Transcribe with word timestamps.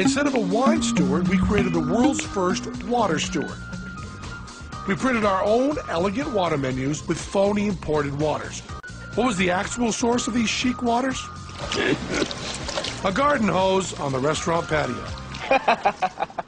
Instead 0.00 0.26
of 0.26 0.34
a 0.34 0.40
wine 0.40 0.82
steward, 0.82 1.28
we 1.28 1.36
created 1.36 1.74
the 1.74 1.80
world's 1.80 2.24
first 2.24 2.66
water 2.84 3.18
steward. 3.18 3.58
We 4.88 4.94
printed 4.94 5.26
our 5.26 5.44
own 5.44 5.76
elegant 5.90 6.32
water 6.32 6.56
menus 6.56 7.06
with 7.06 7.20
phony 7.20 7.68
imported 7.68 8.18
waters. 8.18 8.60
What 9.14 9.26
was 9.26 9.36
the 9.36 9.50
actual 9.50 9.92
source 9.92 10.26
of 10.26 10.32
these 10.32 10.48
chic 10.48 10.80
waters? 10.82 11.22
a 13.04 13.12
garden 13.12 13.46
hose 13.46 13.92
on 14.00 14.12
the 14.12 14.18
restaurant 14.18 14.68
patio. 14.68 15.04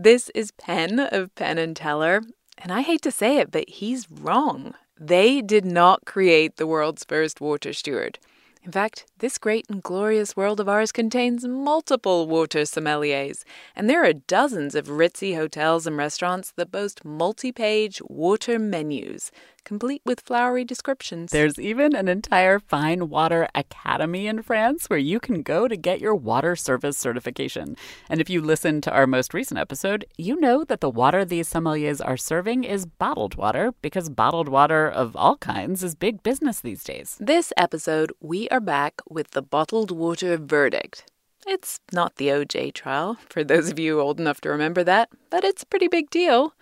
This 0.00 0.28
is 0.32 0.52
Penn 0.52 1.00
of 1.00 1.34
Penn 1.34 1.58
and 1.58 1.74
Teller, 1.74 2.22
and 2.56 2.70
I 2.70 2.82
hate 2.82 3.02
to 3.02 3.10
say 3.10 3.38
it, 3.38 3.50
but 3.50 3.68
he's 3.68 4.08
wrong. 4.08 4.74
They 4.96 5.40
did 5.40 5.64
not 5.64 6.04
create 6.04 6.56
the 6.56 6.68
world's 6.68 7.04
first 7.04 7.40
water 7.40 7.72
steward. 7.72 8.20
In 8.68 8.72
fact, 8.72 9.06
this 9.20 9.38
great 9.38 9.64
and 9.70 9.82
glorious 9.82 10.36
world 10.36 10.60
of 10.60 10.68
ours 10.68 10.92
contains 10.92 11.46
multiple 11.46 12.26
water 12.26 12.66
sommeliers, 12.66 13.42
and 13.74 13.88
there 13.88 14.04
are 14.04 14.12
dozens 14.12 14.74
of 14.74 14.88
ritzy 14.90 15.34
hotels 15.34 15.86
and 15.86 15.96
restaurants 15.96 16.50
that 16.50 16.70
boast 16.70 17.02
multi 17.02 17.50
page 17.50 18.02
water 18.10 18.58
menus, 18.58 19.30
complete 19.68 20.00
with 20.06 20.20
flowery 20.20 20.64
descriptions. 20.64 21.30
There's 21.30 21.58
even 21.58 21.94
an 21.94 22.08
entire 22.08 22.58
fine 22.58 23.10
water 23.10 23.46
academy 23.54 24.26
in 24.26 24.40
France 24.40 24.86
where 24.86 24.98
you 24.98 25.20
can 25.20 25.42
go 25.42 25.68
to 25.68 25.76
get 25.76 26.00
your 26.00 26.14
water 26.14 26.56
service 26.56 26.96
certification. 26.96 27.76
And 28.08 28.18
if 28.18 28.30
you 28.30 28.40
listen 28.40 28.80
to 28.80 28.90
our 28.90 29.06
most 29.06 29.34
recent 29.34 29.60
episode, 29.60 30.06
you 30.16 30.40
know 30.40 30.64
that 30.64 30.80
the 30.80 30.88
water 30.88 31.22
these 31.22 31.52
sommeliers 31.52 32.00
are 32.02 32.16
serving 32.16 32.64
is 32.64 32.86
bottled 32.86 33.34
water 33.34 33.74
because 33.82 34.08
bottled 34.08 34.48
water 34.48 34.88
of 34.88 35.14
all 35.14 35.36
kinds 35.36 35.84
is 35.84 35.94
big 35.94 36.22
business 36.22 36.60
these 36.60 36.82
days. 36.82 37.18
This 37.20 37.52
episode, 37.58 38.10
we 38.20 38.48
are 38.48 38.60
back 38.60 39.02
with 39.06 39.32
the 39.32 39.42
bottled 39.42 39.90
water 39.90 40.38
verdict. 40.38 41.04
It's 41.46 41.78
not 41.92 42.16
the 42.16 42.28
OJ 42.28 42.72
trial, 42.72 43.18
for 43.28 43.44
those 43.44 43.70
of 43.70 43.78
you 43.78 44.00
old 44.00 44.18
enough 44.18 44.40
to 44.42 44.48
remember 44.48 44.82
that, 44.84 45.10
but 45.28 45.44
it's 45.44 45.62
a 45.62 45.66
pretty 45.66 45.88
big 45.88 46.08
deal. 46.08 46.54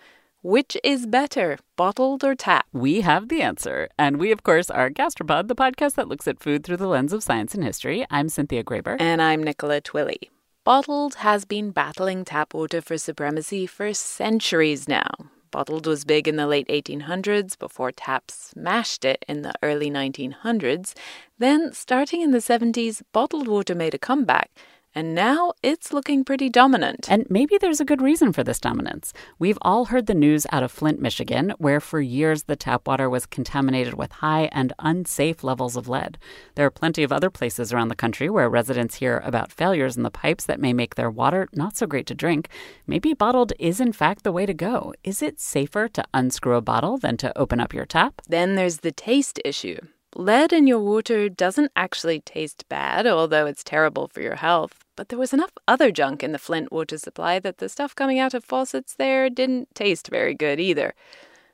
Which 0.47 0.77
is 0.81 1.05
better, 1.05 1.59
bottled 1.75 2.23
or 2.23 2.33
tap? 2.33 2.67
We 2.71 3.01
have 3.01 3.27
the 3.27 3.41
answer. 3.41 3.89
And 3.99 4.15
we, 4.15 4.31
of 4.31 4.43
course, 4.43 4.69
are 4.69 4.89
Gastropod, 4.89 5.49
the 5.49 5.57
podcast 5.57 5.95
that 5.95 6.07
looks 6.07 6.25
at 6.25 6.39
food 6.39 6.63
through 6.63 6.77
the 6.77 6.87
lens 6.87 7.11
of 7.11 7.21
science 7.21 7.53
and 7.53 7.65
history. 7.65 8.05
I'm 8.09 8.29
Cynthia 8.29 8.63
Graber. 8.63 8.95
And 8.97 9.21
I'm 9.21 9.43
Nicola 9.43 9.81
Twilley. 9.81 10.29
Bottled 10.63 11.15
has 11.15 11.43
been 11.43 11.71
battling 11.71 12.23
tap 12.23 12.53
water 12.53 12.79
for 12.79 12.97
supremacy 12.97 13.67
for 13.67 13.93
centuries 13.93 14.87
now. 14.87 15.09
Bottled 15.51 15.85
was 15.85 16.05
big 16.05 16.29
in 16.29 16.37
the 16.37 16.47
late 16.47 16.69
1800s 16.69 17.59
before 17.59 17.91
tap 17.91 18.31
smashed 18.31 19.03
it 19.03 19.25
in 19.27 19.41
the 19.41 19.53
early 19.61 19.91
1900s. 19.91 20.93
Then, 21.39 21.73
starting 21.73 22.21
in 22.21 22.31
the 22.31 22.37
70s, 22.37 23.01
bottled 23.11 23.49
water 23.49 23.75
made 23.75 23.93
a 23.93 23.99
comeback 23.99 24.51
and 24.97 25.13
now 25.13 25.53
it's 25.61 25.93
looking 25.93 26.23
pretty 26.23 26.49
dominant. 26.49 27.05
And 27.07 27.27
maybe 27.29 27.59
there's 27.59 27.79
a 27.79 27.85
good 27.85 28.01
reason 28.01 28.33
for 28.33 28.43
this 28.43 28.59
dominance. 28.59 29.13
We've 29.37 29.59
all 29.61 29.85
heard 29.85 30.07
the 30.07 30.15
news 30.15 30.47
out 30.51 30.63
of 30.63 30.71
Flint, 30.71 30.99
Michigan, 30.99 31.53
where 31.59 31.79
for 31.79 32.01
years 32.01 32.43
the 32.43 32.55
tap 32.55 32.87
water 32.87 33.07
was 33.07 33.27
contaminated 33.27 33.93
with 33.93 34.11
high 34.11 34.49
and 34.51 34.73
unsafe 34.79 35.43
levels 35.43 35.75
of 35.75 35.87
lead. 35.87 36.17
There 36.55 36.65
are 36.65 36.71
plenty 36.71 37.03
of 37.03 37.11
other 37.11 37.29
places 37.29 37.71
around 37.71 37.89
the 37.89 37.95
country 37.95 38.27
where 38.27 38.49
residents 38.49 38.95
hear 38.95 39.21
about 39.23 39.51
failures 39.51 39.97
in 39.97 40.01
the 40.01 40.09
pipes 40.09 40.45
that 40.45 40.59
may 40.59 40.73
make 40.73 40.95
their 40.95 41.11
water 41.11 41.47
not 41.53 41.77
so 41.77 41.85
great 41.85 42.07
to 42.07 42.15
drink. 42.15 42.49
Maybe 42.87 43.13
bottled 43.13 43.53
is 43.59 43.79
in 43.79 43.93
fact 43.93 44.23
the 44.23 44.31
way 44.31 44.47
to 44.47 44.53
go. 44.55 44.95
Is 45.03 45.21
it 45.21 45.39
safer 45.39 45.87
to 45.89 46.03
unscrew 46.11 46.55
a 46.55 46.61
bottle 46.61 46.97
than 46.97 47.17
to 47.17 47.37
open 47.37 47.59
up 47.59 47.71
your 47.71 47.85
tap? 47.85 48.23
Then 48.27 48.55
there's 48.55 48.77
the 48.77 48.91
taste 48.91 49.39
issue. 49.45 49.77
Lead 50.19 50.51
in 50.51 50.65
your 50.65 50.79
water 50.79 51.29
doesn't 51.29 51.71
actually 51.75 52.21
taste 52.21 52.67
bad, 52.69 53.05
although 53.05 53.45
it's 53.45 53.63
terrible 53.63 54.07
for 54.07 54.19
your 54.19 54.37
health. 54.37 54.83
But 54.95 55.09
there 55.09 55.19
was 55.19 55.31
enough 55.31 55.51
other 55.67 55.91
junk 55.91 56.23
in 56.23 56.31
the 56.31 56.39
Flint 56.39 56.71
water 56.71 56.97
supply 56.97 57.37
that 57.37 57.59
the 57.59 57.69
stuff 57.69 57.93
coming 57.93 58.17
out 58.17 58.33
of 58.33 58.43
faucets 58.43 58.95
there 58.95 59.29
didn't 59.29 59.75
taste 59.75 60.07
very 60.07 60.33
good 60.33 60.59
either. 60.59 60.95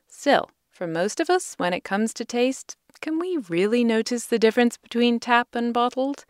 Still, 0.07 0.49
for 0.71 0.87
most 0.87 1.19
of 1.19 1.29
us, 1.29 1.55
when 1.57 1.73
it 1.73 1.83
comes 1.83 2.13
to 2.13 2.23
taste, 2.23 2.77
can 3.01 3.19
we 3.19 3.37
really 3.49 3.83
notice 3.83 4.27
the 4.27 4.39
difference 4.39 4.77
between 4.77 5.19
tap 5.19 5.55
and 5.55 5.73
bottled? 5.73 6.23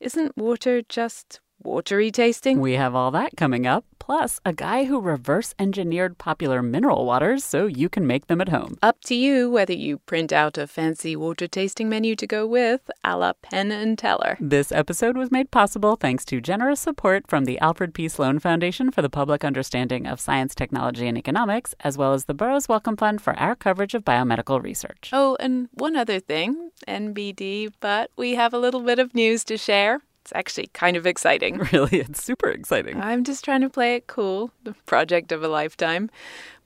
Isn't 0.00 0.38
water 0.38 0.80
just 0.88 1.40
watery 1.64 2.10
tasting? 2.10 2.60
We 2.60 2.74
have 2.74 2.94
all 2.94 3.10
that 3.12 3.36
coming 3.36 3.66
up 3.66 3.84
plus 4.04 4.38
a 4.44 4.52
guy 4.52 4.84
who 4.84 5.00
reverse 5.00 5.54
engineered 5.58 6.18
popular 6.18 6.60
mineral 6.60 7.06
waters 7.06 7.42
so 7.42 7.66
you 7.66 7.88
can 7.88 8.06
make 8.06 8.26
them 8.26 8.38
at 8.38 8.50
home. 8.50 8.76
Up 8.82 9.00
to 9.00 9.14
you 9.14 9.50
whether 9.50 9.72
you 9.72 9.96
print 9.96 10.30
out 10.30 10.58
a 10.58 10.66
fancy 10.66 11.16
water 11.16 11.46
tasting 11.46 11.88
menu 11.88 12.14
to 12.16 12.26
go 12.26 12.46
with, 12.46 12.90
a 13.02 13.16
la 13.16 13.32
Penn 13.40 13.72
and 13.72 13.98
Teller. 13.98 14.36
This 14.38 14.70
episode 14.70 15.16
was 15.16 15.30
made 15.30 15.50
possible 15.50 15.96
thanks 15.96 16.26
to 16.26 16.42
generous 16.42 16.80
support 16.80 17.26
from 17.26 17.46
the 17.46 17.58
Alfred 17.60 17.94
P. 17.94 18.08
Sloan 18.08 18.38
Foundation 18.40 18.90
for 18.90 19.00
the 19.00 19.08
Public 19.08 19.42
Understanding 19.42 20.06
of 20.06 20.20
Science, 20.20 20.54
Technology, 20.54 21.08
and 21.08 21.16
Economics, 21.16 21.74
as 21.80 21.96
well 21.96 22.12
as 22.12 22.26
the 22.26 22.34
Burroughs 22.34 22.68
Wellcome 22.68 22.98
Fund 22.98 23.22
for 23.22 23.34
our 23.38 23.56
coverage 23.56 23.94
of 23.94 24.04
biomedical 24.04 24.62
research. 24.62 25.08
Oh, 25.14 25.38
and 25.40 25.68
one 25.72 25.96
other 25.96 26.20
thing, 26.20 26.72
NBD, 26.86 27.72
but 27.80 28.10
we 28.18 28.34
have 28.34 28.52
a 28.52 28.58
little 28.58 28.80
bit 28.80 28.98
of 28.98 29.14
news 29.14 29.44
to 29.44 29.56
share. 29.56 30.02
It's 30.24 30.32
actually 30.34 30.68
kind 30.68 30.96
of 30.96 31.06
exciting. 31.06 31.58
Really, 31.72 31.98
it's 32.00 32.24
super 32.24 32.48
exciting. 32.48 32.98
I'm 33.00 33.24
just 33.24 33.44
trying 33.44 33.60
to 33.60 33.68
play 33.68 33.96
it 33.96 34.06
cool, 34.06 34.50
the 34.62 34.72
project 34.86 35.32
of 35.32 35.42
a 35.42 35.48
lifetime. 35.48 36.08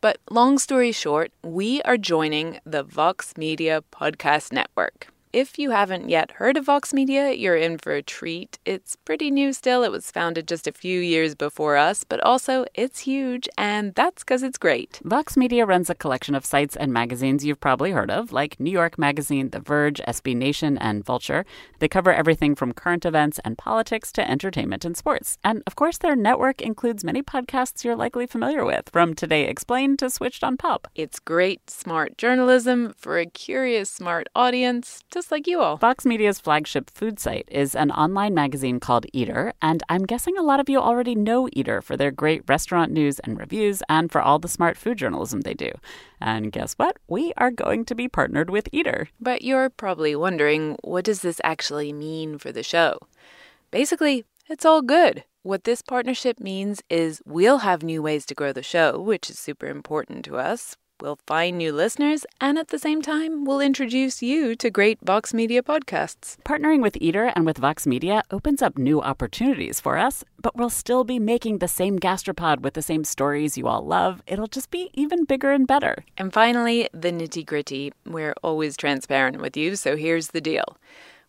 But 0.00 0.19
long 0.30 0.58
story 0.58 0.92
short, 0.92 1.32
we 1.42 1.82
are 1.82 1.97
joining 1.97 2.60
the 2.64 2.84
Vox 2.84 3.36
Media 3.36 3.82
Podcast 3.91 4.52
Network. 4.52 5.08
If 5.33 5.59
you 5.59 5.72
haven't 5.72 6.09
yet 6.09 6.33
heard 6.33 6.56
of 6.56 6.65
Vox 6.65 6.94
Media, 6.94 7.33
you're 7.33 7.55
in 7.55 7.77
for 7.77 7.93
a 7.93 8.03
treat. 8.03 8.59
It's 8.65 8.97
pretty 8.97 9.31
new 9.31 9.53
still. 9.53 9.84
It 9.84 9.93
was 9.93 10.11
founded 10.11 10.49
just 10.49 10.66
a 10.66 10.72
few 10.72 11.00
years 11.00 11.34
before 11.34 11.77
us, 11.77 12.03
but 12.03 12.19
also 12.21 12.65
it's 12.75 13.00
huge, 13.00 13.47
and 13.59 13.94
that's 13.94 14.25
because 14.25 14.43
it's 14.43 14.56
great. 14.56 15.03
Vox 15.05 15.37
Media 15.37 15.66
runs 15.66 15.91
a 15.91 15.94
collection 15.94 16.34
of 16.34 16.47
sites 16.47 16.77
and 16.77 16.94
magazines 16.94 17.44
you've 17.44 17.61
probably 17.61 17.91
heard 17.91 18.11
of, 18.11 18.33
like 18.33 18.59
New 18.59 18.71
York 18.71 18.97
Magazine, 18.97 19.50
The 19.50 19.61
Verge, 19.61 20.00
SB 20.09 20.34
Nation, 20.34 20.78
and 20.78 21.05
Vulture. 21.05 21.45
They 21.78 21.89
cover 21.89 22.10
everything 22.10 22.55
from 22.55 22.72
current 22.72 23.05
events 23.05 23.39
and 23.45 23.59
politics 23.59 24.10
to 24.12 24.31
entertainment 24.31 24.87
and 24.87 24.97
sports. 24.97 25.37
And 25.45 25.62
of 25.66 25.77
course, 25.77 25.99
their 25.99 26.16
network 26.16 26.62
includes 26.62 27.05
many 27.05 27.22
podcasts 27.22 27.84
you're 27.84 27.97
likely 27.97 28.27
familiar 28.27 28.65
with, 28.65 28.89
from 28.91 29.12
Today 29.12 29.45
Explained 29.45 29.99
to 29.99 30.09
Switched 30.09 30.43
on 30.43 30.56
Pop. 30.56 30.89
It's 30.95 31.19
great, 31.19 31.69
smart 31.69 32.16
journalism 32.16 32.95
for 32.97 33.19
a 33.19 33.27
curious, 33.27 33.91
smart 33.91 34.27
audience 34.34 35.03
just 35.18 35.32
like 35.32 35.48
you 35.48 35.60
all. 35.60 35.76
Vox 35.78 36.06
Media's 36.06 36.38
flagship 36.38 36.88
food 36.90 37.18
site 37.18 37.48
is 37.50 37.74
an 37.74 37.90
online 37.90 38.34
magazine 38.34 38.78
called 38.78 39.04
Eater, 39.12 39.52
and 39.60 39.82
I'm 39.88 40.06
guessing 40.06 40.38
a 40.38 40.42
lot 40.42 40.60
of 40.60 40.68
you 40.68 40.78
already 40.78 41.16
know 41.16 41.48
Eater 41.52 41.82
for 41.82 41.96
their 41.96 42.12
great 42.12 42.42
restaurant 42.46 42.92
news 42.92 43.18
and 43.18 43.36
reviews 43.36 43.82
and 43.88 44.12
for 44.12 44.22
all 44.22 44.38
the 44.38 44.46
smart 44.46 44.76
food 44.76 44.96
journalism 44.96 45.40
they 45.40 45.54
do. 45.54 45.72
And 46.20 46.52
guess 46.52 46.74
what? 46.74 46.98
We 47.08 47.32
are 47.36 47.50
going 47.50 47.84
to 47.86 47.96
be 47.96 48.06
partnered 48.06 48.48
with 48.48 48.68
Eater. 48.70 49.08
But 49.18 49.42
you're 49.42 49.70
probably 49.70 50.14
wondering 50.14 50.76
what 50.84 51.04
does 51.06 51.22
this 51.22 51.40
actually 51.42 51.92
mean 51.92 52.38
for 52.38 52.52
the 52.52 52.62
show? 52.62 53.00
Basically, 53.72 54.24
it's 54.48 54.64
all 54.64 54.82
good. 54.82 55.24
What 55.42 55.64
this 55.64 55.82
partnership 55.82 56.38
means 56.38 56.80
is 56.88 57.20
we'll 57.26 57.58
have 57.58 57.82
new 57.82 58.02
ways 58.02 58.24
to 58.26 58.36
grow 58.36 58.52
the 58.52 58.62
show, 58.62 59.00
which 59.00 59.30
is 59.30 59.38
super 59.40 59.66
important 59.66 60.24
to 60.26 60.36
us. 60.36 60.76
We'll 61.00 61.20
find 61.28 61.56
new 61.56 61.72
listeners, 61.72 62.26
and 62.41 62.59
at 62.59 62.69
the 62.69 62.78
same 62.78 63.03
time, 63.03 63.44
we'll 63.44 63.60
introduce 63.60 64.20
you 64.20 64.56
to 64.56 64.69
great 64.69 64.98
Vox 65.00 65.32
Media 65.32 65.62
podcasts. 65.62 66.36
Partnering 66.44 66.82
with 66.82 66.97
Eater 67.00 67.32
and 67.36 67.47
with 67.47 67.59
Vox 67.59 67.86
Media 67.86 68.25
opens 68.32 68.62
up 68.62 68.76
new 68.76 69.00
opportunities 69.00 69.78
for 69.78 69.97
us, 69.97 70.25
but 70.42 70.56
we'll 70.56 70.69
still 70.69 71.04
be 71.04 71.20
making 71.20 71.59
the 71.59 71.69
same 71.69 72.00
gastropod 72.00 72.62
with 72.62 72.75
the 72.75 72.82
same 72.82 73.04
stories 73.04 73.56
you 73.56 73.69
all 73.69 73.86
love. 73.86 74.25
It'll 74.26 74.48
just 74.48 74.72
be 74.72 74.91
even 74.92 75.25
bigger 75.25 75.53
and 75.53 75.69
better. 75.69 76.04
And 76.16 76.32
finally, 76.32 76.88
the 76.92 77.12
nitty 77.12 77.47
gritty. 77.47 77.92
We're 78.04 78.34
always 78.42 78.76
transparent 78.76 79.41
with 79.41 79.56
you, 79.56 79.76
so 79.76 79.97
here's 79.97 80.28
the 80.28 80.41
deal. 80.41 80.78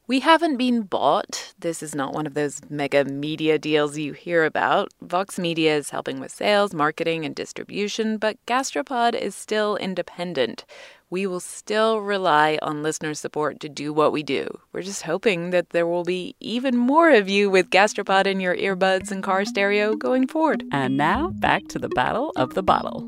We 0.10 0.22
haven't 0.22 0.58
been 0.58 0.82
bought. 0.82 1.54
This 1.60 1.84
is 1.84 1.94
not 1.94 2.16
one 2.16 2.26
of 2.26 2.34
those 2.34 2.62
mega 2.68 3.06
media 3.06 3.60
deals 3.60 3.96
you 3.96 4.14
hear 4.14 4.44
about. 4.44 4.92
Vox 5.04 5.38
Media 5.38 5.78
is 5.78 5.92
helping 5.92 6.20
with 6.20 6.32
sales, 6.32 6.74
marketing, 6.74 7.26
and 7.26 7.36
distribution, 7.36 8.18
but 8.18 8.44
Gastropod 8.48 9.14
is 9.14 9.36
still 9.36 9.76
independent. 9.76 10.66
We 11.12 11.28
will 11.28 11.40
still 11.40 12.02
rely 12.02 12.58
on 12.64 12.82
listener 12.82 13.14
support 13.14 13.60
to 13.60 13.70
do 13.70 13.94
what 13.94 14.12
we 14.12 14.24
do. 14.24 14.48
We're 14.74 14.82
just 14.82 15.04
hoping 15.04 15.52
that 15.52 15.70
there 15.70 15.86
will 15.86 16.04
be 16.04 16.36
even 16.40 16.76
more 16.76 17.12
of 17.12 17.30
you 17.30 17.52
with 17.52 17.70
Gastropod 17.70 18.26
in 18.26 18.40
your 18.40 18.58
earbuds 18.58 19.12
and 19.12 19.22
car 19.22 19.46
stereo 19.46 19.96
going 19.96 20.26
forward. 20.26 20.64
And 20.72 20.98
now, 20.98 21.30
back 21.36 21.68
to 21.68 21.78
the 21.78 21.90
Battle 21.90 22.32
of 22.36 22.56
the 22.56 22.64
Bottle. 22.64 23.08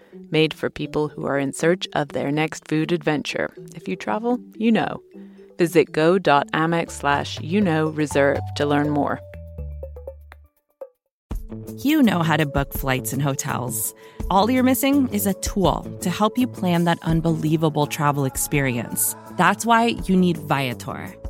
made 0.31 0.53
for 0.53 0.69
people 0.69 1.07
who 1.07 1.25
are 1.25 1.37
in 1.37 1.53
search 1.53 1.87
of 1.93 2.09
their 2.09 2.31
next 2.31 2.67
food 2.67 2.91
adventure. 2.91 3.53
If 3.75 3.87
you 3.87 3.95
travel, 3.95 4.39
you 4.55 4.71
know. 4.71 5.01
Visit 5.57 5.91
go.amex 5.91 6.91
slash 6.91 7.39
you 7.41 7.61
know 7.61 7.89
reserve 7.89 8.39
to 8.55 8.65
learn 8.65 8.89
more. 8.89 9.19
You 11.77 12.01
know 12.01 12.23
how 12.23 12.37
to 12.37 12.45
book 12.45 12.73
flights 12.73 13.13
and 13.13 13.21
hotels. 13.21 13.93
All 14.29 14.49
you're 14.49 14.63
missing 14.63 15.09
is 15.09 15.27
a 15.27 15.33
tool 15.35 15.85
to 16.01 16.09
help 16.09 16.37
you 16.37 16.47
plan 16.47 16.85
that 16.85 16.99
unbelievable 17.03 17.87
travel 17.87 18.23
experience. 18.23 19.15
That's 19.37 19.65
why 19.65 19.97
you 20.05 20.15
need 20.15 20.37
Viator. 20.37 21.13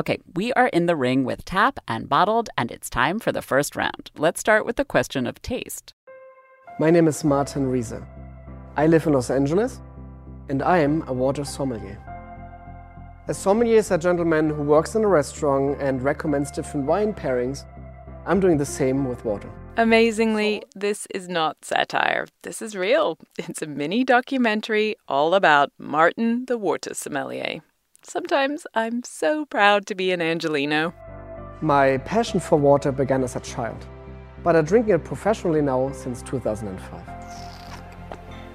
Okay, 0.00 0.18
we 0.34 0.50
are 0.54 0.68
in 0.68 0.86
the 0.86 0.96
ring 0.96 1.24
with 1.24 1.44
tap 1.44 1.78
and 1.86 2.08
bottled, 2.08 2.48
and 2.56 2.70
it's 2.70 2.88
time 2.88 3.18
for 3.18 3.32
the 3.32 3.42
first 3.42 3.76
round. 3.76 4.10
Let's 4.16 4.40
start 4.40 4.64
with 4.64 4.76
the 4.76 4.84
question 4.86 5.26
of 5.26 5.42
taste. 5.42 5.92
My 6.78 6.90
name 6.90 7.06
is 7.06 7.22
Martin 7.22 7.70
Riese. 7.70 8.02
I 8.78 8.86
live 8.86 9.06
in 9.06 9.12
Los 9.12 9.28
Angeles, 9.28 9.82
and 10.48 10.62
I 10.62 10.78
am 10.78 11.04
a 11.06 11.12
water 11.12 11.44
sommelier. 11.44 11.98
A 13.28 13.34
sommelier 13.34 13.76
is 13.76 13.90
a 13.90 13.98
gentleman 13.98 14.48
who 14.48 14.62
works 14.62 14.94
in 14.94 15.04
a 15.04 15.06
restaurant 15.06 15.76
and 15.82 16.00
recommends 16.00 16.50
different 16.50 16.86
wine 16.86 17.12
pairings. 17.12 17.66
I'm 18.24 18.40
doing 18.40 18.56
the 18.56 18.64
same 18.64 19.06
with 19.06 19.26
water. 19.26 19.50
Amazingly, 19.76 20.62
this 20.74 21.06
is 21.14 21.28
not 21.28 21.62
satire. 21.62 22.26
This 22.40 22.62
is 22.62 22.74
real. 22.74 23.18
It's 23.36 23.60
a 23.60 23.66
mini 23.66 24.04
documentary 24.04 24.96
all 25.08 25.34
about 25.34 25.72
Martin 25.78 26.46
the 26.46 26.56
water 26.56 26.94
sommelier. 26.94 27.60
Sometimes 28.02 28.66
I'm 28.74 29.02
so 29.02 29.44
proud 29.44 29.86
to 29.86 29.94
be 29.94 30.10
an 30.10 30.22
Angelino. 30.22 30.94
My 31.60 31.98
passion 31.98 32.40
for 32.40 32.58
water 32.58 32.90
began 32.92 33.22
as 33.22 33.36
a 33.36 33.40
child, 33.40 33.86
but 34.42 34.56
I 34.56 34.62
drink 34.62 34.88
it 34.88 35.04
professionally 35.04 35.60
now 35.60 35.92
since 35.92 36.22
2005. 36.22 37.02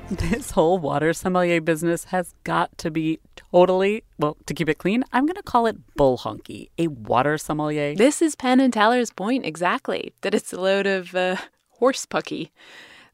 This 0.09 0.51
whole 0.51 0.77
water 0.79 1.13
sommelier 1.13 1.61
business 1.61 2.05
has 2.05 2.33
got 2.43 2.75
to 2.79 2.91
be 2.91 3.19
totally, 3.35 4.03
well, 4.19 4.37
to 4.45 4.53
keep 4.53 4.69
it 4.69 4.77
clean, 4.77 5.03
I'm 5.13 5.25
going 5.25 5.35
to 5.35 5.43
call 5.43 5.67
it 5.67 5.77
bull 5.95 6.17
honky. 6.19 6.69
A 6.77 6.87
water 6.87 7.37
sommelier. 7.37 7.95
This 7.95 8.21
is 8.21 8.35
Penn 8.35 8.59
and 8.59 8.73
Teller's 8.73 9.11
point 9.11 9.45
exactly 9.45 10.13
that 10.21 10.35
it's 10.35 10.53
a 10.53 10.59
load 10.59 10.85
of 10.85 11.15
uh, 11.15 11.37
horse 11.69 12.05
pucky. 12.05 12.51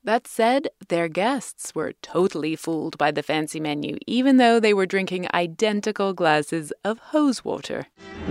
That 0.04 0.26
said, 0.26 0.70
their 0.90 1.08
guests 1.08 1.76
were 1.76 1.94
totally 2.02 2.56
fooled 2.56 2.98
by 2.98 3.12
the 3.12 3.22
fancy 3.22 3.60
menu, 3.60 3.98
even 4.08 4.38
though 4.38 4.60
they 4.60 4.74
were 4.74 4.88
drinking 4.88 5.28
identical 5.32 6.12
glasses 6.14 6.74
of 6.84 6.98
hose 6.98 7.46
water. 7.46 7.86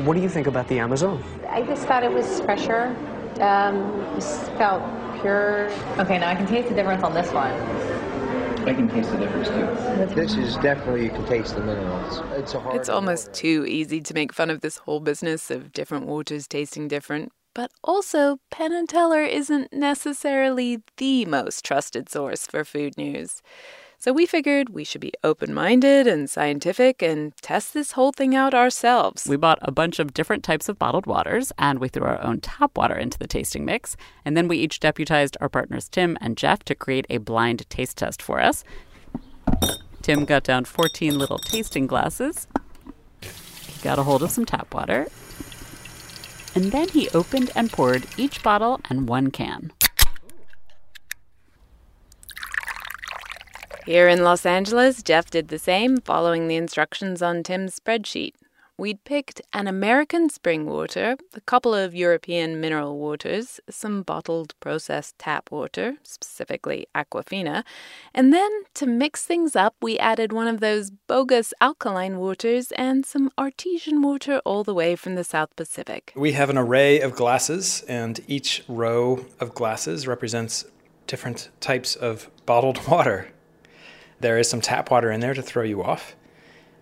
What 0.05 0.15
do 0.15 0.21
you 0.21 0.29
think 0.29 0.49
about 0.49 0.67
the 0.67 0.81
Amazon? 0.81 1.23
I 1.49 1.63
just 1.63 1.87
thought 1.87 2.03
it 2.03 2.11
was 2.11 2.41
fresher. 2.41 2.97
Um, 3.41 4.05
just 4.17 4.51
felt 4.53 4.83
pure. 5.21 5.71
Okay, 5.99 6.19
now 6.19 6.31
I 6.31 6.35
can 6.35 6.49
taste 6.49 6.69
the 6.69 6.75
difference 6.75 7.05
on 7.05 7.15
this 7.15 7.31
one. 7.33 7.53
I 8.69 8.75
can 8.75 8.89
taste 8.89 9.13
the 9.13 9.19
difference 9.19 9.47
too. 9.49 10.15
This 10.15 10.35
is 10.35 10.57
definitely 10.57 11.05
you 11.05 11.11
can 11.11 11.25
taste 11.27 11.55
the 11.55 11.61
minerals. 11.61 12.21
It's 12.33 12.53
a 12.53 12.59
hard. 12.59 12.75
It's 12.75 12.89
almost 12.89 13.33
too 13.33 13.65
easy 13.69 14.01
to 14.01 14.13
make 14.13 14.33
fun 14.33 14.51
of 14.51 14.61
this 14.61 14.79
whole 14.79 14.99
business 14.99 15.53
of 15.53 15.73
different 15.73 16.07
waters 16.07 16.49
tasting 16.49 16.89
different. 16.89 17.31
But 17.55 17.73
also, 17.83 18.39
Penn 18.51 18.73
and 18.73 18.89
Teller 18.89 19.23
isn't 19.23 19.73
necessarily 19.73 20.83
the 20.97 21.25
most 21.25 21.65
trusted 21.65 22.09
source 22.09 22.47
for 22.47 22.65
food 22.65 22.97
news. 22.97 23.43
So 24.03 24.15
we 24.15 24.25
figured 24.25 24.71
we 24.71 24.85
should 24.85 25.03
be 25.03 25.13
open 25.23 25.53
minded 25.53 26.07
and 26.07 26.31
scientific 26.31 27.03
and 27.03 27.37
test 27.43 27.75
this 27.75 27.93
whole 27.93 28.13
thing 28.13 28.35
out 28.35 28.55
ourselves. 28.55 29.27
We 29.29 29.37
bought 29.37 29.59
a 29.61 29.71
bunch 29.71 29.99
of 29.99 30.15
different 30.15 30.43
types 30.43 30.71
of 30.71 30.79
bottled 30.79 31.05
waters 31.05 31.53
and 31.59 31.79
we 31.79 31.89
threw 31.89 32.05
our 32.05 32.23
own 32.23 32.41
tap 32.41 32.79
water 32.79 32.97
into 32.97 33.19
the 33.19 33.27
tasting 33.27 33.67
mix. 33.67 33.99
And 34.25 34.39
then 34.39 34.49
we 34.49 34.57
each 34.57 34.81
deputized 34.81 35.37
our 35.43 35.51
partners 35.51 35.87
Tim 35.87 36.17
and 36.23 36.39
Jeff 36.39 36.63
to 36.65 36.75
create 36.75 37.05
a 37.11 37.19
blind 37.19 37.69
taste 37.69 37.99
test 37.99 38.23
for 38.23 38.41
us. 38.41 38.65
Tim 40.01 40.25
got 40.25 40.45
down 40.45 40.65
14 40.65 41.19
little 41.19 41.39
tasting 41.39 41.87
glasses. 41.87 42.47
Got 43.83 43.99
a 43.99 44.03
hold 44.03 44.23
of 44.23 44.31
some 44.31 44.47
tap 44.47 44.73
water. 44.73 45.09
And 46.55 46.73
then 46.73 46.89
he 46.89 47.09
opened 47.11 47.51
and 47.55 47.71
poured 47.71 48.07
each 48.17 48.43
bottle 48.43 48.81
and 48.91 49.09
one 49.09 49.31
can. 49.31 49.73
Here 53.87 54.09
in 54.09 54.23
Los 54.23 54.45
Angeles, 54.45 55.03
Jeff 55.03 55.31
did 55.31 55.49
the 55.49 55.59
same, 55.59 56.01
following 56.01 56.49
the 56.49 56.57
instructions 56.57 57.23
on 57.23 57.43
Tim's 57.43 57.79
spreadsheet. 57.79 58.35
We'd 58.81 59.05
picked 59.05 59.43
an 59.53 59.67
American 59.67 60.31
spring 60.31 60.65
water, 60.65 61.19
a 61.35 61.41
couple 61.43 61.75
of 61.75 61.95
European 61.95 62.63
mineral 62.63 62.97
waters, 62.97 63.61
some 63.69 64.01
bottled 64.01 64.55
processed 64.59 65.19
tap 65.19 65.51
water, 65.51 65.99
specifically 66.03 66.87
Aquafina, 66.95 67.63
and 68.15 68.33
then 68.33 68.51
to 68.73 68.87
mix 68.87 69.27
things 69.27 69.55
up, 69.55 69.75
we 69.83 69.99
added 69.99 70.33
one 70.33 70.49
of 70.49 70.61
those 70.61 70.91
bogus 70.91 71.53
alkaline 71.61 72.17
waters 72.17 72.73
and 72.73 73.05
some 73.05 73.31
artesian 73.37 74.01
water 74.01 74.41
all 74.47 74.65
the 74.65 74.73
way 74.73 74.97
from 74.97 75.15
the 75.15 75.25
South 75.25 75.55
Pacific. 75.57 76.15
We 76.17 76.33
have 76.33 76.49
an 76.49 76.57
array 76.57 77.01
of 77.01 77.15
glasses, 77.15 77.85
and 77.87 78.19
each 78.29 78.65
row 78.67 79.27
of 79.41 79.55
glasses 79.55 80.07
represents 80.07 80.65
different 81.07 81.51
types 81.61 81.97
of 81.97 82.31
bottled 82.47 82.89
water. 82.89 83.29
There 84.21 84.39
is 84.39 84.49
some 84.49 84.63
tap 84.63 84.91
water 84.91 85.11
in 85.11 85.21
there 85.21 85.35
to 85.35 85.43
throw 85.43 85.65
you 85.65 85.83
off 85.83 86.17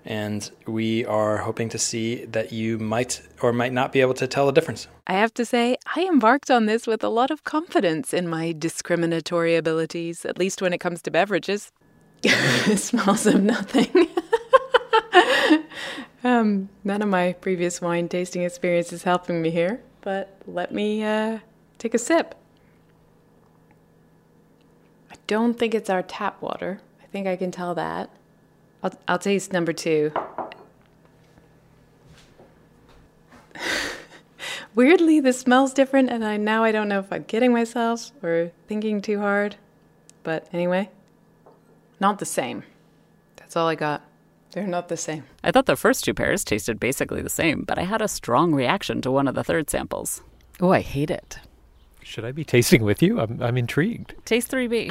and 0.09 0.51
we 0.67 1.05
are 1.05 1.37
hoping 1.37 1.69
to 1.69 1.79
see 1.79 2.25
that 2.25 2.51
you 2.51 2.79
might 2.79 3.21
or 3.43 3.53
might 3.53 3.75
not 3.75 3.93
be 3.93 4.01
able 4.01 4.15
to 4.15 4.27
tell 4.27 4.47
the 4.47 4.53
difference. 4.53 4.89
I 5.07 5.13
have 5.13 5.35
to 5.35 5.45
say, 5.45 5.77
I 5.95 6.07
embarked 6.07 6.51
on 6.51 6.65
this 6.65 6.87
with 6.87 7.05
a 7.05 7.11
lot 7.11 7.31
of 7.31 7.45
confidence 7.45 8.15
in 8.15 8.27
my 8.27 8.55
discriminatory 8.59 9.55
abilities, 9.55 10.25
at 10.25 10.39
least 10.39 10.63
when 10.63 10.73
it 10.73 10.79
comes 10.79 11.03
to 11.03 11.11
beverages. 11.11 11.71
smells 12.75 13.27
of 13.27 13.43
nothing. 13.43 14.09
um, 16.25 16.71
none 16.85 17.03
of 17.03 17.09
my 17.09 17.35
previous 17.35 17.83
wine 17.83 18.09
tasting 18.09 18.45
experience 18.45 18.95
is 18.95 19.03
helping 19.03 19.43
me 19.43 19.51
here, 19.51 19.83
but 20.01 20.41
let 20.47 20.73
me 20.73 21.05
uh, 21.05 21.41
take 21.77 21.93
a 21.93 21.99
sip. 21.99 22.35
I 25.11 25.17
don't 25.27 25.59
think 25.59 25.75
it's 25.75 25.91
our 25.91 26.03
tap 26.03 26.41
water. 26.41 26.81
I 27.03 27.07
think 27.07 27.27
I 27.27 27.37
can 27.37 27.51
tell 27.51 27.75
that. 27.75 28.09
I'll, 28.83 28.93
I'll 29.07 29.19
taste 29.19 29.53
number 29.53 29.73
two. 29.73 30.13
Weirdly, 34.75 35.21
this 35.21 35.41
smells 35.41 35.73
different, 35.73 36.11
and 36.11 36.25
I 36.25 36.37
now 36.37 36.63
I 36.65 36.73
don't 36.73 36.89
know 36.89 37.01
if 37.01 37.13
I'm 37.13 37.25
kidding 37.25 37.53
myself 37.53 38.13
or 38.23 38.53
thinking 38.69 39.01
too 39.03 39.19
hard. 39.19 39.57
But 40.23 40.47
anyway, 40.53 40.91
not 42.01 42.19
the 42.19 42.27
same. 42.27 42.63
That's 43.37 43.57
all 43.57 43.67
I 43.67 43.75
got. 43.75 44.03
They're 44.53 44.67
not 44.67 44.89
the 44.89 44.97
same. 44.97 45.25
I 45.45 45.51
thought 45.51 45.67
the 45.67 45.77
first 45.77 46.05
two 46.05 46.15
pairs 46.15 46.45
tasted 46.45 46.81
basically 46.81 47.23
the 47.23 47.29
same, 47.29 47.65
but 47.65 47.79
I 47.79 47.83
had 47.83 48.01
a 48.01 48.09
strong 48.09 48.55
reaction 48.55 49.03
to 49.03 49.11
one 49.11 49.29
of 49.29 49.35
the 49.35 49.45
third 49.45 49.69
samples. 49.69 50.23
Oh, 50.61 50.71
I 50.71 50.81
hate 50.81 51.11
it. 51.11 51.39
Should 52.03 52.25
I 52.25 52.33
be 52.33 52.45
tasting 52.45 52.83
with 52.83 53.03
you? 53.03 53.21
I'm, 53.21 53.43
I'm 53.43 53.59
intrigued. 53.59 54.15
Taste 54.25 54.51
3B. 54.51 54.91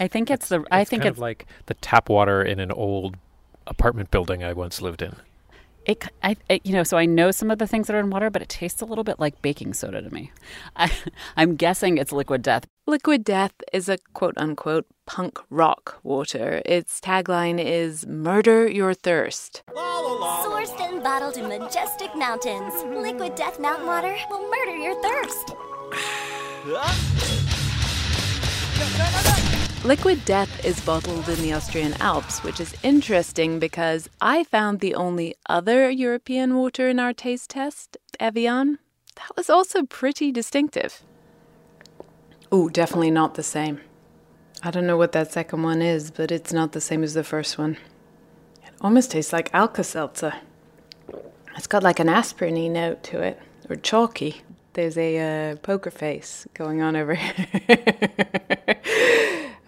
I 0.00 0.08
think 0.08 0.30
it's, 0.30 0.48
the. 0.48 0.60
It's 0.60 0.68
I 0.70 0.84
think 0.84 1.02
kind 1.02 1.10
it's 1.10 1.18
of 1.18 1.20
like 1.20 1.46
the 1.66 1.74
tap 1.74 2.08
water 2.08 2.42
in 2.42 2.58
an 2.60 2.72
old 2.72 3.16
apartment 3.66 4.10
building 4.10 4.42
I 4.42 4.52
once 4.52 4.82
lived 4.82 5.02
in. 5.02 5.16
It, 5.84 6.04
I, 6.22 6.36
it, 6.48 6.64
you 6.64 6.72
know, 6.72 6.84
so 6.84 6.96
I 6.96 7.06
know 7.06 7.32
some 7.32 7.50
of 7.50 7.58
the 7.58 7.66
things 7.66 7.88
that 7.88 7.96
are 7.96 8.00
in 8.00 8.10
water, 8.10 8.30
but 8.30 8.40
it 8.40 8.48
tastes 8.48 8.80
a 8.82 8.84
little 8.84 9.02
bit 9.02 9.18
like 9.18 9.42
baking 9.42 9.74
soda 9.74 10.00
to 10.00 10.14
me. 10.14 10.30
I, 10.76 10.92
I'm 11.36 11.56
guessing 11.56 11.98
it's 11.98 12.12
liquid 12.12 12.42
death. 12.42 12.66
Liquid 12.86 13.22
Death 13.22 13.52
is 13.72 13.88
a 13.88 13.98
quote 14.12 14.34
unquote 14.36 14.86
punk 15.06 15.38
rock 15.50 16.00
water. 16.02 16.62
Its 16.64 17.00
tagline 17.00 17.64
is 17.64 18.06
Murder 18.06 18.68
Your 18.68 18.92
Thirst. 18.92 19.62
Sourced 19.68 20.80
and 20.80 21.02
bottled 21.02 21.36
in 21.36 21.46
majestic 21.48 22.14
mountains, 22.16 22.74
Liquid 22.84 23.34
Death 23.34 23.60
Mountain 23.60 23.86
Water 23.86 24.16
will 24.28 24.48
murder 24.50 24.76
your 24.76 25.00
thirst. 25.02 25.54
Liquid 29.84 30.24
Death 30.24 30.64
is 30.64 30.80
bottled 30.82 31.28
in 31.28 31.42
the 31.42 31.52
Austrian 31.52 31.94
Alps, 31.94 32.44
which 32.44 32.60
is 32.60 32.76
interesting 32.84 33.58
because 33.58 34.08
I 34.20 34.44
found 34.44 34.78
the 34.78 34.94
only 34.94 35.34
other 35.48 35.90
European 35.90 36.54
water 36.54 36.88
in 36.88 37.00
our 37.00 37.12
taste 37.12 37.50
test, 37.50 37.96
Evian, 38.20 38.78
that 39.16 39.36
was 39.36 39.50
also 39.50 39.82
pretty 39.82 40.30
distinctive. 40.30 41.02
Oh, 42.52 42.68
definitely 42.68 43.10
not 43.10 43.34
the 43.34 43.42
same. 43.42 43.80
I 44.62 44.70
don't 44.70 44.86
know 44.86 44.96
what 44.96 45.10
that 45.12 45.32
second 45.32 45.64
one 45.64 45.82
is, 45.82 46.12
but 46.12 46.30
it's 46.30 46.52
not 46.52 46.70
the 46.70 46.80
same 46.80 47.02
as 47.02 47.14
the 47.14 47.24
first 47.24 47.58
one. 47.58 47.76
It 48.64 48.74
almost 48.80 49.10
tastes 49.10 49.32
like 49.32 49.52
Alka 49.52 49.82
Seltzer. 49.82 50.34
It's 51.56 51.66
got 51.66 51.82
like 51.82 51.98
an 51.98 52.08
aspirin 52.08 52.72
note 52.72 53.02
to 53.04 53.20
it, 53.20 53.36
or 53.68 53.74
chalky. 53.74 54.42
There's 54.74 54.96
a 54.96 55.50
uh, 55.50 55.56
poker 55.56 55.90
face 55.90 56.46
going 56.54 56.80
on 56.82 56.94
over 56.94 57.14
here. 57.16 57.38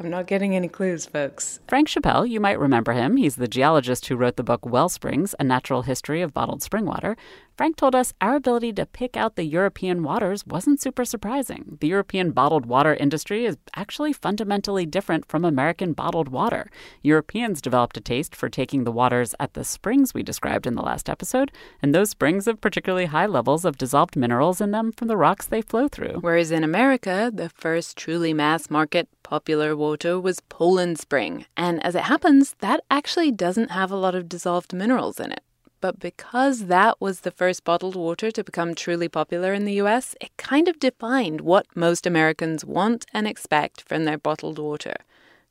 I'm 0.04 0.10
not 0.10 0.26
getting 0.26 0.54
any 0.54 0.68
clues, 0.68 1.06
folks. 1.06 1.60
Frank 1.66 1.88
Chapelle, 1.88 2.26
you 2.26 2.38
might 2.38 2.58
remember 2.58 2.92
him. 2.92 3.16
He's 3.16 3.36
the 3.36 3.48
geologist 3.48 4.04
who 4.04 4.16
wrote 4.16 4.36
the 4.36 4.42
book 4.42 4.66
Wellsprings, 4.66 5.34
A 5.40 5.44
Natural 5.44 5.80
History 5.80 6.20
of 6.20 6.34
Bottled 6.34 6.62
Spring 6.62 6.84
Water. 6.84 7.16
Frank 7.56 7.76
told 7.76 7.94
us 7.94 8.12
our 8.20 8.34
ability 8.34 8.72
to 8.72 8.84
pick 8.84 9.16
out 9.16 9.36
the 9.36 9.44
European 9.44 10.02
waters 10.02 10.44
wasn't 10.44 10.80
super 10.80 11.04
surprising. 11.04 11.78
The 11.80 11.86
European 11.86 12.32
bottled 12.32 12.66
water 12.66 12.94
industry 12.94 13.44
is 13.44 13.56
actually 13.76 14.12
fundamentally 14.12 14.84
different 14.86 15.28
from 15.28 15.44
American 15.44 15.92
bottled 15.92 16.28
water. 16.28 16.68
Europeans 17.02 17.62
developed 17.62 17.96
a 17.96 18.00
taste 18.00 18.34
for 18.34 18.48
taking 18.48 18.82
the 18.82 18.90
waters 18.90 19.36
at 19.38 19.54
the 19.54 19.62
springs 19.62 20.12
we 20.12 20.24
described 20.24 20.66
in 20.66 20.74
the 20.74 20.82
last 20.82 21.08
episode, 21.08 21.52
and 21.80 21.94
those 21.94 22.10
springs 22.10 22.46
have 22.46 22.60
particularly 22.60 23.06
high 23.06 23.26
levels 23.26 23.64
of 23.64 23.78
dissolved 23.78 24.16
minerals 24.16 24.60
in 24.60 24.72
them 24.72 24.90
from 24.90 25.06
the 25.06 25.16
rocks 25.16 25.46
they 25.46 25.62
flow 25.62 25.86
through. 25.86 26.18
Whereas 26.22 26.50
in 26.50 26.64
America, 26.64 27.30
the 27.32 27.50
first 27.50 27.96
truly 27.96 28.34
mass 28.34 28.68
market 28.68 29.08
popular 29.22 29.76
water 29.76 30.18
was 30.18 30.40
Poland 30.48 30.98
Spring, 30.98 31.46
and 31.56 31.80
as 31.86 31.94
it 31.94 32.02
happens, 32.02 32.56
that 32.58 32.80
actually 32.90 33.30
doesn't 33.30 33.70
have 33.70 33.92
a 33.92 33.96
lot 33.96 34.16
of 34.16 34.28
dissolved 34.28 34.72
minerals 34.72 35.20
in 35.20 35.30
it. 35.30 35.44
But 35.84 36.00
because 36.00 36.68
that 36.68 36.98
was 36.98 37.20
the 37.20 37.30
first 37.30 37.62
bottled 37.62 37.94
water 37.94 38.30
to 38.30 38.42
become 38.42 38.74
truly 38.74 39.06
popular 39.06 39.52
in 39.52 39.66
the 39.66 39.82
US, 39.82 40.14
it 40.18 40.34
kind 40.38 40.66
of 40.66 40.80
defined 40.80 41.42
what 41.42 41.66
most 41.76 42.06
Americans 42.06 42.64
want 42.64 43.04
and 43.12 43.28
expect 43.28 43.82
from 43.82 44.06
their 44.06 44.16
bottled 44.16 44.58
water. 44.58 44.94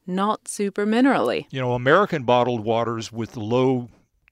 Not 0.08 0.48
super 0.48 0.88
minerally. 0.88 1.46
You 1.52 1.62
know, 1.62 1.74
American 1.74 2.24
bottled 2.24 2.62
waters 2.62 3.12
with 3.12 3.38
low 3.38 3.90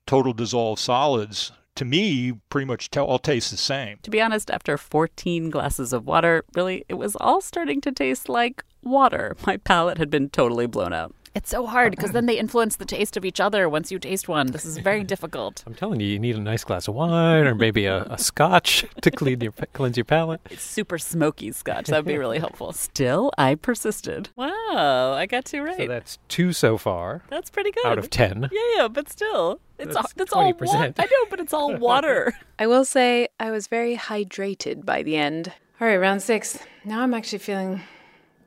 total 0.08 0.34
dissolved 0.34 0.81
solids 0.81 1.51
to 1.75 1.86
me, 1.86 2.34
pretty 2.50 2.65
much 2.65 2.89
t- 2.89 3.00
all 3.00 3.20
taste 3.20 3.51
the 3.51 3.58
same. 3.58 4.00
To 4.01 4.10
be 4.10 4.22
honest, 4.22 4.50
after 4.50 4.79
14 4.79 5.51
glasses 5.51 5.93
of 5.93 6.08
water, 6.08 6.43
really, 6.55 6.84
it 6.89 6.96
was 6.96 7.15
all 7.17 7.41
starting 7.41 7.79
to 7.81 7.91
taste 7.91 8.27
like 8.27 8.63
water. 8.81 9.36
My 9.46 9.58
palate 9.58 10.00
had 10.00 10.10
been 10.10 10.29
totally 10.29 10.65
blown 10.65 10.93
out. 10.93 11.13
It's 11.33 11.50
so 11.50 11.65
hard 11.65 11.91
because 11.91 12.11
then 12.11 12.25
they 12.27 12.38
influence 12.38 12.75
the 12.75 12.85
taste 12.85 13.15
of 13.15 13.23
each 13.23 13.39
other 13.39 13.69
once 13.69 13.91
you 13.91 14.00
taste 14.00 14.27
one. 14.27 14.47
This 14.47 14.65
is 14.65 14.77
very 14.77 15.03
difficult. 15.03 15.63
I'm 15.65 15.73
telling 15.73 16.00
you, 16.01 16.07
you 16.07 16.19
need 16.19 16.35
a 16.35 16.39
nice 16.41 16.63
glass 16.63 16.88
of 16.88 16.95
wine 16.95 17.47
or 17.47 17.55
maybe 17.55 17.85
a, 17.85 18.03
a 18.03 18.17
scotch 18.17 18.85
to 19.01 19.11
clean 19.11 19.39
your, 19.41 19.53
cleanse 19.73 19.95
your 19.97 20.03
palate. 20.05 20.41
It's 20.50 20.61
super 20.63 20.97
smoky 20.97 21.51
scotch. 21.51 21.88
That 21.88 21.97
would 21.97 22.05
be 22.05 22.17
really 22.17 22.39
helpful. 22.39 22.73
Still, 22.73 23.31
I 23.38 23.55
persisted. 23.55 24.29
Wow, 24.35 25.13
I 25.13 25.25
got 25.25 25.45
two 25.45 25.63
right. 25.63 25.77
So 25.77 25.88
that's 25.88 26.17
two 26.27 26.51
so 26.53 26.77
far. 26.77 27.23
That's 27.29 27.50
pretty 27.50 27.71
good. 27.71 27.85
Out 27.85 27.97
of 27.97 28.09
10. 28.09 28.50
Yeah, 28.51 28.59
yeah, 28.77 28.88
but 28.88 29.09
still. 29.09 29.59
It's 29.79 29.95
That's 29.95 29.97
all, 29.97 30.11
that's 30.15 30.33
20%. 30.33 30.65
wa- 30.67 30.91
I 30.97 31.05
know, 31.05 31.25
but 31.29 31.39
it's 31.39 31.53
all 31.53 31.75
water. 31.77 32.33
I 32.59 32.67
will 32.67 32.85
say 32.85 33.29
I 33.39 33.50
was 33.51 33.67
very 33.67 33.95
hydrated 33.97 34.85
by 34.85 35.01
the 35.01 35.15
end. 35.15 35.51
All 35.79 35.88
right, 35.88 35.97
round 35.97 36.21
six. 36.21 36.59
Now 36.85 37.01
I'm 37.01 37.13
actually 37.15 37.39
feeling 37.39 37.81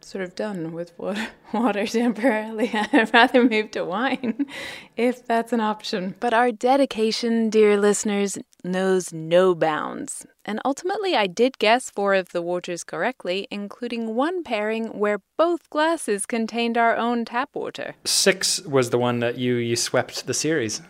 sort 0.05 0.25
of 0.25 0.35
done 0.35 0.73
with 0.73 0.97
water, 0.99 1.29
water 1.53 1.87
temporarily. 1.87 2.71
I'd 2.75 3.13
rather 3.13 3.45
move 3.45 3.71
to 3.73 3.85
wine 3.85 4.47
if 4.97 5.27
that's 5.27 5.53
an 5.53 5.61
option. 5.61 6.15
But 6.21 6.35
our 6.35 6.53
dedication, 6.53 7.51
dear 7.51 7.77
listeners, 7.77 8.39
knows 8.63 9.13
no 9.13 9.55
bounds. 9.55 10.27
And 10.45 10.61
ultimately, 10.65 11.17
I 11.17 11.27
did 11.27 11.59
guess 11.59 11.91
four 11.91 12.15
of 12.15 12.33
the 12.33 12.43
waters 12.43 12.85
correctly, 12.85 13.49
including 13.51 14.15
one 14.15 14.43
pairing 14.43 14.99
where 14.99 15.21
both 15.39 15.71
glasses 15.71 16.27
contained 16.27 16.77
our 16.77 16.97
own 16.97 17.25
tap 17.25 17.51
water. 17.55 17.95
Six 18.05 18.61
was 18.63 18.91
the 18.91 18.99
one 18.99 19.21
that 19.21 19.39
you 19.39 19.55
you 19.55 19.77
swept 19.77 20.27
the 20.27 20.35
series. 20.35 20.83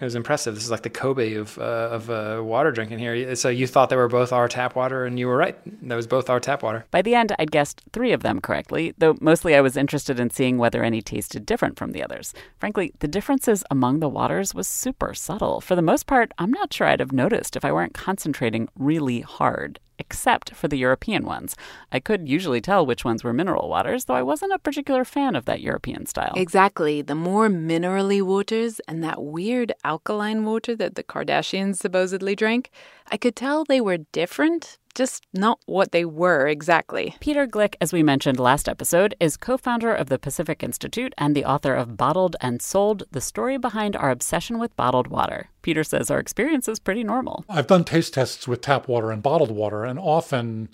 It 0.00 0.04
was 0.04 0.14
impressive. 0.14 0.54
This 0.54 0.64
is 0.64 0.70
like 0.70 0.82
the 0.82 0.90
Kobe 0.90 1.34
of 1.34 1.58
uh, 1.58 1.62
of 1.90 2.08
uh, 2.08 2.40
water 2.44 2.70
drinking 2.70 3.00
here. 3.00 3.34
So 3.34 3.48
you 3.48 3.66
thought 3.66 3.90
they 3.90 3.96
were 3.96 4.08
both 4.08 4.32
our 4.32 4.46
tap 4.46 4.76
water, 4.76 5.04
and 5.04 5.18
you 5.18 5.26
were 5.26 5.36
right. 5.36 5.58
That 5.88 5.96
was 5.96 6.06
both 6.06 6.30
our 6.30 6.38
tap 6.38 6.62
water. 6.62 6.84
By 6.92 7.02
the 7.02 7.16
end, 7.16 7.34
I'd 7.38 7.50
guessed 7.50 7.82
three 7.92 8.12
of 8.12 8.22
them 8.22 8.40
correctly, 8.40 8.94
though 8.98 9.16
mostly 9.20 9.56
I 9.56 9.60
was 9.60 9.76
interested 9.76 10.20
in 10.20 10.30
seeing 10.30 10.56
whether 10.56 10.84
any 10.84 11.02
tasted 11.02 11.44
different 11.44 11.76
from 11.78 11.90
the 11.90 12.04
others. 12.04 12.32
Frankly, 12.58 12.92
the 13.00 13.08
differences 13.08 13.64
among 13.72 13.98
the 13.98 14.08
waters 14.08 14.54
was 14.54 14.68
super 14.68 15.14
subtle. 15.14 15.60
For 15.60 15.74
the 15.74 15.82
most 15.82 16.06
part, 16.06 16.32
I'm 16.38 16.52
not 16.52 16.72
sure 16.72 16.86
I'd 16.86 17.00
have 17.00 17.12
noticed 17.12 17.56
if 17.56 17.64
I 17.64 17.72
weren't 17.72 17.94
concentrating 17.94 18.68
really 18.78 19.22
hard. 19.22 19.80
Except 19.98 20.54
for 20.54 20.68
the 20.68 20.78
European 20.78 21.24
ones. 21.24 21.56
I 21.90 21.98
could 21.98 22.28
usually 22.28 22.60
tell 22.60 22.86
which 22.86 23.04
ones 23.04 23.24
were 23.24 23.32
mineral 23.32 23.68
waters, 23.68 24.04
though 24.04 24.14
I 24.14 24.22
wasn't 24.22 24.52
a 24.52 24.58
particular 24.58 25.04
fan 25.04 25.34
of 25.34 25.44
that 25.46 25.60
European 25.60 26.06
style. 26.06 26.34
Exactly. 26.36 27.02
The 27.02 27.16
more 27.16 27.48
minerally 27.48 28.22
waters 28.22 28.80
and 28.86 29.02
that 29.02 29.22
weird 29.22 29.72
alkaline 29.84 30.44
water 30.44 30.76
that 30.76 30.94
the 30.94 31.02
Kardashians 31.02 31.76
supposedly 31.76 32.36
drank, 32.36 32.70
I 33.10 33.16
could 33.16 33.34
tell 33.34 33.64
they 33.64 33.80
were 33.80 33.98
different, 34.12 34.78
just 34.98 35.24
not 35.32 35.60
what 35.66 35.92
they 35.92 36.04
were 36.04 36.48
exactly. 36.48 37.14
Peter 37.20 37.46
Gleick, 37.46 37.76
as 37.80 37.92
we 37.92 38.02
mentioned 38.02 38.40
last 38.40 38.68
episode, 38.68 39.14
is 39.20 39.36
co 39.36 39.56
founder 39.56 39.94
of 39.94 40.08
the 40.08 40.18
Pacific 40.18 40.62
Institute 40.62 41.14
and 41.16 41.36
the 41.36 41.44
author 41.44 41.74
of 41.74 41.96
Bottled 41.96 42.34
and 42.40 42.60
Sold 42.60 43.04
The 43.12 43.20
Story 43.20 43.58
Behind 43.58 43.94
Our 43.94 44.10
Obsession 44.10 44.58
with 44.58 44.74
Bottled 44.74 45.06
Water. 45.06 45.50
Peter 45.62 45.84
says 45.84 46.10
our 46.10 46.18
experience 46.18 46.66
is 46.66 46.80
pretty 46.80 47.04
normal. 47.04 47.44
I've 47.48 47.68
done 47.68 47.84
taste 47.84 48.14
tests 48.14 48.48
with 48.48 48.60
tap 48.60 48.88
water 48.88 49.12
and 49.12 49.22
bottled 49.22 49.52
water, 49.52 49.84
and 49.84 50.00
often 50.00 50.68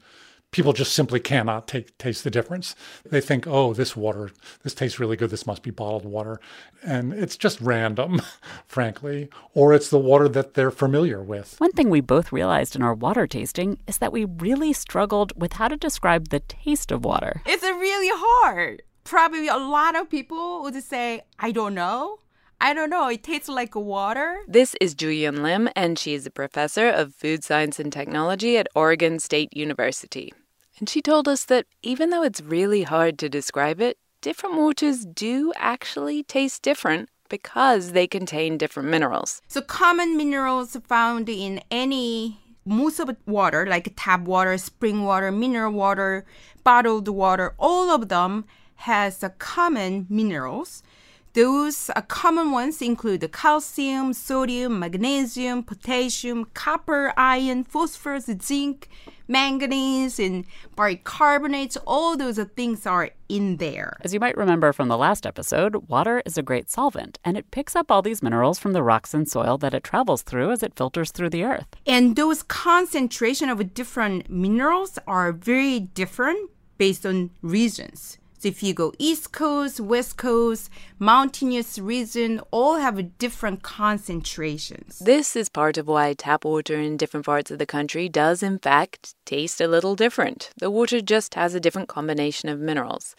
people 0.55 0.73
just 0.73 0.93
simply 0.93 1.19
cannot 1.19 1.67
take, 1.67 1.99
taste 1.99 2.23
the 2.23 2.31
difference. 2.31 2.77
They 3.05 3.21
think, 3.21 3.45
oh, 3.49 3.75
this 3.75 3.97
water, 3.97 4.31
this 4.63 4.73
tastes 4.73 5.01
really 5.01 5.17
good. 5.17 5.31
This 5.31 5.49
must 5.49 5.65
be 5.65 5.73
bottled 5.73 6.05
water. 6.05 6.41
And 6.81 7.13
it's 7.13 7.37
just 7.37 7.61
random, 7.61 8.23
frankly, 8.69 9.29
or 9.53 9.75
it's 9.75 9.91
the 9.91 9.99
water 9.99 10.29
that 10.29 10.55
they're 10.55 10.71
familiar 10.71 11.21
with. 11.21 11.57
One 11.59 11.73
thing 11.73 11.91
we 11.91 12.01
both 12.01 12.31
realized 12.31 12.77
in 12.77 12.83
our 12.83 12.95
water 12.95 13.27
tasting 13.27 13.79
is 13.89 13.99
that 13.99 14.13
we 14.13 14.27
really 14.27 14.73
struggled 14.73 15.33
with 15.35 15.55
how 15.55 15.67
to 15.67 15.77
describe 15.77 16.29
the 16.29 16.39
taste 16.39 16.93
of 16.93 17.05
water. 17.05 17.43
It's 17.47 17.65
really 17.65 18.11
hard. 18.13 18.83
Probably 19.03 19.49
a 19.49 19.57
lot 19.57 19.97
of 19.97 20.09
people 20.09 20.63
would 20.63 20.81
say, 20.85 21.23
I 21.37 21.51
don't 21.51 21.75
know. 21.75 22.21
I 22.61 22.75
don't 22.75 22.91
know. 22.91 23.09
It 23.09 23.25
tastes 23.25 23.49
like 23.49 23.75
water. 23.75 24.39
This 24.47 24.77
is 24.81 24.95
Juyun 24.95 25.43
Lim, 25.43 25.69
and 25.75 25.99
she 25.99 26.15
is 26.15 26.27
a 26.27 26.31
professor 26.31 26.89
of 26.89 27.13
food 27.13 27.43
science 27.43 27.81
and 27.81 27.93
technology 27.93 28.57
at 28.57 28.69
Oregon 28.77 29.19
State 29.19 29.55
University. 29.57 30.33
And 30.79 30.89
she 30.89 31.01
told 31.01 31.29
us 31.29 31.45
that 31.45 31.67
even 31.83 32.11
though 32.11 32.23
it's 32.23 32.41
really 32.41 32.83
hard 32.83 33.19
to 33.21 33.29
describe 33.29 33.81
it, 33.81 33.97
different 34.21 34.57
waters 34.57 35.05
do 35.05 35.53
actually 35.57 36.23
taste 36.23 36.63
different 36.63 37.09
because 37.29 37.93
they 37.93 38.07
contain 38.07 38.59
different 38.59 38.89
minerals. 38.89 39.41
So 39.49 39.61
common 39.61 40.17
minerals 40.17 40.77
found 40.87 41.29
in 41.29 41.61
any 41.71 42.41
most 42.65 42.99
of 42.99 43.15
water, 43.27 43.67
like 43.67 43.93
tap 43.97 44.23
water, 44.23 44.57
spring 44.59 45.05
water, 45.05 45.31
mineral 45.31 45.73
water, 45.73 46.25
bottled 46.65 47.09
water, 47.09 47.55
all 47.59 47.91
of 47.91 48.09
them 48.09 48.45
has 48.77 49.23
a 49.23 49.31
common 49.31 50.07
minerals. 50.09 50.83
Those 51.35 51.91
uh, 51.91 52.01
common 52.03 52.53
ones 52.53 52.81
include 52.81 53.21
the 53.21 53.29
calcium, 53.29 54.13
sodium, 54.13 54.79
magnesium, 54.79 55.65
potassium, 55.65 56.47
copper, 56.55 57.13
iron, 57.17 57.65
phosphorus, 57.65 58.31
zinc, 58.41 58.89
manganese, 59.29 60.19
and 60.19 60.45
bicarbonates. 60.77 61.77
All 61.87 62.17
those 62.17 62.39
things 62.57 62.87
are 62.87 63.11
in 63.29 63.57
there. 63.57 63.97
As 64.03 64.13
you 64.13 64.21
might 64.21 64.37
remember 64.37 64.73
from 64.73 64.89
the 64.89 64.99
last 64.99 65.27
episode, 65.27 65.89
water 65.89 66.23
is 66.27 66.39
a 66.39 66.43
great 66.43 66.71
solvent, 66.71 67.19
and 67.25 67.37
it 67.37 67.51
picks 67.51 67.75
up 67.75 67.91
all 67.91 68.03
these 68.03 68.23
minerals 68.23 68.59
from 68.59 68.73
the 68.73 68.83
rocks 68.83 69.15
and 69.15 69.29
soil 69.29 69.59
that 69.59 69.75
it 69.75 69.85
travels 69.85 70.23
through 70.23 70.51
as 70.51 70.63
it 70.63 70.77
filters 70.77 71.11
through 71.11 71.31
the 71.31 71.45
earth. 71.45 71.67
And 71.87 72.17
those 72.17 72.43
concentration 72.43 73.49
of 73.49 73.75
different 73.75 74.31
minerals 74.31 74.99
are 75.07 75.33
very 75.33 75.81
different 75.81 76.51
based 76.79 77.07
on 77.07 77.31
regions. 77.41 78.19
So 78.45 78.49
if 78.49 78.63
you 78.63 78.75
go 78.75 78.93
East 78.99 79.33
Coast, 79.33 79.81
West 79.81 80.19
Coast, 80.19 80.69
mountainous 80.99 81.79
region, 81.79 82.43
all 82.51 82.77
have 82.77 83.17
different 83.17 83.63
concentrations. 83.63 84.99
This 84.99 85.35
is 85.35 85.49
part 85.49 85.79
of 85.79 85.89
why 85.89 86.13
tap 86.13 86.45
water 86.45 86.79
in 86.79 86.99
different 86.99 87.25
parts 87.25 87.51
of 87.51 87.59
the 87.59 87.65
country 87.65 88.07
does, 88.07 88.43
in 88.43 88.59
fact, 88.59 89.15
taste 89.25 89.63
a 89.63 89.67
little 89.67 89.97
different. 89.97 90.51
The 90.59 90.71
water 90.71 91.01
just 91.01 91.37
has 91.37 91.55
a 91.55 91.61
different 91.61 91.89
combination 91.89 92.51
of 92.51 92.61
minerals. 92.61 93.17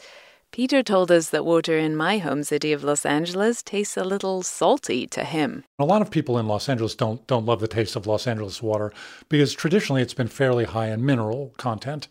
Peter 0.51 0.83
told 0.83 1.09
us 1.11 1.31
that 1.31 1.43
water 1.43 1.75
in 1.75 1.95
my 1.95 2.19
home 2.19 2.43
city 2.43 2.71
of 2.71 2.83
Los 2.83 3.03
Angeles 3.03 3.63
tastes 3.63 3.97
a 3.97 4.03
little 4.03 4.43
salty 4.43 5.07
to 5.07 5.23
him. 5.23 5.63
A 5.79 5.85
lot 5.85 6.03
of 6.03 6.11
people 6.11 6.37
in 6.37 6.47
Los 6.47 6.69
Angeles 6.69 6.93
don't 6.93 7.25
don't 7.25 7.47
love 7.47 7.61
the 7.61 7.67
taste 7.67 7.95
of 7.95 8.05
Los 8.05 8.27
Angeles 8.27 8.61
water 8.61 8.93
because 9.27 9.53
traditionally 9.53 10.03
it's 10.03 10.13
been 10.13 10.27
fairly 10.27 10.65
high 10.65 10.91
in 10.91 11.03
mineral 11.03 11.51
content 11.57 12.07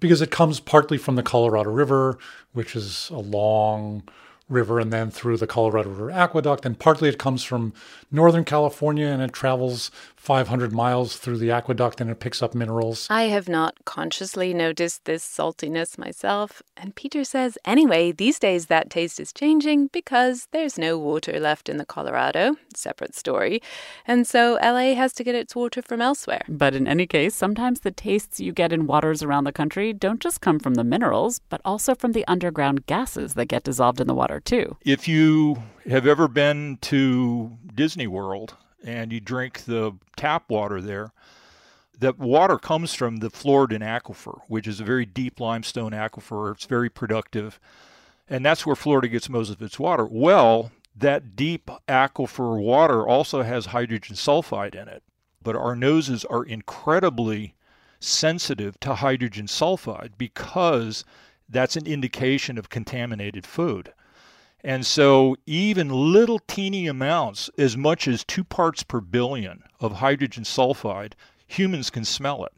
because 0.00 0.22
it 0.22 0.30
comes 0.30 0.60
partly 0.60 0.98
from 0.98 1.16
the 1.16 1.22
Colorado 1.22 1.70
River, 1.70 2.18
which 2.58 2.74
is 2.74 3.08
a 3.10 3.18
long 3.18 4.02
River 4.48 4.80
and 4.80 4.92
then 4.92 5.12
through 5.12 5.36
the 5.36 5.46
Colorado 5.46 5.90
River 5.90 6.10
Aqueduct. 6.10 6.66
And 6.66 6.76
partly 6.76 7.08
it 7.08 7.16
comes 7.16 7.44
from 7.44 7.72
Northern 8.10 8.44
California 8.44 9.06
and 9.06 9.22
it 9.22 9.32
travels 9.32 9.90
500 10.16 10.72
miles 10.72 11.16
through 11.16 11.38
the 11.38 11.50
aqueduct 11.50 12.00
and 12.00 12.10
it 12.10 12.20
picks 12.20 12.42
up 12.42 12.54
minerals. 12.54 13.06
I 13.10 13.24
have 13.24 13.48
not 13.48 13.84
consciously 13.84 14.52
noticed 14.52 15.04
this 15.04 15.24
saltiness 15.24 15.98
myself. 15.98 16.62
And 16.76 16.94
Peter 16.94 17.24
says, 17.24 17.58
anyway, 17.64 18.12
these 18.12 18.38
days 18.38 18.66
that 18.66 18.90
taste 18.90 19.20
is 19.20 19.32
changing 19.32 19.88
because 19.88 20.48
there's 20.52 20.78
no 20.78 20.98
water 20.98 21.38
left 21.38 21.68
in 21.68 21.76
the 21.76 21.86
Colorado. 21.86 22.56
Separate 22.74 23.14
story. 23.14 23.62
And 24.06 24.26
so 24.26 24.58
LA 24.62 24.94
has 24.94 25.12
to 25.14 25.24
get 25.24 25.34
its 25.34 25.54
water 25.54 25.82
from 25.82 26.00
elsewhere. 26.00 26.44
But 26.48 26.74
in 26.74 26.86
any 26.86 27.06
case, 27.06 27.34
sometimes 27.34 27.80
the 27.80 27.90
tastes 27.90 28.40
you 28.40 28.52
get 28.52 28.72
in 28.72 28.86
waters 28.86 29.22
around 29.22 29.44
the 29.44 29.52
country 29.52 29.92
don't 29.92 30.20
just 30.20 30.40
come 30.40 30.58
from 30.58 30.74
the 30.74 30.84
minerals, 30.84 31.40
but 31.48 31.60
also 31.64 31.94
from 31.94 32.12
the 32.12 32.26
underground 32.26 32.86
gases 32.86 33.34
that 33.34 33.46
get 33.46 33.64
dissolved 33.64 34.00
in 34.00 34.06
the 34.06 34.14
water, 34.14 34.40
too. 34.40 34.76
If 34.84 35.08
you 35.08 35.62
have 35.88 36.06
ever 36.06 36.28
been 36.28 36.78
to 36.82 37.58
Disney 37.74 38.06
World 38.06 38.56
and 38.84 39.12
you 39.12 39.20
drink 39.20 39.64
the 39.64 39.92
tap 40.16 40.48
water 40.48 40.80
there, 40.80 41.12
that 41.98 42.18
water 42.18 42.58
comes 42.58 42.94
from 42.94 43.16
the 43.16 43.30
Floridan 43.30 43.80
aquifer, 43.82 44.40
which 44.46 44.68
is 44.68 44.80
a 44.80 44.84
very 44.84 45.04
deep 45.04 45.40
limestone 45.40 45.92
aquifer. 45.92 46.52
It's 46.52 46.66
very 46.66 46.88
productive. 46.88 47.58
And 48.28 48.44
that's 48.44 48.64
where 48.64 48.76
Florida 48.76 49.08
gets 49.08 49.28
most 49.28 49.50
of 49.50 49.60
its 49.60 49.78
water. 49.78 50.06
Well, 50.06 50.70
that 50.94 51.34
deep 51.34 51.70
aquifer 51.88 52.60
water 52.60 53.06
also 53.06 53.42
has 53.42 53.66
hydrogen 53.66 54.14
sulfide 54.14 54.74
in 54.74 54.88
it. 54.88 55.02
But 55.42 55.56
our 55.56 55.74
noses 55.74 56.24
are 56.24 56.44
incredibly 56.44 57.54
sensitive 58.00 58.78
to 58.80 58.96
hydrogen 58.96 59.46
sulfide 59.46 60.12
because 60.18 61.04
that's 61.48 61.76
an 61.76 61.86
indication 61.86 62.58
of 62.58 62.68
contaminated 62.68 63.46
food. 63.46 63.92
And 64.64 64.84
so, 64.84 65.36
even 65.46 65.88
little 65.88 66.40
teeny 66.40 66.88
amounts, 66.88 67.48
as 67.56 67.76
much 67.76 68.08
as 68.08 68.24
two 68.24 68.42
parts 68.42 68.82
per 68.82 69.00
billion 69.00 69.62
of 69.80 69.92
hydrogen 69.92 70.44
sulfide, 70.44 71.12
humans 71.46 71.90
can 71.90 72.04
smell 72.04 72.44
it. 72.44 72.52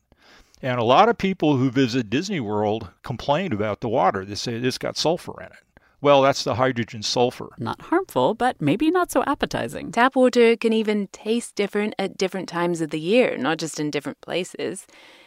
And 0.63 0.79
a 0.79 0.85
lot 0.85 1.09
of 1.09 1.19
people 1.19 1.57
who 1.57 1.71
visit 1.71 2.11
Disney 2.11 2.41
World 2.41 2.91
complain 3.03 3.53
about 3.53 3.81
the 3.81 3.89
water. 3.89 4.25
They 4.25 4.35
say 4.35 4.55
it's 4.55 4.79
got 4.79 4.97
sulfur 4.97 5.41
in 5.41 5.47
it. 5.47 5.81
Well, 6.03 6.23
that's 6.23 6.45
the 6.45 6.55
hydrogen 6.55 7.03
sulfur. 7.03 7.51
Not 7.59 7.83
harmful, 7.83 8.33
but 8.35 8.61
maybe 8.61 8.91
not 8.91 9.11
so 9.11 9.23
appetizing. 9.27 9.93
Tap 9.93 10.17
water 10.17 10.57
can 10.57 10.73
even 10.73 11.09
taste 11.09 11.55
different 11.55 11.95
at 11.99 12.17
different 12.17 12.49
times 12.49 12.81
of 12.81 12.89
the 12.89 13.01
year, 13.01 13.37
not 13.37 13.59
just 13.59 13.79
in 13.79 13.91
different 13.91 14.21
places. 14.23 14.87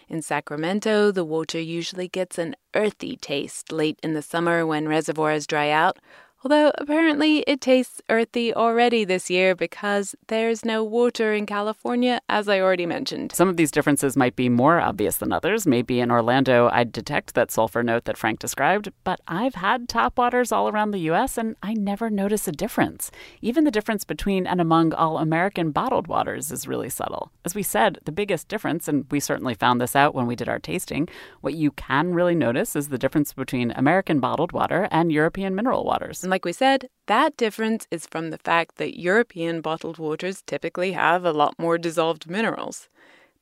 In 0.09 0.23
Sacramento, 0.23 1.11
the 1.11 1.23
water 1.23 1.59
usually 1.59 2.07
gets 2.07 2.39
an 2.39 2.55
earthy 2.73 3.15
taste 3.15 3.71
late 3.71 3.99
in 4.01 4.13
the 4.13 4.23
summer 4.23 4.65
when 4.65 4.87
reservoirs 4.87 5.45
dry 5.45 5.69
out, 5.69 5.99
Although 6.45 6.73
apparently 6.77 7.39
it 7.47 7.61
tastes 7.61 8.01
earthy 8.09 8.53
already 8.53 9.05
this 9.05 9.29
year 9.29 9.55
because 9.55 10.13
there's 10.27 10.65
no 10.65 10.83
water 10.83 11.31
in 11.31 11.45
California, 11.45 12.19
as 12.27 12.49
I 12.49 12.59
already 12.59 12.85
mentioned. 12.85 13.31
Some 13.31 13.47
of 13.47 13.55
these 13.55 13.71
differences 13.71 14.17
might 14.17 14.35
be 14.35 14.49
more 14.49 14.81
obvious 14.81 15.15
than 15.15 15.31
others. 15.31 15.65
Maybe 15.65 16.01
in 16.01 16.11
Orlando, 16.11 16.69
I'd 16.73 16.91
detect 16.91 17.33
that 17.35 17.49
sulfur 17.49 17.81
note 17.81 18.03
that 18.03 18.17
Frank 18.17 18.39
described, 18.39 18.91
but 19.05 19.21
I've 19.25 19.55
had 19.55 19.87
tap 19.87 20.17
waters 20.17 20.51
all 20.51 20.67
around 20.67 20.91
the 20.91 20.99
U.S. 21.11 21.37
and 21.37 21.55
I 21.63 21.75
never 21.75 22.09
notice 22.09 22.45
a 22.45 22.51
difference. 22.51 23.09
Even 23.41 23.63
the 23.63 23.71
difference 23.71 24.03
between 24.03 24.45
and 24.45 24.59
among 24.59 24.93
all 24.93 25.19
American 25.19 25.71
bottled 25.71 26.07
waters 26.07 26.51
is 26.51 26.67
really 26.67 26.89
subtle. 26.89 27.31
As 27.45 27.55
we 27.55 27.63
said, 27.63 27.99
the 28.03 28.11
biggest 28.11 28.49
difference, 28.49 28.89
and 28.89 29.05
we 29.09 29.21
certainly 29.21 29.53
found 29.53 29.79
this 29.79 29.95
out 29.95 30.13
when 30.13 30.27
we 30.27 30.35
did 30.35 30.49
our 30.49 30.59
tasting, 30.59 31.07
what 31.39 31.53
you 31.53 31.71
can 31.71 32.13
really 32.13 32.35
notice 32.35 32.75
is 32.75 32.89
the 32.89 32.97
difference 32.97 33.31
between 33.31 33.71
American 33.71 34.19
bottled 34.19 34.51
water 34.51 34.89
and 34.91 35.09
European 35.09 35.55
mineral 35.55 35.85
waters 35.85 36.21
like 36.33 36.45
we 36.45 36.51
said, 36.51 36.89
that 37.05 37.37
difference 37.37 37.85
is 37.91 38.07
from 38.07 38.31
the 38.31 38.39
fact 38.39 38.77
that 38.77 38.99
European 38.99 39.61
bottled 39.61 39.99
waters 39.99 40.41
typically 40.41 40.93
have 40.93 41.23
a 41.23 41.31
lot 41.31 41.53
more 41.59 41.77
dissolved 41.77 42.27
minerals. 42.27 42.89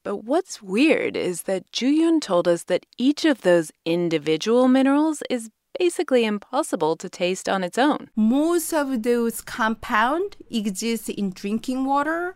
But 0.04 0.18
what's 0.26 0.62
weird 0.62 1.16
is 1.16 1.44
that 1.44 1.72
Juyun 1.72 2.20
told 2.20 2.50
us 2.50 2.64
that 2.64 2.86
each 2.98 3.24
of 3.24 3.44
those 3.44 3.72
individual 3.86 4.68
minerals 4.68 5.24
is 5.30 5.50
basically 5.80 6.26
impossible 6.26 6.98
to 6.98 7.08
taste 7.08 7.48
on 7.48 7.64
its 7.64 7.78
own. 7.78 8.10
Most 8.18 8.74
of 8.74 9.04
those 9.04 9.40
compounds 9.40 10.36
exist 10.50 11.08
in 11.08 11.30
drinking 11.30 11.86
water 11.86 12.36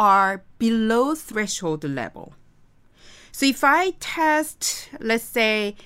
are 0.00 0.42
below 0.58 1.14
threshold 1.14 1.84
level. 1.84 2.34
So 3.30 3.46
if 3.46 3.62
I 3.62 3.92
test, 4.00 4.88
let's 4.98 5.22
say, 5.22 5.76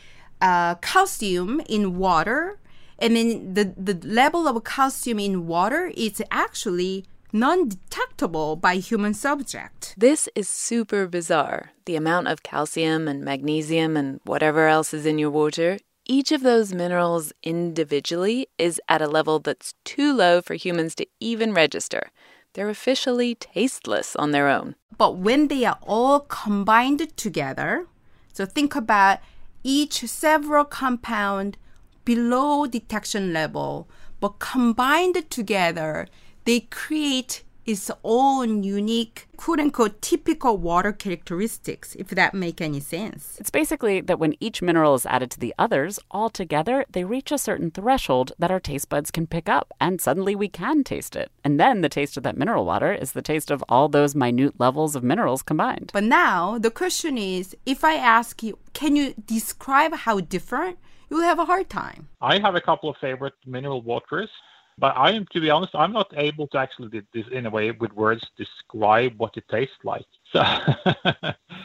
uh, 0.41 0.77
calcium 0.77 1.61
in 1.69 1.99
water, 1.99 2.59
I 3.01 3.09
mean, 3.09 3.55
the, 3.55 3.75
the 3.77 3.95
level 4.07 4.49
of 4.49 4.63
calcium 4.65 5.19
in 5.19 5.47
water 5.47 5.93
is 5.95 6.23
actually 6.31 7.05
non-detectable 7.33 8.57
by 8.57 8.77
human 8.77 9.13
subject. 9.13 9.95
This 9.97 10.29
is 10.35 10.49
super 10.49 11.07
bizarre. 11.07 11.73
The 11.85 11.97
amount 11.97 12.29
of 12.29 12.43
calcium 12.43 13.07
and 13.09 13.23
magnesium 13.23 13.97
and 13.97 14.21
whatever 14.25 14.69
else 14.69 14.95
is 14.95 15.05
in 15.05 15.19
your 15.19 15.31
water, 15.31 15.79
each 16.07 16.33
of 16.33 16.43
those 16.43 16.73
minerals 16.73 17.33
individually 17.43 18.47
is 18.59 18.81
at 18.89 19.03
a 19.03 19.09
level 19.09 19.41
that's 19.41 19.75
too 19.85 20.15
low 20.15 20.41
for 20.41 20.55
humans 20.55 20.95
to 20.95 21.07
even 21.21 21.53
register. 21.53 22.11
They're 22.55 22.71
officially 22.71 23.35
tasteless 23.35 24.17
on 24.17 24.31
their 24.31 24.49
own. 24.49 24.77
But 24.97 25.19
when 25.19 25.49
they 25.49 25.65
are 25.65 25.79
all 25.83 26.21
combined 26.21 27.15
together, 27.17 27.87
so 28.33 28.47
think 28.47 28.75
about 28.75 29.19
each 29.63 30.07
several 30.07 30.65
compound 30.65 31.59
below 32.07 32.67
detection 32.67 33.35
level, 33.35 33.87
but 34.21 34.39
combined 34.39 35.29
together, 35.29 36.09
they 36.47 36.61
create 36.61 37.43
its 37.67 37.91
own 38.05 38.63
unique, 38.63 39.27
quote 39.37 39.59
unquote, 39.59 40.01
typical 40.01 40.57
water 40.57 40.93
characteristics, 40.93 41.97
if 41.97 42.07
that 42.11 42.33
make 42.33 42.61
any 42.61 42.79
sense. 42.79 43.37
It's 43.41 43.51
basically 43.51 44.01
that 44.03 44.21
when 44.21 44.37
each 44.39 44.63
mineral 44.63 44.95
is 44.95 45.05
added 45.05 45.33
to 45.33 45.41
the 45.41 45.53
others, 45.59 45.99
all 46.13 46.31
together 46.31 46.85
they 46.89 47.03
reach 47.03 47.33
a 47.33 47.39
certain 47.39 47.73
threshold 47.73 48.33
that 48.39 48.53
our 48.53 48.61
taste 48.61 48.89
buds 48.89 49.11
can 49.11 49.27
pick 49.27 49.49
up, 49.49 49.75
and 49.81 50.01
suddenly 50.01 50.37
we 50.37 50.49
can 50.49 50.85
taste 50.85 51.17
it. 51.17 51.31
And 51.43 51.59
then 51.59 51.81
the 51.81 51.89
taste 51.89 52.17
of 52.17 52.23
that 52.23 52.39
mineral 52.39 52.65
water 52.65 52.93
is 52.93 53.13
the 53.13 53.23
taste 53.23 53.51
of 53.51 53.65
all 53.69 53.89
those 53.89 54.15
minute 54.15 54.55
levels 54.61 54.95
of 54.95 55.03
minerals 55.03 55.43
combined. 55.43 55.91
But 55.93 56.05
now 56.05 56.59
the 56.59 56.71
question 56.71 57.19
is 57.19 57.57
if 57.67 57.83
I 57.83 57.95
ask 57.97 58.45
you, 58.45 58.59
can 58.75 58.95
you 58.95 59.15
describe 59.27 59.93
how 59.93 60.21
different? 60.21 60.79
You'll 61.11 61.23
have 61.23 61.39
a 61.39 61.45
hard 61.45 61.69
time. 61.69 62.09
I 62.21 62.39
have 62.39 62.55
a 62.55 62.61
couple 62.61 62.89
of 62.89 62.97
favorite 63.01 63.35
mineral 63.47 63.83
waters, 63.83 64.31
but 64.79 64.95
I 64.97 65.13
am, 65.13 65.27
to 65.33 65.41
be 65.41 65.49
honest, 65.49 65.75
I'm 65.75 65.93
not 65.93 66.13
able 66.17 66.49
to 66.49 66.59
actually, 66.59 67.03
this 67.15 67.25
in 67.33 67.47
a 67.47 67.51
way, 67.51 67.71
with 67.71 67.93
words, 67.95 68.23
describe 68.37 69.15
what 69.17 69.37
it 69.37 69.45
tastes 69.51 69.77
like. 69.85 70.07
So. 70.33 70.43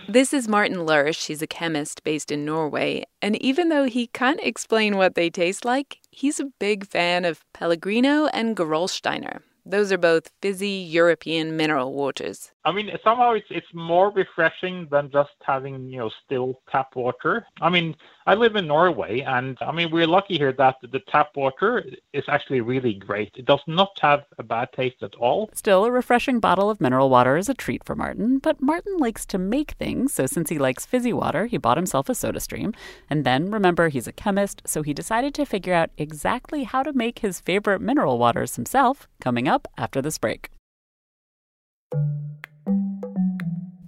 this 0.07 0.33
is 0.33 0.47
Martin 0.47 0.85
Lersch. 0.85 1.25
He's 1.25 1.41
a 1.41 1.47
chemist 1.47 2.03
based 2.03 2.31
in 2.31 2.45
Norway. 2.45 3.05
And 3.21 3.41
even 3.41 3.69
though 3.69 3.85
he 3.85 4.07
can't 4.07 4.39
explain 4.41 4.95
what 4.95 5.15
they 5.15 5.29
taste 5.29 5.65
like, 5.65 5.99
he's 6.11 6.39
a 6.39 6.51
big 6.59 6.87
fan 6.87 7.25
of 7.25 7.43
Pellegrino 7.53 8.27
and 8.27 8.55
Gerolsteiner. 8.55 9.41
Those 9.65 9.91
are 9.91 9.97
both 9.97 10.31
fizzy 10.41 10.69
European 10.69 11.57
mineral 11.57 11.93
waters. 11.93 12.51
I 12.63 12.71
mean, 12.71 12.91
somehow 13.03 13.33
it's 13.33 13.47
it's 13.49 13.73
more 13.73 14.11
refreshing 14.11 14.87
than 14.91 15.09
just 15.11 15.31
having 15.41 15.89
you 15.89 15.99
know 15.99 16.11
still 16.23 16.61
tap 16.71 16.95
water. 16.95 17.45
I 17.59 17.69
mean, 17.69 17.95
I 18.27 18.35
live 18.35 18.55
in 18.55 18.67
Norway, 18.67 19.21
and 19.21 19.57
I 19.61 19.71
mean 19.71 19.89
we're 19.91 20.07
lucky 20.07 20.37
here 20.37 20.53
that 20.53 20.75
the 20.81 20.99
tap 21.11 21.29
water 21.35 21.83
is 22.13 22.23
actually 22.27 22.61
really 22.61 22.93
great. 22.93 23.31
It 23.35 23.45
does 23.45 23.61
not 23.65 23.97
have 24.01 24.25
a 24.37 24.43
bad 24.43 24.69
taste 24.73 25.01
at 25.01 25.15
all. 25.15 25.49
Still, 25.53 25.85
a 25.85 25.91
refreshing 25.91 26.39
bottle 26.39 26.69
of 26.69 26.79
mineral 26.79 27.09
water 27.09 27.35
is 27.35 27.49
a 27.49 27.55
treat 27.55 27.83
for 27.83 27.95
Martin. 27.95 28.37
But 28.37 28.61
Martin 28.61 28.97
likes 28.97 29.25
to 29.27 29.39
make 29.39 29.71
things, 29.71 30.13
so 30.13 30.27
since 30.27 30.49
he 30.49 30.59
likes 30.59 30.85
fizzy 30.85 31.13
water, 31.13 31.47
he 31.47 31.57
bought 31.57 31.77
himself 31.77 32.09
a 32.09 32.13
SodaStream. 32.13 32.75
And 33.09 33.25
then, 33.25 33.49
remember, 33.49 33.89
he's 33.89 34.07
a 34.07 34.13
chemist, 34.13 34.61
so 34.65 34.83
he 34.83 34.93
decided 34.93 35.33
to 35.35 35.45
figure 35.45 35.73
out 35.73 35.89
exactly 35.97 36.63
how 36.63 36.83
to 36.83 36.93
make 36.93 37.19
his 37.19 37.39
favorite 37.39 37.81
mineral 37.81 38.19
waters 38.19 38.55
himself. 38.55 39.07
Coming 39.19 39.47
up 39.47 39.67
after 39.77 40.01
this 40.01 40.19
break. 40.19 40.49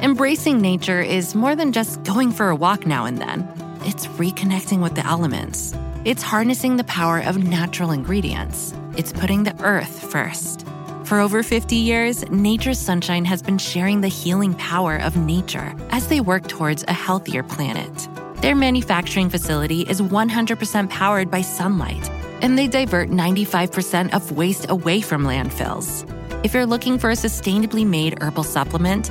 Embracing 0.00 0.60
nature 0.60 1.00
is 1.02 1.34
more 1.34 1.56
than 1.56 1.72
just 1.72 2.00
going 2.04 2.30
for 2.30 2.50
a 2.50 2.54
walk 2.54 2.86
now 2.86 3.04
and 3.04 3.18
then. 3.18 3.48
It's 3.80 4.06
reconnecting 4.06 4.80
with 4.80 4.94
the 4.94 5.04
elements. 5.04 5.74
It's 6.04 6.22
harnessing 6.22 6.76
the 6.76 6.84
power 6.84 7.18
of 7.18 7.42
natural 7.42 7.90
ingredients. 7.90 8.72
It's 8.96 9.12
putting 9.12 9.42
the 9.42 9.60
earth 9.60 10.08
first. 10.12 10.64
For 11.02 11.18
over 11.18 11.42
50 11.42 11.74
years, 11.74 12.22
Nature's 12.30 12.78
Sunshine 12.78 13.24
has 13.24 13.42
been 13.42 13.58
sharing 13.58 14.00
the 14.00 14.06
healing 14.06 14.54
power 14.54 14.98
of 14.98 15.16
nature 15.16 15.74
as 15.90 16.06
they 16.06 16.20
work 16.20 16.46
towards 16.46 16.84
a 16.86 16.92
healthier 16.92 17.42
planet. 17.42 18.08
Their 18.40 18.54
manufacturing 18.54 19.30
facility 19.30 19.80
is 19.80 20.00
100% 20.00 20.90
powered 20.90 21.28
by 21.28 21.40
sunlight, 21.40 22.08
and 22.40 22.56
they 22.56 22.68
divert 22.68 23.08
95% 23.08 24.14
of 24.14 24.30
waste 24.30 24.70
away 24.70 25.00
from 25.00 25.24
landfills. 25.24 26.08
If 26.44 26.54
you're 26.54 26.66
looking 26.66 27.00
for 27.00 27.10
a 27.10 27.14
sustainably 27.14 27.84
made 27.84 28.22
herbal 28.22 28.44
supplement, 28.44 29.10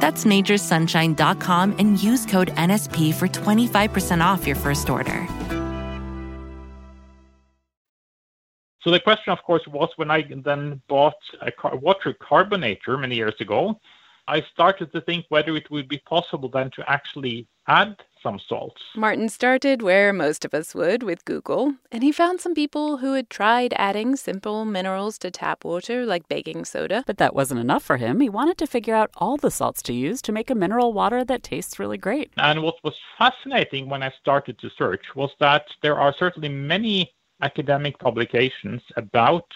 That's 0.00 0.24
naturesunshine.com 0.24 1.76
and 1.78 2.02
use 2.02 2.26
code 2.26 2.48
NSP 2.56 3.14
for 3.14 3.28
25% 3.28 4.24
off 4.24 4.46
your 4.46 4.56
first 4.56 4.90
order. 4.90 5.26
So 8.82 8.90
the 8.90 9.00
question, 9.00 9.32
of 9.32 9.42
course, 9.42 9.66
was 9.66 9.90
when 9.96 10.10
I 10.10 10.22
then 10.22 10.80
bought 10.88 11.22
a 11.42 11.52
car- 11.52 11.76
water 11.76 12.14
carbonator 12.14 12.96
many 12.96 13.14
years 13.14 13.38
ago, 13.38 13.78
I 14.26 14.40
started 14.52 14.90
to 14.92 15.00
think 15.02 15.26
whether 15.28 15.54
it 15.54 15.70
would 15.70 15.88
be 15.88 15.98
possible 15.98 16.48
then 16.48 16.70
to 16.76 16.90
actually 16.90 17.46
add 17.68 17.96
some 18.22 18.38
salts. 18.48 18.80
Martin 18.96 19.28
started 19.28 19.82
where 19.82 20.12
most 20.12 20.44
of 20.44 20.54
us 20.54 20.74
would 20.74 21.02
with 21.02 21.24
Google, 21.24 21.74
and 21.90 22.02
he 22.02 22.12
found 22.12 22.40
some 22.40 22.54
people 22.54 22.98
who 22.98 23.14
had 23.14 23.30
tried 23.30 23.74
adding 23.76 24.16
simple 24.16 24.64
minerals 24.64 25.18
to 25.18 25.30
tap 25.30 25.64
water 25.64 26.04
like 26.06 26.28
baking 26.28 26.64
soda. 26.64 27.04
But 27.06 27.18
that 27.18 27.34
wasn't 27.34 27.60
enough 27.60 27.82
for 27.82 27.96
him. 27.96 28.20
He 28.20 28.28
wanted 28.28 28.58
to 28.58 28.66
figure 28.66 28.94
out 28.94 29.10
all 29.16 29.36
the 29.36 29.50
salts 29.50 29.82
to 29.82 29.92
use 29.92 30.22
to 30.22 30.32
make 30.32 30.50
a 30.50 30.54
mineral 30.54 30.92
water 30.92 31.24
that 31.24 31.42
tastes 31.42 31.78
really 31.78 31.98
great. 31.98 32.32
And 32.36 32.62
what 32.62 32.76
was 32.84 32.94
fascinating 33.18 33.88
when 33.88 34.02
I 34.02 34.12
started 34.20 34.58
to 34.60 34.70
search 34.76 35.04
was 35.14 35.30
that 35.40 35.66
there 35.82 35.98
are 35.98 36.14
certainly 36.18 36.48
many 36.48 37.12
academic 37.42 37.98
publications 37.98 38.82
about 38.96 39.46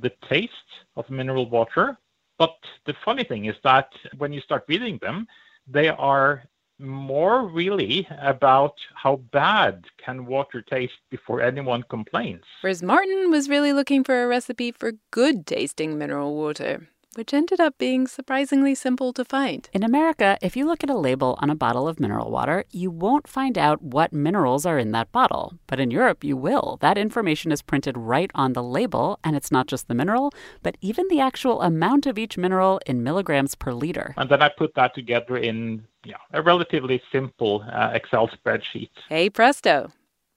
the 0.00 0.12
taste 0.28 0.52
of 0.96 1.08
mineral 1.10 1.48
water. 1.48 1.98
But 2.38 2.56
the 2.86 2.94
funny 3.04 3.24
thing 3.24 3.46
is 3.46 3.56
that 3.64 3.90
when 4.16 4.32
you 4.32 4.40
start 4.40 4.64
reading 4.68 4.98
them, 5.02 5.26
they 5.66 5.88
are 5.88 6.44
more 6.80 7.46
really 7.46 8.08
about 8.20 8.74
how 8.94 9.16
bad 9.16 9.84
can 10.04 10.26
water 10.26 10.62
taste 10.62 10.98
before 11.10 11.42
anyone 11.42 11.84
complains. 11.88 12.42
Whereas 12.60 12.82
Martin 12.82 13.30
was 13.30 13.48
really 13.48 13.72
looking 13.72 14.04
for 14.04 14.22
a 14.22 14.26
recipe 14.26 14.72
for 14.72 14.92
good 15.10 15.46
tasting 15.46 15.98
mineral 15.98 16.34
water 16.34 16.88
which 17.14 17.34
ended 17.34 17.60
up 17.60 17.76
being 17.78 18.06
surprisingly 18.06 18.74
simple 18.74 19.12
to 19.12 19.24
find. 19.24 19.68
In 19.72 19.82
America, 19.82 20.38
if 20.40 20.56
you 20.56 20.66
look 20.66 20.84
at 20.84 20.90
a 20.90 20.96
label 20.96 21.38
on 21.40 21.50
a 21.50 21.54
bottle 21.54 21.88
of 21.88 22.00
mineral 22.00 22.30
water, 22.30 22.64
you 22.70 22.90
won't 22.90 23.28
find 23.28 23.58
out 23.58 23.82
what 23.82 24.12
minerals 24.12 24.64
are 24.64 24.78
in 24.78 24.92
that 24.92 25.10
bottle. 25.12 25.54
But 25.66 25.80
in 25.80 25.90
Europe, 25.90 26.22
you 26.24 26.36
will. 26.36 26.78
That 26.80 26.98
information 26.98 27.52
is 27.52 27.62
printed 27.62 27.96
right 27.96 28.30
on 28.34 28.52
the 28.52 28.62
label, 28.62 29.18
and 29.24 29.36
it's 29.36 29.50
not 29.50 29.66
just 29.66 29.88
the 29.88 29.94
mineral, 29.94 30.32
but 30.62 30.76
even 30.80 31.06
the 31.08 31.20
actual 31.20 31.62
amount 31.62 32.06
of 32.06 32.18
each 32.18 32.38
mineral 32.38 32.80
in 32.86 33.02
milligrams 33.02 33.54
per 33.54 33.72
liter. 33.72 34.14
And 34.16 34.30
then 34.30 34.42
I 34.42 34.48
put 34.48 34.74
that 34.74 34.94
together 34.94 35.36
in 35.36 35.84
yeah, 36.04 36.16
a 36.32 36.42
relatively 36.42 37.02
simple 37.12 37.64
uh, 37.72 37.90
Excel 37.92 38.28
spreadsheet. 38.28 38.90
Hey 39.08 39.28
presto! 39.28 39.90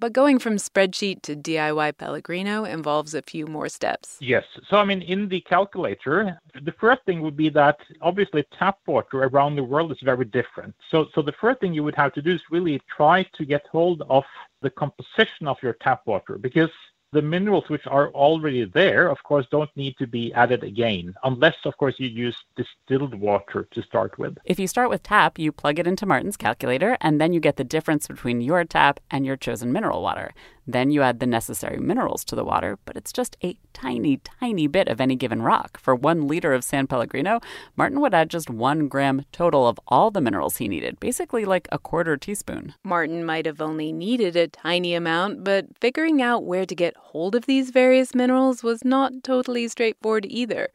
But 0.04 0.12
going 0.12 0.38
from 0.38 0.58
spreadsheet 0.58 1.22
to 1.22 1.34
DIY 1.34 1.98
Pellegrino 1.98 2.66
involves 2.66 3.14
a 3.14 3.22
few 3.22 3.48
more 3.48 3.70
steps. 3.70 4.18
Yes. 4.20 4.44
So, 4.70 4.76
I 4.76 4.84
mean, 4.84 5.02
in 5.02 5.30
the 5.30 5.40
calculator, 5.40 6.38
the 6.62 6.74
first 6.74 7.06
thing 7.06 7.22
would 7.22 7.38
be 7.38 7.48
that 7.52 7.78
obviously 8.02 8.44
tap 8.60 8.80
water 8.86 9.24
around 9.24 9.56
the 9.56 9.64
world 9.64 9.94
is 9.94 9.98
very 10.04 10.26
different. 10.26 10.76
So, 10.92 11.06
so 11.16 11.22
the 11.22 11.32
first 11.40 11.62
thing 11.62 11.74
you 11.74 11.86
would 11.86 11.96
have 11.96 12.12
to 12.16 12.22
do 12.22 12.34
is 12.34 12.42
really 12.52 12.82
try 12.94 13.24
to 13.34 13.46
get 13.46 13.66
hold 13.72 14.04
of 14.10 14.26
the 14.62 14.72
composition 14.72 15.48
of 15.48 15.56
your 15.64 15.78
tap 15.82 16.02
water 16.06 16.38
because 16.38 16.72
the 17.14 17.22
minerals 17.22 17.66
which 17.68 17.86
are 17.88 18.10
already 18.10 18.66
there, 18.66 19.08
of 19.08 19.22
course, 19.24 19.46
don't 19.52 19.70
need 19.76 19.96
to 20.00 20.08
be 20.08 20.34
added 20.34 20.64
again, 20.64 21.14
unless, 21.24 21.56
of 21.66 21.78
course, 21.78 21.96
you 21.98 22.10
use 22.10 22.36
distilled 22.56 23.14
water 23.14 23.68
to 23.72 23.82
start 23.84 24.18
with. 24.18 24.38
If 24.46 24.60
you 24.60 24.68
start 24.68 24.90
with 24.90 25.04
tap, 25.04 25.38
you 25.40 25.52
plug 25.52 25.80
it 25.80 25.88
into 25.88 26.06
Martin's 26.06 26.38
calculator, 26.38 26.98
and 27.00 27.22
then 27.22 27.32
you 27.32 27.40
get 27.40 27.58
the 27.58 27.64
difference 27.64 28.08
between 28.08 28.42
your 28.42 28.64
tap 28.66 29.00
and 29.12 29.26
your 29.26 29.38
chosen 29.38 29.72
mineral 29.72 30.02
water. 30.02 30.34
Then 30.66 30.92
you 30.92 31.02
add 31.02 31.20
the 31.20 31.26
necessary 31.26 31.78
minerals 31.78 32.24
to 32.26 32.36
the 32.36 32.46
water, 32.46 32.80
but 32.86 32.96
it's 32.96 33.12
just 33.12 33.36
a 33.44 33.58
tiny, 33.74 34.18
tiny 34.18 34.68
bit 34.68 34.88
of 34.88 35.02
any 35.02 35.16
given 35.16 35.42
rock. 35.42 35.80
For 35.80 35.94
one 35.96 36.28
liter 36.28 36.54
of 36.54 36.64
San 36.64 36.88
Pellegrino, 36.88 37.42
Martin 37.76 38.00
would 38.00 38.14
add 38.14 38.30
just 38.30 38.50
one 38.50 38.88
gram 38.88 39.26
total 39.32 39.68
of 39.68 39.80
all 39.88 40.12
the 40.12 40.22
minerals 40.22 40.58
he 40.58 40.68
needed, 40.68 41.00
basically 41.00 41.46
like 41.46 41.68
a 41.72 41.80
quarter 41.80 42.16
teaspoon. 42.16 42.74
Martin 42.84 43.26
might 43.26 43.46
have 43.46 43.62
only 43.62 43.92
needed 43.92 44.36
a 44.36 44.48
tiny 44.48 44.94
amount, 44.94 45.44
but 45.44 45.66
figuring 45.80 46.22
out 46.22 46.46
where 46.46 46.66
to 46.66 46.76
get 46.76 46.96
hold 46.98 47.36
of 47.36 47.46
these 47.46 47.70
various 47.70 48.16
minerals 48.16 48.64
was 48.64 48.86
not 48.86 49.24
totally 49.24 49.68
straightforward 49.68 50.26
either 50.30 50.70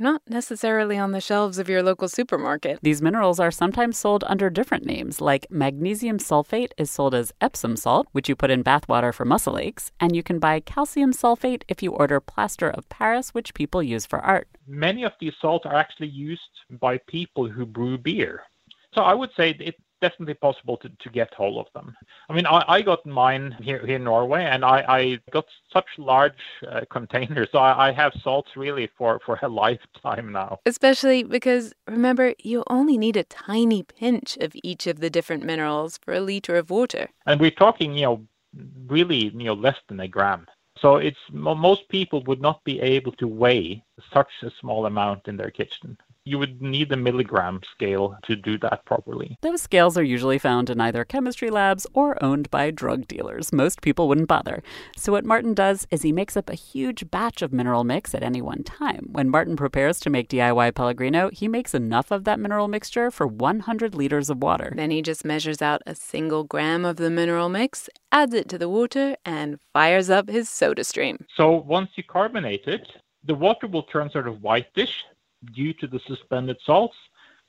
not 0.00 0.22
necessarily 0.28 0.98
on 0.98 1.12
the 1.12 1.20
shelves 1.20 1.58
of 1.58 1.68
your 1.68 1.82
local 1.82 2.08
supermarket. 2.08 2.78
These 2.82 3.02
minerals 3.02 3.40
are 3.40 3.50
sometimes 3.50 3.98
sold 3.98 4.24
under 4.26 4.50
different 4.50 4.84
names, 4.84 5.20
like 5.20 5.50
magnesium 5.50 6.18
sulfate 6.18 6.72
is 6.76 6.90
sold 6.90 7.14
as 7.14 7.32
Epsom 7.40 7.76
salt, 7.76 8.06
which 8.12 8.28
you 8.28 8.36
put 8.36 8.50
in 8.50 8.64
bathwater 8.64 9.12
for 9.12 9.24
muscle 9.24 9.58
aches, 9.58 9.92
and 10.00 10.14
you 10.14 10.22
can 10.22 10.38
buy 10.38 10.60
calcium 10.60 11.12
sulfate 11.12 11.62
if 11.68 11.82
you 11.82 11.92
order 11.92 12.20
plaster 12.20 12.70
of 12.70 12.88
Paris, 12.88 13.30
which 13.30 13.54
people 13.54 13.82
use 13.82 14.06
for 14.06 14.20
art. 14.20 14.48
Many 14.66 15.04
of 15.04 15.12
these 15.20 15.34
salts 15.40 15.66
are 15.66 15.74
actually 15.74 16.08
used 16.08 16.42
by 16.80 16.98
people 17.06 17.48
who 17.48 17.66
brew 17.66 17.98
beer. 17.98 18.42
So 18.94 19.02
I 19.02 19.14
would 19.14 19.30
say 19.36 19.56
it 19.58 19.76
definitely 20.00 20.34
possible 20.34 20.76
to, 20.78 20.88
to 20.88 21.10
get 21.10 21.32
hold 21.34 21.58
of 21.58 21.72
them. 21.74 21.94
I 22.28 22.34
mean, 22.34 22.46
I, 22.46 22.64
I 22.68 22.82
got 22.82 23.04
mine 23.06 23.56
here, 23.60 23.84
here 23.84 23.96
in 23.96 24.04
Norway, 24.04 24.44
and 24.44 24.64
I, 24.64 24.84
I 24.88 25.18
got 25.30 25.46
such 25.72 25.86
large 25.96 26.32
uh, 26.70 26.80
containers, 26.90 27.48
so 27.52 27.58
I, 27.58 27.88
I 27.88 27.92
have 27.92 28.12
salts 28.22 28.50
really 28.56 28.88
for, 28.96 29.20
for 29.24 29.38
a 29.42 29.48
lifetime 29.64 30.32
now. 30.32 30.60
Especially 30.66 31.22
because, 31.22 31.72
remember, 31.86 32.34
you 32.38 32.64
only 32.68 32.98
need 32.98 33.16
a 33.16 33.24
tiny 33.24 33.82
pinch 33.82 34.36
of 34.40 34.52
each 34.62 34.86
of 34.86 35.00
the 35.00 35.10
different 35.10 35.44
minerals 35.44 35.98
for 35.98 36.14
a 36.14 36.20
liter 36.20 36.56
of 36.56 36.70
water. 36.70 37.08
And 37.26 37.40
we're 37.40 37.50
talking, 37.50 37.94
you 37.94 38.02
know, 38.02 38.26
really, 38.86 39.28
you 39.28 39.44
know, 39.44 39.54
less 39.54 39.76
than 39.88 40.00
a 40.00 40.08
gram. 40.08 40.46
So 40.80 40.96
it's 40.96 41.18
most 41.32 41.88
people 41.88 42.22
would 42.24 42.40
not 42.40 42.62
be 42.64 42.80
able 42.80 43.12
to 43.12 43.26
weigh 43.26 43.82
such 44.12 44.30
a 44.42 44.50
small 44.60 44.86
amount 44.86 45.26
in 45.26 45.36
their 45.36 45.50
kitchen 45.50 45.98
you 46.28 46.38
would 46.38 46.60
need 46.60 46.90
the 46.90 46.96
milligram 46.96 47.60
scale 47.72 48.16
to 48.24 48.36
do 48.36 48.58
that 48.58 48.84
properly. 48.84 49.36
Those 49.40 49.62
scales 49.62 49.96
are 49.96 50.02
usually 50.02 50.38
found 50.38 50.68
in 50.68 50.80
either 50.80 51.04
chemistry 51.04 51.50
labs 51.50 51.86
or 51.94 52.22
owned 52.22 52.50
by 52.50 52.70
drug 52.70 53.08
dealers. 53.08 53.52
Most 53.52 53.80
people 53.80 54.08
wouldn't 54.08 54.28
bother. 54.28 54.62
So, 54.96 55.12
what 55.12 55.24
Martin 55.24 55.54
does 55.54 55.86
is 55.90 56.02
he 56.02 56.12
makes 56.12 56.36
up 56.36 56.50
a 56.50 56.54
huge 56.54 57.10
batch 57.10 57.40
of 57.40 57.52
mineral 57.52 57.84
mix 57.84 58.14
at 58.14 58.22
any 58.22 58.42
one 58.42 58.62
time. 58.62 59.08
When 59.10 59.30
Martin 59.30 59.56
prepares 59.56 59.98
to 60.00 60.10
make 60.10 60.28
DIY 60.28 60.74
Pellegrino, 60.74 61.30
he 61.32 61.48
makes 61.48 61.74
enough 61.74 62.10
of 62.10 62.24
that 62.24 62.38
mineral 62.38 62.68
mixture 62.68 63.10
for 63.10 63.26
100 63.26 63.94
liters 63.94 64.28
of 64.28 64.42
water. 64.42 64.72
Then 64.76 64.90
he 64.90 65.00
just 65.02 65.24
measures 65.24 65.62
out 65.62 65.82
a 65.86 65.94
single 65.94 66.44
gram 66.44 66.84
of 66.84 66.96
the 66.96 67.10
mineral 67.10 67.48
mix, 67.48 67.88
adds 68.12 68.34
it 68.34 68.48
to 68.50 68.58
the 68.58 68.68
water, 68.68 69.16
and 69.24 69.58
fires 69.72 70.10
up 70.10 70.28
his 70.28 70.48
soda 70.48 70.84
stream. 70.84 71.24
So, 71.36 71.50
once 71.52 71.90
you 71.96 72.04
carbonate 72.04 72.66
it, 72.66 72.86
the 73.24 73.34
water 73.34 73.66
will 73.66 73.82
turn 73.84 74.10
sort 74.10 74.28
of 74.28 74.42
whitish 74.42 75.04
due 75.54 75.72
to 75.74 75.86
the 75.86 76.00
suspended 76.06 76.56
salts. 76.64 76.96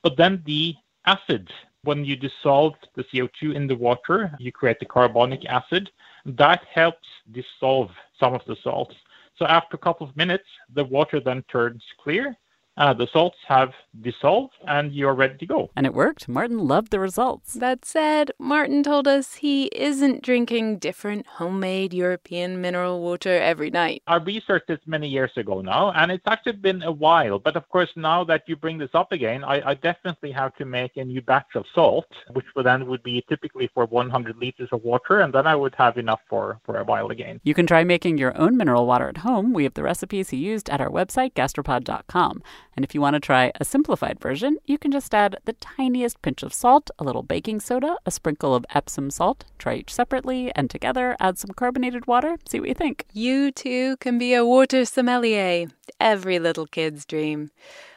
But 0.03 0.17
then 0.17 0.43
the 0.45 0.75
acid, 1.05 1.49
when 1.83 2.05
you 2.05 2.15
dissolve 2.15 2.73
the 2.95 3.03
CO2 3.05 3.55
in 3.55 3.67
the 3.67 3.75
water, 3.75 4.33
you 4.39 4.51
create 4.51 4.79
the 4.79 4.85
carbonic 4.85 5.45
acid. 5.45 5.89
that 6.25 6.61
helps 6.73 7.07
dissolve 7.31 7.89
some 8.19 8.33
of 8.33 8.41
the 8.45 8.57
salts. 8.63 8.95
So 9.37 9.45
after 9.45 9.75
a 9.75 9.79
couple 9.79 10.07
of 10.07 10.15
minutes, 10.17 10.47
the 10.73 10.83
water 10.83 11.19
then 11.19 11.43
turns 11.43 11.83
clear 12.03 12.35
uh, 12.79 12.93
the 12.93 13.07
salts 13.11 13.37
have 13.47 13.73
dissolved 14.01 14.53
and 14.67 14.93
you're 14.93 15.13
ready 15.13 15.37
to 15.37 15.45
go. 15.45 15.69
And 15.75 15.85
it 15.85 15.93
worked. 15.93 16.27
Martin 16.27 16.59
loved 16.59 16.91
the 16.91 16.99
results. 16.99 17.53
That 17.53 17.83
said, 17.83 18.31
Martin 18.39 18.83
told 18.83 19.07
us 19.07 19.35
he 19.35 19.65
isn't 19.75 20.23
drinking 20.23 20.79
different 20.79 21.27
homemade 21.27 21.93
European 21.93 22.61
mineral 22.61 23.01
water 23.01 23.37
every 23.37 23.69
night. 23.69 24.01
I 24.07 24.15
researched 24.15 24.67
this 24.67 24.79
many 24.85 25.09
years 25.09 25.31
ago 25.35 25.61
now, 25.61 25.91
and 25.91 26.11
it's 26.11 26.25
actually 26.25 26.53
been 26.53 26.81
a 26.83 26.91
while. 26.91 27.37
But 27.37 27.57
of 27.57 27.67
course, 27.69 27.89
now 27.95 28.23
that 28.25 28.43
you 28.47 28.55
bring 28.55 28.77
this 28.77 28.89
up 28.93 29.11
again, 29.11 29.43
I, 29.43 29.71
I 29.71 29.73
definitely 29.73 30.31
have 30.31 30.55
to 30.55 30.65
make 30.65 30.95
a 30.95 31.03
new 31.03 31.21
batch 31.21 31.55
of 31.55 31.65
salt, 31.75 32.05
which 32.31 32.45
would 32.55 32.65
then 32.65 32.87
would 32.87 33.03
be 33.03 33.23
typically 33.27 33.69
for 33.73 33.85
100 33.85 34.37
liters 34.37 34.69
of 34.71 34.83
water, 34.83 35.19
and 35.19 35.33
then 35.33 35.45
I 35.45 35.55
would 35.55 35.75
have 35.77 35.97
enough 35.97 36.21
for, 36.29 36.59
for 36.65 36.77
a 36.77 36.85
while 36.85 37.09
again. 37.09 37.41
You 37.43 37.53
can 37.53 37.67
try 37.67 37.83
making 37.83 38.17
your 38.17 38.37
own 38.37 38.55
mineral 38.55 38.85
water 38.87 39.09
at 39.09 39.17
home. 39.17 39.51
We 39.51 39.63
have 39.65 39.73
the 39.73 39.83
recipes 39.83 40.29
he 40.29 40.37
used 40.37 40.69
at 40.69 40.79
our 40.79 40.89
website, 40.89 41.33
gastropod.com. 41.33 42.41
And 42.75 42.85
if 42.85 42.95
you 42.95 43.01
want 43.01 43.15
to 43.15 43.19
try 43.19 43.51
a 43.59 43.65
simplified 43.65 44.19
version, 44.19 44.57
you 44.65 44.77
can 44.77 44.91
just 44.91 45.13
add 45.13 45.37
the 45.45 45.53
tiniest 45.53 46.21
pinch 46.21 46.43
of 46.43 46.53
salt, 46.53 46.89
a 46.97 47.03
little 47.03 47.23
baking 47.23 47.59
soda, 47.59 47.97
a 48.05 48.11
sprinkle 48.11 48.55
of 48.55 48.65
Epsom 48.73 49.09
salt, 49.09 49.45
try 49.57 49.75
each 49.75 49.93
separately, 49.93 50.51
and 50.55 50.69
together 50.69 51.15
add 51.19 51.37
some 51.37 51.51
carbonated 51.51 52.07
water. 52.07 52.37
See 52.47 52.59
what 52.59 52.69
you 52.69 52.75
think. 52.75 53.05
You 53.11 53.51
too 53.51 53.97
can 53.97 54.17
be 54.17 54.33
a 54.33 54.45
water 54.45 54.85
sommelier. 54.85 55.67
Every 55.99 56.39
little 56.39 56.67
kid's 56.67 57.05
dream. 57.05 57.51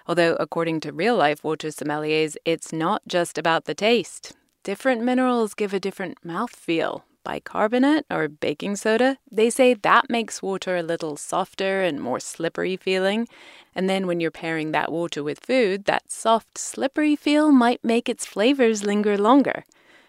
Although, 0.06 0.36
according 0.40 0.80
to 0.80 0.92
real 0.92 1.16
life 1.16 1.44
water 1.44 1.68
sommeliers, 1.68 2.36
it's 2.44 2.72
not 2.72 3.02
just 3.06 3.38
about 3.38 3.66
the 3.66 3.74
taste. 3.74 4.32
Different 4.64 5.02
minerals 5.02 5.54
give 5.54 5.74
a 5.74 5.80
different 5.80 6.18
mouthfeel, 6.24 7.02
bicarbonate 7.24 8.04
or 8.10 8.28
baking 8.28 8.76
soda, 8.76 9.18
they 9.30 9.50
say 9.50 9.74
that 9.74 10.10
makes 10.10 10.42
water 10.42 10.76
a 10.76 10.82
little 10.82 11.16
softer 11.16 11.82
and 11.82 12.00
more 12.00 12.20
slippery 12.20 12.76
feeling. 12.76 13.28
And 13.74 13.88
then 13.88 14.06
when 14.06 14.20
you're 14.20 14.30
pairing 14.30 14.72
that 14.72 14.92
water 14.92 15.22
with 15.22 15.40
food, 15.40 15.84
that 15.86 16.10
soft, 16.10 16.58
slippery 16.58 17.16
feel 17.16 17.52
might 17.52 17.82
make 17.84 18.08
its 18.08 18.26
flavors 18.26 18.84
linger 18.84 19.16
longer. 19.16 19.64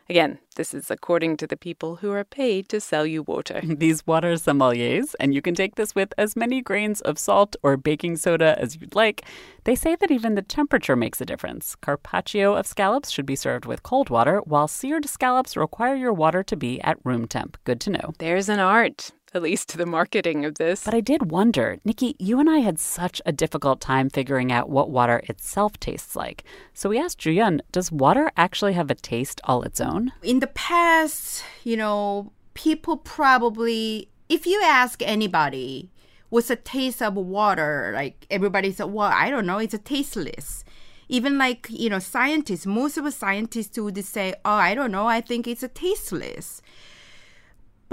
Again, 0.09 0.39
this 0.55 0.73
is 0.73 0.91
according 0.91 1.37
to 1.37 1.47
the 1.47 1.55
people 1.55 1.97
who 1.97 2.11
are 2.11 2.23
paid 2.23 2.67
to 2.69 2.81
sell 2.81 3.05
you 3.05 3.23
water. 3.23 3.61
These 3.63 4.05
water 4.05 4.33
sommeliers, 4.33 5.15
and 5.19 5.33
you 5.33 5.41
can 5.41 5.55
take 5.55 5.75
this 5.75 5.95
with 5.95 6.13
as 6.17 6.35
many 6.35 6.61
grains 6.61 7.01
of 7.01 7.17
salt 7.17 7.55
or 7.63 7.77
baking 7.77 8.17
soda 8.17 8.55
as 8.59 8.75
you'd 8.75 8.95
like. 8.95 9.23
They 9.63 9.75
say 9.75 9.95
that 9.95 10.11
even 10.11 10.35
the 10.35 10.41
temperature 10.41 10.95
makes 10.95 11.21
a 11.21 11.25
difference. 11.25 11.75
Carpaccio 11.75 12.55
of 12.55 12.67
scallops 12.67 13.09
should 13.09 13.25
be 13.25 13.35
served 13.35 13.65
with 13.65 13.83
cold 13.83 14.09
water, 14.09 14.39
while 14.39 14.67
seared 14.67 15.07
scallops 15.07 15.55
require 15.55 15.95
your 15.95 16.13
water 16.13 16.43
to 16.43 16.55
be 16.55 16.81
at 16.81 16.97
room 17.05 17.27
temp. 17.27 17.57
Good 17.63 17.79
to 17.81 17.89
know. 17.89 18.13
There's 18.19 18.49
an 18.49 18.59
art 18.59 19.11
at 19.33 19.41
least 19.41 19.69
to 19.69 19.77
the 19.77 19.85
marketing 19.85 20.45
of 20.45 20.55
this. 20.55 20.83
But 20.83 20.93
I 20.93 21.01
did 21.01 21.31
wonder, 21.31 21.77
Nikki, 21.83 22.15
you 22.19 22.39
and 22.39 22.49
I 22.49 22.59
had 22.59 22.79
such 22.79 23.21
a 23.25 23.31
difficult 23.31 23.81
time 23.81 24.09
figuring 24.09 24.51
out 24.51 24.69
what 24.69 24.89
water 24.89 25.21
itself 25.29 25.79
tastes 25.79 26.15
like. 26.15 26.43
So 26.73 26.89
we 26.89 26.99
asked 26.99 27.19
Juyun, 27.19 27.61
does 27.71 27.91
water 27.91 28.31
actually 28.37 28.73
have 28.73 28.91
a 28.91 28.95
taste 28.95 29.41
all 29.43 29.63
its 29.63 29.81
own? 29.81 30.11
In 30.21 30.39
the 30.39 30.47
past, 30.47 31.43
you 31.63 31.77
know, 31.77 32.31
people 32.53 32.97
probably, 32.97 34.09
if 34.29 34.45
you 34.45 34.61
ask 34.63 35.01
anybody, 35.01 35.89
what's 36.29 36.49
the 36.49 36.55
taste 36.55 37.01
of 37.01 37.15
water? 37.15 37.91
Like 37.95 38.27
everybody 38.29 38.71
said, 38.71 38.85
well, 38.85 39.11
I 39.11 39.29
don't 39.29 39.45
know, 39.45 39.57
it's 39.57 39.73
a 39.73 39.79
tasteless 39.79 40.63
even 41.09 41.37
like 41.37 41.67
you 41.69 41.89
know 41.89 41.99
scientists 41.99 42.65
most 42.65 42.97
of 42.97 43.03
the 43.03 43.11
scientists 43.11 43.77
would 43.77 44.03
say 44.05 44.33
oh 44.45 44.53
i 44.53 44.73
don't 44.73 44.91
know 44.91 45.05
i 45.05 45.19
think 45.19 45.45
it's 45.45 45.61
a 45.61 45.67
tasteless 45.67 46.61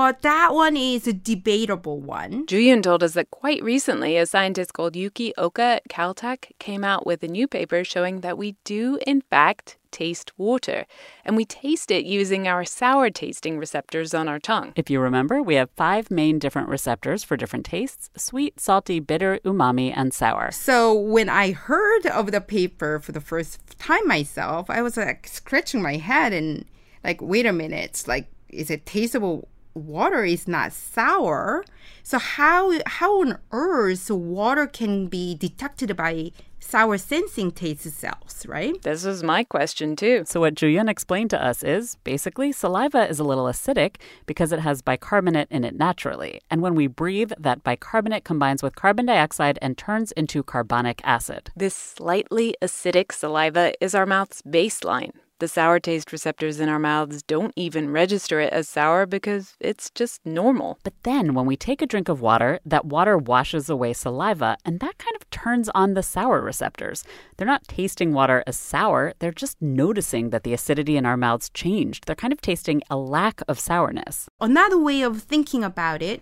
but 0.01 0.23
that 0.23 0.55
one 0.55 0.79
is 0.79 1.07
a 1.07 1.13
debatable 1.13 2.01
one. 2.01 2.47
Juyun 2.47 2.83
told 2.83 3.03
us 3.03 3.13
that 3.13 3.31
quite 3.31 3.63
recently, 3.63 4.17
a 4.17 4.25
scientist 4.25 4.73
called 4.73 4.97
Yuki 4.97 5.35
Oka 5.37 5.63
at 5.63 5.89
Caltech 5.91 6.53
came 6.59 6.85
out 6.85 7.05
with 7.05 7.23
a 7.23 7.29
new 7.29 7.47
paper 7.47 7.85
showing 7.85 8.21
that 8.21 8.39
we 8.39 8.57
do, 8.65 8.99
in 9.07 9.21
fact, 9.21 9.77
taste 9.91 10.33
water, 10.39 10.87
and 11.23 11.37
we 11.37 11.45
taste 11.45 11.91
it 11.91 12.07
using 12.07 12.49
our 12.49 12.65
sour 12.65 13.11
tasting 13.11 13.59
receptors 13.59 14.15
on 14.15 14.27
our 14.27 14.39
tongue. 14.39 14.73
If 14.75 14.89
you 14.89 15.01
remember, 15.01 15.43
we 15.43 15.57
have 15.57 15.69
five 15.77 16.11
main 16.11 16.39
different 16.39 16.69
receptors 16.71 17.23
for 17.23 17.37
different 17.37 17.67
tastes 17.67 18.09
sweet, 18.17 18.59
salty, 18.59 19.01
bitter, 19.01 19.39
umami, 19.45 19.93
and 19.95 20.15
sour. 20.15 20.51
So 20.51 20.95
when 20.95 21.29
I 21.29 21.53
heard 21.53 22.07
of 22.07 22.33
the 22.33 22.41
paper 22.41 23.01
for 23.01 23.13
the 23.13 23.21
first 23.21 23.79
time 23.79 24.09
myself, 24.09 24.71
I 24.71 24.81
was 24.81 24.97
like 24.97 25.29
scratching 25.29 25.83
my 25.83 25.97
head 25.97 26.33
and 26.33 26.65
like, 27.05 27.21
wait 27.21 27.45
a 27.45 27.53
minute, 27.53 28.03
like, 28.07 28.29
is 28.49 28.71
it 28.71 28.87
tasteable? 28.87 29.45
Water 29.75 30.25
is 30.25 30.49
not 30.49 30.73
sour. 30.73 31.65
So 32.03 32.19
how 32.19 32.73
how 32.87 33.21
on 33.21 33.39
earth 33.53 34.11
water 34.11 34.67
can 34.67 35.07
be 35.07 35.35
detected 35.35 35.97
by 35.97 36.33
sour 36.61 36.99
sensing 36.99 37.51
taste 37.51 37.91
cells, 37.91 38.47
right? 38.47 38.81
This 38.83 39.05
is 39.05 39.23
my 39.23 39.45
question 39.45 39.97
too. 39.97 40.25
So 40.27 40.41
what 40.41 40.55
Juyun 40.55 40.89
explained 40.89 41.31
to 41.31 41.45
us 41.45 41.63
is 41.63 41.97
basically 42.05 42.53
saliva 42.53 43.09
is 43.09 43.19
a 43.19 43.25
little 43.25 43.47
acidic 43.47 43.97
because 44.27 44.53
it 44.53 44.61
has 44.61 44.83
bicarbonate 44.83 45.49
in 45.51 45.65
it 45.65 45.75
naturally. 45.75 46.41
And 46.51 46.63
when 46.63 46.75
we 46.75 46.87
breathe, 46.87 47.33
that 47.39 47.65
bicarbonate 47.65 48.25
combines 48.25 48.63
with 48.63 48.77
carbon 48.77 49.07
dioxide 49.07 49.59
and 49.63 49.77
turns 49.77 50.13
into 50.13 50.43
carbonic 50.43 51.01
acid. 51.05 51.51
This 51.57 51.75
slightly 51.75 52.55
acidic 52.63 53.13
saliva 53.13 53.73
is 53.81 53.95
our 53.95 54.07
mouth's 54.07 54.43
baseline. 54.43 55.13
The 55.41 55.49
sour 55.49 55.81
taste 55.81 56.13
receptors 56.13 56.61
in 56.61 56.69
our 56.69 56.79
mouths 56.79 57.23
don't 57.23 57.55
even 57.57 57.91
register 57.91 58.41
it 58.41 58.53
as 58.53 58.69
sour 58.69 59.07
because 59.07 59.57
it's 59.59 59.89
just 59.89 60.21
normal. 60.27 60.79
But 60.85 60.93
then 61.03 61.33
when 61.33 61.47
we 61.47 61.57
take 61.57 61.81
a 61.81 61.87
drink 61.87 62.11
of 62.11 62.21
water, 62.21 62.61
that 62.67 62.85
water 62.85 63.17
washes 63.17 63.71
away 63.71 63.95
saliva, 63.95 64.59
and 64.67 64.81
that 64.81 64.99
kind 64.99 65.17
of 65.17 65.31
turns 65.31 65.71
on 65.71 65.95
the 65.95 66.03
sour 66.03 66.43
receptors. 66.43 67.05
They're 67.39 67.47
not 67.47 67.67
tasting 67.67 68.13
water 68.13 68.45
as 68.47 68.59
sour, 68.59 69.15
they're 69.19 69.33
just 69.33 69.57
noticing 69.63 70.29
that 70.29 70.45
the 70.45 70.53
acidity 70.53 70.99
in 70.99 71.07
our 71.07 71.17
mouths 71.17 71.49
changed. 71.49 72.05
They're 72.07 72.15
kind 72.15 72.35
of 72.35 72.43
tasting 72.43 72.83
a 72.91 72.99
lack 72.99 73.41
of 73.49 73.59
sourness. 73.59 74.29
Another 74.43 74.77
way 74.77 75.01
of 75.01 75.23
thinking 75.23 75.65
about 75.65 76.03
it 76.03 76.21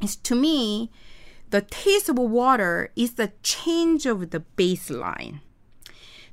is 0.00 0.14
to 0.14 0.36
me, 0.36 0.92
the 1.50 1.62
taste 1.62 2.08
of 2.08 2.16
water 2.16 2.92
is 2.94 3.14
the 3.14 3.32
change 3.42 4.06
of 4.06 4.30
the 4.30 4.44
baseline. 4.56 5.40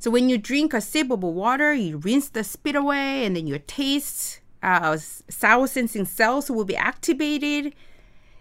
So 0.03 0.11
when 0.11 0.27
you 0.27 0.37
drink 0.37 0.73
a 0.73 0.81
sip 0.81 1.11
of 1.11 1.23
water, 1.23 1.73
you 1.73 1.95
rinse 1.95 2.27
the 2.27 2.43
spit 2.43 2.75
away, 2.75 3.25
and 3.25 3.37
then 3.37 3.47
your 3.47 3.59
taste 3.59 4.41
uh, 4.61 4.97
sour 4.97 5.65
sensing 5.65 6.03
cells 6.03 6.51
will 6.51 6.65
be 6.65 6.75
activated, 6.75 7.73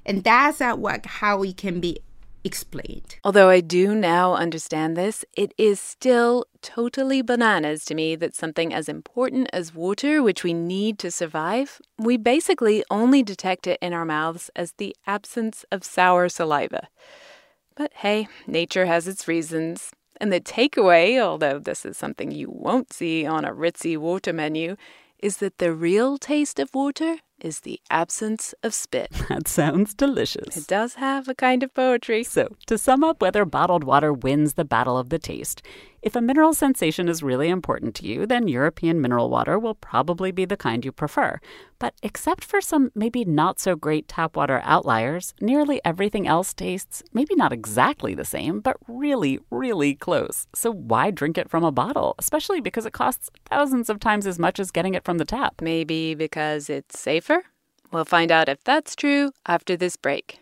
and 0.05 0.25
that's 0.25 0.59
what 0.59 1.07
how 1.07 1.44
it 1.44 1.57
can 1.57 1.79
be 1.79 2.01
explained. 2.42 3.14
Although 3.22 3.48
I 3.48 3.61
do 3.61 3.94
now 3.94 4.35
understand 4.35 4.96
this, 4.96 5.25
it 5.37 5.55
is 5.57 5.79
still 5.79 6.46
totally 6.62 7.22
bananas 7.22 7.85
to 7.85 7.94
me 7.94 8.16
that 8.16 8.35
something 8.35 8.75
as 8.75 8.88
important 8.88 9.48
as 9.53 9.72
water, 9.72 10.20
which 10.20 10.42
we 10.42 10.53
need 10.53 10.98
to 10.98 11.12
survive, 11.12 11.81
we 11.96 12.16
basically 12.16 12.83
only 12.90 13.22
detect 13.22 13.68
it 13.68 13.79
in 13.81 13.92
our 13.92 14.05
mouths 14.05 14.51
as 14.57 14.72
the 14.79 14.96
absence 15.07 15.64
of 15.70 15.85
sour 15.85 16.29
saliva. 16.29 16.88
But 17.77 17.92
hey, 17.94 18.27
nature 18.48 18.87
has 18.87 19.07
its 19.07 19.29
reasons. 19.29 19.92
And 20.20 20.33
the 20.33 20.40
takeaway, 20.40 21.20
although 21.20 21.59
this 21.59 21.85
is 21.85 21.96
something 21.96 22.31
you 22.31 22.48
won't 22.51 22.92
see 22.92 23.27
on 23.27 23.44
a 23.44 23.53
ritzy 23.53 23.96
water 23.96 24.33
menu, 24.33 24.77
is 25.18 25.38
that 25.38 25.59
the 25.59 25.72
real 25.72 26.18
taste 26.18 26.59
of 26.59 26.75
water 26.75 27.18
is 27.40 27.61
the 27.61 27.81
absence 27.90 28.55
of 28.62 28.75
spit. 28.75 29.11
That 29.29 29.48
sounds 29.48 29.94
delicious. 29.94 30.57
It 30.57 30.66
does 30.66 30.94
have 30.94 31.29
a 31.29 31.35
kind 31.35 31.62
of 31.62 31.75
poetry. 31.75 32.22
So, 32.25 32.48
to 32.66 32.77
sum 32.79 33.03
up 33.03 33.20
whether 33.22 33.44
bottled 33.44 33.85
water 33.85 34.12
wins 34.12 34.55
the 34.55 34.64
battle 34.64 34.98
of 34.98 35.09
the 35.09 35.18
taste, 35.18 35.62
if 36.02 36.16
a 36.16 36.20
mineral 36.20 36.52
sensation 36.52 37.08
is 37.08 37.22
really 37.22 37.48
important 37.48 37.94
to 37.94 38.06
you, 38.06 38.26
then 38.26 38.48
European 38.48 39.00
mineral 39.00 39.30
water 39.30 39.56
will 39.56 39.76
probably 39.76 40.32
be 40.32 40.44
the 40.44 40.56
kind 40.56 40.84
you 40.84 40.90
prefer. 40.90 41.38
But 41.78 41.94
except 42.02 42.44
for 42.44 42.60
some 42.60 42.90
maybe 42.94 43.24
not 43.24 43.60
so 43.60 43.76
great 43.76 44.08
tap 44.08 44.36
water 44.36 44.60
outliers, 44.64 45.32
nearly 45.40 45.80
everything 45.84 46.26
else 46.26 46.52
tastes 46.52 47.04
maybe 47.12 47.36
not 47.36 47.52
exactly 47.52 48.14
the 48.14 48.24
same, 48.24 48.58
but 48.58 48.76
really, 48.88 49.38
really 49.50 49.94
close. 49.94 50.48
So 50.54 50.72
why 50.72 51.12
drink 51.12 51.38
it 51.38 51.48
from 51.48 51.62
a 51.62 51.70
bottle, 51.70 52.16
especially 52.18 52.60
because 52.60 52.84
it 52.84 52.92
costs 52.92 53.30
thousands 53.48 53.88
of 53.88 54.00
times 54.00 54.26
as 54.26 54.40
much 54.40 54.58
as 54.58 54.72
getting 54.72 54.94
it 54.94 55.04
from 55.04 55.18
the 55.18 55.24
tap? 55.24 55.62
Maybe 55.62 56.14
because 56.14 56.68
it's 56.68 56.98
safer? 56.98 57.44
We'll 57.92 58.04
find 58.04 58.32
out 58.32 58.48
if 58.48 58.64
that's 58.64 58.96
true 58.96 59.32
after 59.46 59.76
this 59.76 59.96
break. 59.96 60.41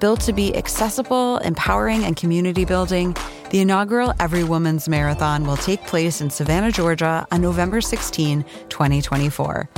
Built 0.00 0.20
to 0.22 0.32
be 0.32 0.56
accessible, 0.56 1.36
empowering, 1.38 2.04
and 2.04 2.16
community 2.16 2.64
building, 2.64 3.14
the 3.50 3.60
inaugural 3.60 4.14
Every 4.18 4.44
Woman's 4.44 4.88
Marathon 4.88 5.46
will 5.46 5.58
take 5.58 5.86
place 5.86 6.22
in 6.22 6.30
Savannah, 6.30 6.72
Georgia 6.72 7.26
on 7.30 7.42
November 7.42 7.82
16, 7.82 8.42
2024. 8.70 9.68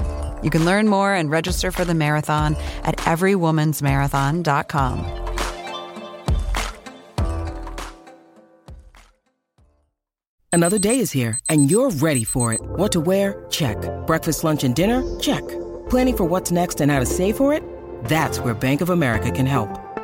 You 0.45 0.51
can 0.51 0.65
learn 0.65 0.89
more 0.89 1.13
and 1.13 1.29
register 1.29 1.73
for 1.73 1.85
the 1.85 1.95
marathon 1.95 2.55
at 2.85 2.99
everywomansmarathon.com. 2.99 5.19
Another 10.53 10.79
day 10.79 11.01
is 11.01 11.11
here, 11.11 11.41
and 11.49 11.69
you're 11.71 11.91
ready 11.91 12.25
for 12.25 12.53
it. 12.53 12.61
What 12.63 12.93
to 12.93 13.01
wear? 13.01 13.45
Check. 13.51 13.77
Breakfast, 14.07 14.45
lunch, 14.45 14.63
and 14.63 14.77
dinner? 14.77 15.03
Check. 15.19 15.43
Planning 15.89 16.17
for 16.17 16.25
what's 16.25 16.53
next 16.53 16.81
and 16.81 16.93
how 16.93 17.01
to 17.01 17.07
save 17.07 17.39
for 17.39 17.53
it? 17.55 17.65
That's 18.05 18.39
where 18.39 18.55
Bank 18.55 18.83
of 18.83 18.91
America 18.91 19.31
can 19.31 19.47
help. 19.47 19.82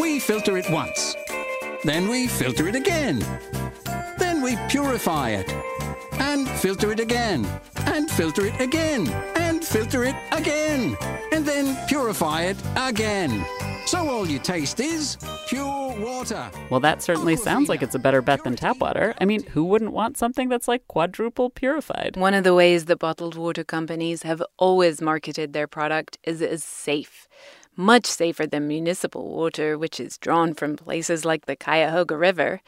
We 0.00 0.18
filter 0.18 0.56
it 0.56 0.70
once. 0.70 1.14
Then 1.84 2.08
we 2.08 2.26
filter 2.26 2.66
it 2.68 2.74
again. 2.74 3.18
Then 4.18 4.40
we 4.40 4.56
purify 4.70 5.30
it. 5.30 5.52
And 6.12 6.48
filter 6.48 6.90
it 6.90 7.00
again. 7.00 7.46
And 7.86 8.10
filter 8.10 8.46
it 8.46 8.58
again. 8.60 9.06
And 9.36 9.62
filter 9.62 10.04
it 10.04 10.16
again. 10.32 10.96
And 11.32 11.44
then 11.44 11.76
purify 11.86 12.44
it 12.44 12.56
again. 12.76 13.44
So 13.84 14.08
all 14.08 14.26
you 14.26 14.38
taste 14.38 14.80
is 14.80 15.18
pure 15.48 15.94
water. 15.98 16.50
Well, 16.70 16.80
that 16.80 17.02
certainly 17.02 17.36
sounds 17.36 17.68
like 17.68 17.82
it's 17.82 17.94
a 17.94 17.98
better 17.98 18.22
bet 18.22 18.44
than 18.44 18.56
tap 18.56 18.78
water. 18.78 19.14
I 19.20 19.24
mean, 19.24 19.42
who 19.48 19.64
wouldn't 19.64 19.92
want 19.92 20.16
something 20.16 20.48
that's 20.48 20.68
like 20.68 20.86
quadruple 20.88 21.50
purified? 21.50 22.16
One 22.16 22.32
of 22.32 22.44
the 22.44 22.54
ways 22.54 22.86
the 22.86 22.96
bottled 22.96 23.34
water 23.34 23.64
companies 23.64 24.22
have 24.22 24.42
always 24.58 25.02
marketed 25.02 25.52
their 25.52 25.66
product 25.66 26.18
is 26.22 26.40
as 26.40 26.64
safe. 26.64 27.28
Much 27.80 28.04
safer 28.04 28.46
than 28.46 28.68
municipal 28.68 29.26
water, 29.26 29.78
which 29.78 29.98
is 29.98 30.18
drawn 30.18 30.52
from 30.52 30.76
places 30.76 31.24
like 31.24 31.46
the 31.46 31.56
Cuyahoga 31.56 32.14
River. 32.14 32.60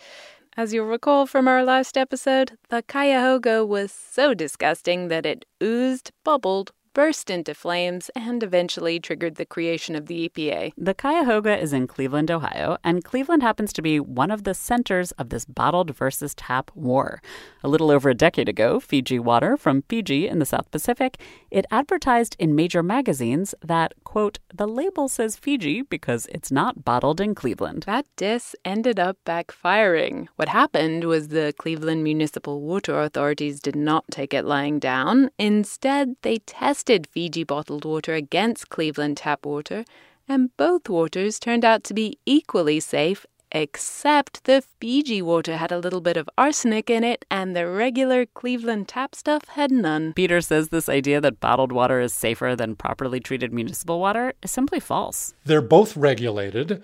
As 0.57 0.73
you'll 0.73 0.87
recall 0.87 1.27
from 1.27 1.47
our 1.47 1.63
last 1.63 1.99
episode, 1.99 2.57
the 2.71 2.83
Cuyahoga 2.83 3.63
was 3.67 3.93
so 3.93 4.33
disgusting 4.33 5.09
that 5.09 5.27
it 5.27 5.45
oozed, 5.63 6.13
bubbled, 6.25 6.73
burst 6.95 7.31
into 7.31 7.55
flames, 7.55 8.11
and 8.15 8.43
eventually 8.43 9.01
triggered 9.01 9.37
the 9.37 9.47
creation 9.47 9.97
of 9.97 10.07
the 10.07 10.29
EPA. 10.29 10.73
The 10.77 10.95
Cuyahoga 10.95 11.59
is 11.59 11.73
in 11.73 11.87
Cleveland, 11.87 12.31
Ohio, 12.31 12.77
and 12.85 13.03
Cleveland 13.03 13.43
happens 13.43 13.73
to 13.73 13.83
be 13.83 13.99
one 13.99 14.31
of 14.31 14.45
the 14.45 14.55
centers 14.55 15.13
of 15.13 15.31
this 15.31 15.45
bottled 15.45 15.97
versus 15.97 16.35
tap 16.35 16.71
war. 16.75 17.23
A 17.63 17.69
little 17.69 17.91
over 17.91 18.11
a 18.11 18.15
decade 18.15 18.49
ago, 18.49 18.79
Fiji 18.79 19.19
Water 19.19 19.57
from 19.57 19.83
Fiji 19.89 20.29
in 20.29 20.39
the 20.39 20.47
South 20.47 20.71
Pacific, 20.71 21.19
it 21.51 21.65
advertised 21.71 22.37
in 22.39 22.55
major 22.55 22.83
magazines 22.83 23.55
that, 23.65 23.95
quote, 24.05 24.39
the 24.53 24.69
label 24.69 25.09
says 25.09 25.37
Fiji 25.37 25.83
because 25.83 26.27
it's 26.27 26.53
not 26.53 26.85
bottled 26.85 27.21
in 27.21 27.35
Cleveland. 27.35 27.85
That 27.87 28.07
diss 28.17 28.55
ended 28.65 29.01
up 29.01 29.17
backfiring. 29.25 30.29
What 30.37 30.49
happened 30.49 31.05
was 31.05 31.29
the 31.29 31.55
Cleveland 31.57 32.05
Municipal 32.05 32.61
Water 32.61 33.01
Authorities 33.01 33.61
did 33.61 33.77
not 33.77 34.05
take 34.11 34.35
it 34.35 34.45
lying 34.45 34.79
down. 34.79 35.31
Instead, 35.39 36.17
they 36.23 36.39
tested 36.39 36.82
Fiji 36.83 37.45
bottled 37.45 37.85
water 37.85 38.15
against 38.15 38.69
Cleveland 38.69 39.17
tap 39.17 39.47
water, 39.47 39.85
and 40.29 40.57
both 40.57 40.89
waters 40.89 41.39
turned 41.39 41.65
out 41.65 41.85
to 41.85 41.95
be 41.95 42.19
equally 42.27 42.81
safe 42.81 43.27
except 43.53 44.45
the 44.45 44.63
Fiji 44.81 45.23
water 45.23 45.59
had 45.59 45.71
a 45.71 45.79
little 45.79 46.01
bit 46.01 46.17
of 46.17 46.29
arsenic 46.37 46.91
in 46.91 47.05
it, 47.05 47.25
and 47.31 47.55
the 47.55 47.69
regular 47.69 48.27
Cleveland 48.27 48.89
tap 48.89 49.15
stuff 49.15 49.47
had 49.49 49.71
none. 49.71 50.13
Peter 50.15 50.41
says 50.41 50.71
this 50.71 50.89
idea 50.89 51.21
that 51.21 51.39
bottled 51.39 51.71
water 51.71 52.01
is 52.01 52.15
safer 52.15 52.57
than 52.57 52.75
properly 52.75 53.21
treated 53.21 53.53
municipal 53.53 54.01
water 54.01 54.33
is 54.43 54.51
simply 54.51 54.81
false. 54.81 55.35
They're 55.45 55.61
both 55.61 55.97
regulated. 55.97 56.83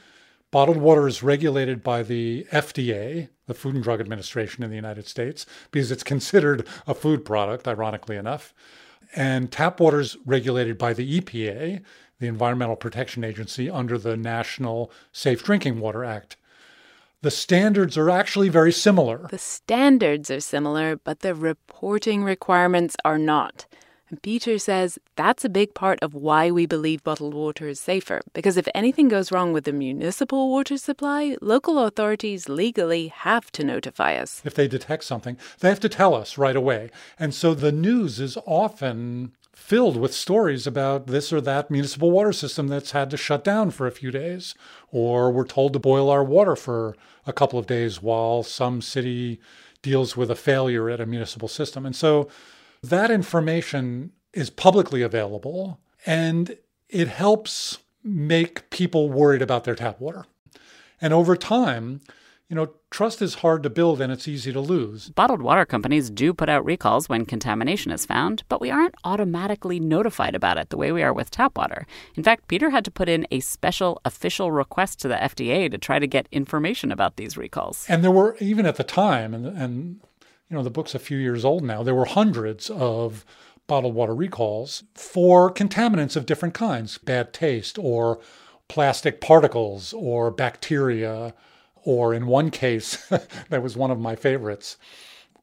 Bottled 0.51 0.79
water 0.79 1.07
is 1.07 1.23
regulated 1.23 1.83
by 1.83 2.03
the 2.03 2.47
FDA, 2.53 3.29
the 3.47 3.55
Food 3.55 3.75
and 3.75 3.85
Drug 3.85 4.01
Administration 4.01 4.63
in 4.63 4.71
the 4.71 4.77
United 4.77 5.07
States, 5.07 5.45
because 5.71 5.91
it's 5.91 6.05
considered 6.05 6.67
a 6.87 6.95
food 6.95 7.25
product, 7.25 7.67
ironically 7.67 8.17
enough. 8.17 8.55
And 9.15 9.51
tap 9.51 9.81
water 9.81 10.01
is 10.01 10.17
regulated 10.27 10.79
by 10.79 10.93
the 10.93 11.21
EPA, 11.21 11.83
the 12.21 12.27
Environmental 12.27 12.77
Protection 12.77 13.25
Agency, 13.25 13.71
under 13.71 13.99
the 13.99 14.17
National 14.17 14.91
Safe 15.13 15.43
Drinking 15.43 15.81
Water 15.81 16.05
Act 16.05 16.37
the 17.23 17.31
standards 17.31 17.99
are 17.99 18.11
actually 18.11 18.49
very 18.49 18.73
similar. 18.73 19.27
The 19.31 19.39
standards 19.39 20.31
are 20.31 20.41
similar, 20.41 20.97
but 20.97 21.21
the 21.21 21.35
reporting 21.35 22.23
requirements 22.23 22.97
are 23.05 23.19
not. 23.19 23.67
And 24.11 24.23
Peter 24.23 24.59
says 24.59 24.99
that's 25.17 25.45
a 25.45 25.51
big 25.51 25.75
part 25.75 25.99
of 26.01 26.15
why 26.15 26.51
we 26.51 26.67
believe 26.67 27.05
bottled 27.05 27.35
water 27.35 27.69
is 27.69 27.79
safer. 27.79 28.21
Because 28.33 28.57
if 28.57 28.69
anything 28.75 29.09
goes 29.09 29.31
wrong 29.31 29.53
with 29.53 29.65
the 29.65 29.73
municipal 29.73 30.51
water 30.51 30.79
supply, 30.79 31.37
local 31.43 31.79
authorities 31.79 32.49
legally 32.49 33.09
have 33.09 33.53
to 33.53 33.65
notify 33.65 34.15
us. 34.15 34.41
If 34.45 34.55
they 34.55 34.69
detect 34.69 35.05
something, 35.05 35.37
they 35.61 35.69
have 35.69 35.81
to 35.81 35.89
tell 35.89 36.15
us 36.15 36.39
right 36.39 36.57
away. 36.57 36.91
And 37.19 37.35
so 37.35 37.55
the 37.55 37.73
news 37.73 38.19
is 38.19 38.39
often 38.47 39.33
filled 39.53 39.97
with 39.97 40.15
stories 40.15 40.67
about 40.67 41.09
this 41.09 41.33
or 41.33 41.41
that 41.41 41.71
municipal 41.71 42.11
water 42.11 42.33
system 42.33 42.69
that's 42.69 42.93
had 42.93 43.11
to 43.11 43.17
shut 43.17 43.43
down 43.45 43.71
for 43.71 43.87
a 43.87 43.93
few 43.93 44.11
days, 44.11 44.55
or 44.91 45.31
we're 45.31 45.45
told 45.45 45.73
to 45.73 45.79
boil 45.79 46.09
our 46.09 46.25
water 46.25 46.57
for 46.57 46.97
a 47.27 47.33
couple 47.33 47.59
of 47.59 47.67
days 47.67 48.01
while 48.01 48.43
some 48.43 48.81
city 48.81 49.41
deals 49.83 50.17
with 50.17 50.31
a 50.31 50.37
failure 50.37 50.89
at 50.89 51.01
a 51.01 51.07
municipal 51.07 51.49
system. 51.49 51.85
And 51.85 51.95
so 51.95 52.29
that 52.83 53.11
information 53.11 54.13
is 54.33 54.51
publicly 54.51 55.03
available 55.03 55.81
and 56.07 56.57
it 56.89 57.09
helps 57.09 57.79
make 58.03 58.71
people 58.71 59.11
worried 59.11 59.43
about 59.43 59.65
their 59.65 59.75
tap 59.75 60.01
water. 60.01 60.25
And 61.01 61.13
over 61.13 61.37
time, 61.37 62.01
you 62.49 62.57
know, 62.57 62.71
trust 62.91 63.21
is 63.21 63.35
hard 63.35 63.63
to 63.63 63.71
build 63.71 64.01
and 64.01 64.11
it's 64.11 64.27
easy 64.27 64.53
to 64.53 64.61
lose. 64.61 65.11
Bottled 65.11 65.43
water 65.43 65.67
companies 65.67 66.09
do 66.09 66.33
put 66.33 66.49
out 66.49 66.65
recalls 66.65 67.09
when 67.09 67.27
contamination 67.27 67.93
is 67.93 68.07
found, 68.07 68.43
but 68.49 68.61
we 68.61 68.71
aren't 68.71 68.95
automatically 69.05 69.79
notified 69.79 70.35
about 70.35 70.57
it 70.57 70.71
the 70.71 70.79
way 70.79 70.91
we 70.91 71.03
are 71.03 71.13
with 71.13 71.31
tap 71.31 71.59
water. 71.59 71.87
In 72.15 72.23
fact, 72.23 72.49
Peter 72.49 72.71
had 72.71 72.87
to 72.87 72.91
put 72.91 73.09
in 73.09 73.27
a 73.31 73.41
special 73.41 74.01
official 74.05 74.51
request 74.51 74.99
to 75.01 75.09
the 75.09 75.17
FDA 75.17 75.71
to 75.71 75.77
try 75.77 75.99
to 75.99 76.07
get 76.07 76.27
information 76.33 76.91
about 76.91 77.17
these 77.17 77.37
recalls. 77.37 77.85
And 77.87 78.03
there 78.03 78.11
were, 78.11 78.37
even 78.41 78.65
at 78.65 78.77
the 78.77 78.85
time, 78.85 79.35
and, 79.35 79.47
and 79.47 80.01
you 80.51 80.57
know, 80.57 80.63
the 80.63 80.71
book's 80.71 80.95
a 80.95 80.99
few 80.99 81.19
years 81.19 81.45
old 81.45 81.65
now, 81.65 81.83
there 81.83 81.95
were 81.95 82.07
hundreds 82.07 82.71
of 82.71 83.25
bottled 83.67 83.95
water 83.95 84.15
recalls 84.15 84.85
for 84.95 85.53
contaminants 85.53 86.17
of 86.17 86.27
different 86.27 86.55
kinds 86.55 86.99
bad 86.99 87.33
taste, 87.33 87.79
or 87.79 88.19
plastic 88.69 89.21
particles, 89.21 89.93
or 89.93 90.31
bacteria 90.31 91.35
or 91.89 92.13
in 92.13 92.27
one 92.27 92.51
case, 92.51 92.97
that 93.49 93.63
was 93.63 93.77
one 93.77 93.91
of 93.91 93.99
my 93.99 94.15
favorites, 94.15 94.77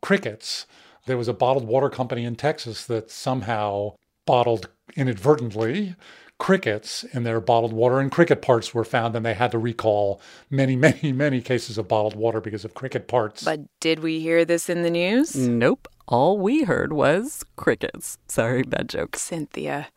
crickets. 0.02 0.68
There 1.08 1.18
was 1.18 1.28
a 1.28 1.34
bottled 1.34 1.66
water 1.66 1.90
company 1.90 2.24
in 2.24 2.36
Texas 2.36 2.86
that 2.86 3.10
somehow 3.10 3.96
bottled 4.28 4.70
inadvertently 4.96 5.96
crickets 6.38 7.04
in 7.06 7.24
their 7.24 7.40
bottled 7.40 7.74
water, 7.74 8.00
and 8.00 8.12
cricket 8.12 8.42
parts 8.42 8.74
were 8.74 8.84
found, 8.84 9.16
and 9.16 9.26
they 9.26 9.34
had 9.34 9.52
to 9.52 9.58
recall 9.58 10.22
many, 10.50 10.76
many, 10.88 11.12
many 11.12 11.42
cases 11.42 11.78
of 11.78 11.88
bottled 11.88 12.16
water 12.16 12.42
because 12.42 12.66
of 12.66 12.74
cricket 12.74 13.08
parts. 13.08 13.44
But 13.44 13.62
did 13.80 14.00
we 14.00 14.20
hear 14.20 14.46
this 14.46 14.70
in 14.70 14.84
the 14.84 14.90
news? 14.90 15.36
Nope. 15.36 15.88
All 16.08 16.38
we 16.38 16.64
heard 16.64 16.94
was 16.94 17.44
crickets. 17.56 18.18
Sorry, 18.28 18.62
bad 18.64 18.90
joke. 18.90 19.16
Cynthia. 19.16 19.88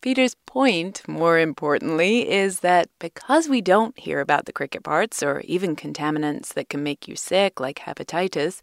Peter's 0.00 0.34
point, 0.46 1.06
more 1.06 1.38
importantly, 1.38 2.30
is 2.30 2.60
that 2.60 2.88
because 2.98 3.48
we 3.48 3.60
don't 3.60 3.98
hear 3.98 4.20
about 4.20 4.46
the 4.46 4.52
cricket 4.52 4.82
parts 4.82 5.22
or 5.22 5.40
even 5.40 5.76
contaminants 5.76 6.54
that 6.54 6.70
can 6.70 6.82
make 6.82 7.06
you 7.06 7.16
sick, 7.16 7.60
like 7.60 7.80
hepatitis, 7.80 8.60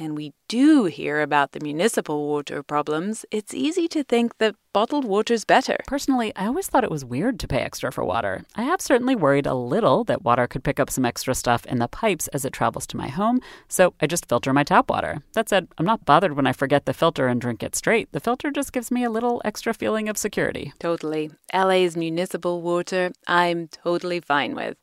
and 0.00 0.16
we 0.16 0.32
do 0.48 0.86
hear 0.86 1.20
about 1.20 1.52
the 1.52 1.60
municipal 1.60 2.26
water 2.26 2.62
problems, 2.62 3.26
it's 3.30 3.52
easy 3.52 3.86
to 3.88 4.02
think 4.02 4.38
that 4.38 4.56
bottled 4.72 5.04
water's 5.04 5.44
better. 5.44 5.76
Personally, 5.86 6.32
I 6.34 6.46
always 6.46 6.68
thought 6.68 6.84
it 6.84 6.90
was 6.90 7.04
weird 7.04 7.38
to 7.40 7.46
pay 7.46 7.58
extra 7.58 7.92
for 7.92 8.02
water. 8.02 8.44
I 8.54 8.62
have 8.62 8.80
certainly 8.80 9.14
worried 9.14 9.46
a 9.46 9.54
little 9.54 10.02
that 10.04 10.22
water 10.22 10.46
could 10.46 10.64
pick 10.64 10.80
up 10.80 10.88
some 10.88 11.04
extra 11.04 11.34
stuff 11.34 11.66
in 11.66 11.78
the 11.78 11.88
pipes 11.88 12.28
as 12.28 12.46
it 12.46 12.54
travels 12.54 12.86
to 12.88 12.96
my 12.96 13.08
home, 13.08 13.40
so 13.68 13.92
I 14.00 14.06
just 14.06 14.26
filter 14.26 14.54
my 14.54 14.64
tap 14.64 14.88
water. 14.88 15.22
That 15.34 15.50
said, 15.50 15.68
I'm 15.76 15.86
not 15.86 16.06
bothered 16.06 16.34
when 16.34 16.46
I 16.46 16.52
forget 16.52 16.86
the 16.86 16.94
filter 16.94 17.26
and 17.28 17.40
drink 17.40 17.62
it 17.62 17.76
straight. 17.76 18.10
The 18.12 18.20
filter 18.20 18.50
just 18.50 18.72
gives 18.72 18.90
me 18.90 19.04
a 19.04 19.10
little 19.10 19.42
extra 19.44 19.74
feeling 19.74 20.08
of 20.08 20.16
security. 20.16 20.72
Totally. 20.78 21.30
LA's 21.52 21.96
municipal 21.96 22.62
water, 22.62 23.12
I'm 23.26 23.68
totally 23.68 24.20
fine 24.20 24.54
with. 24.54 24.78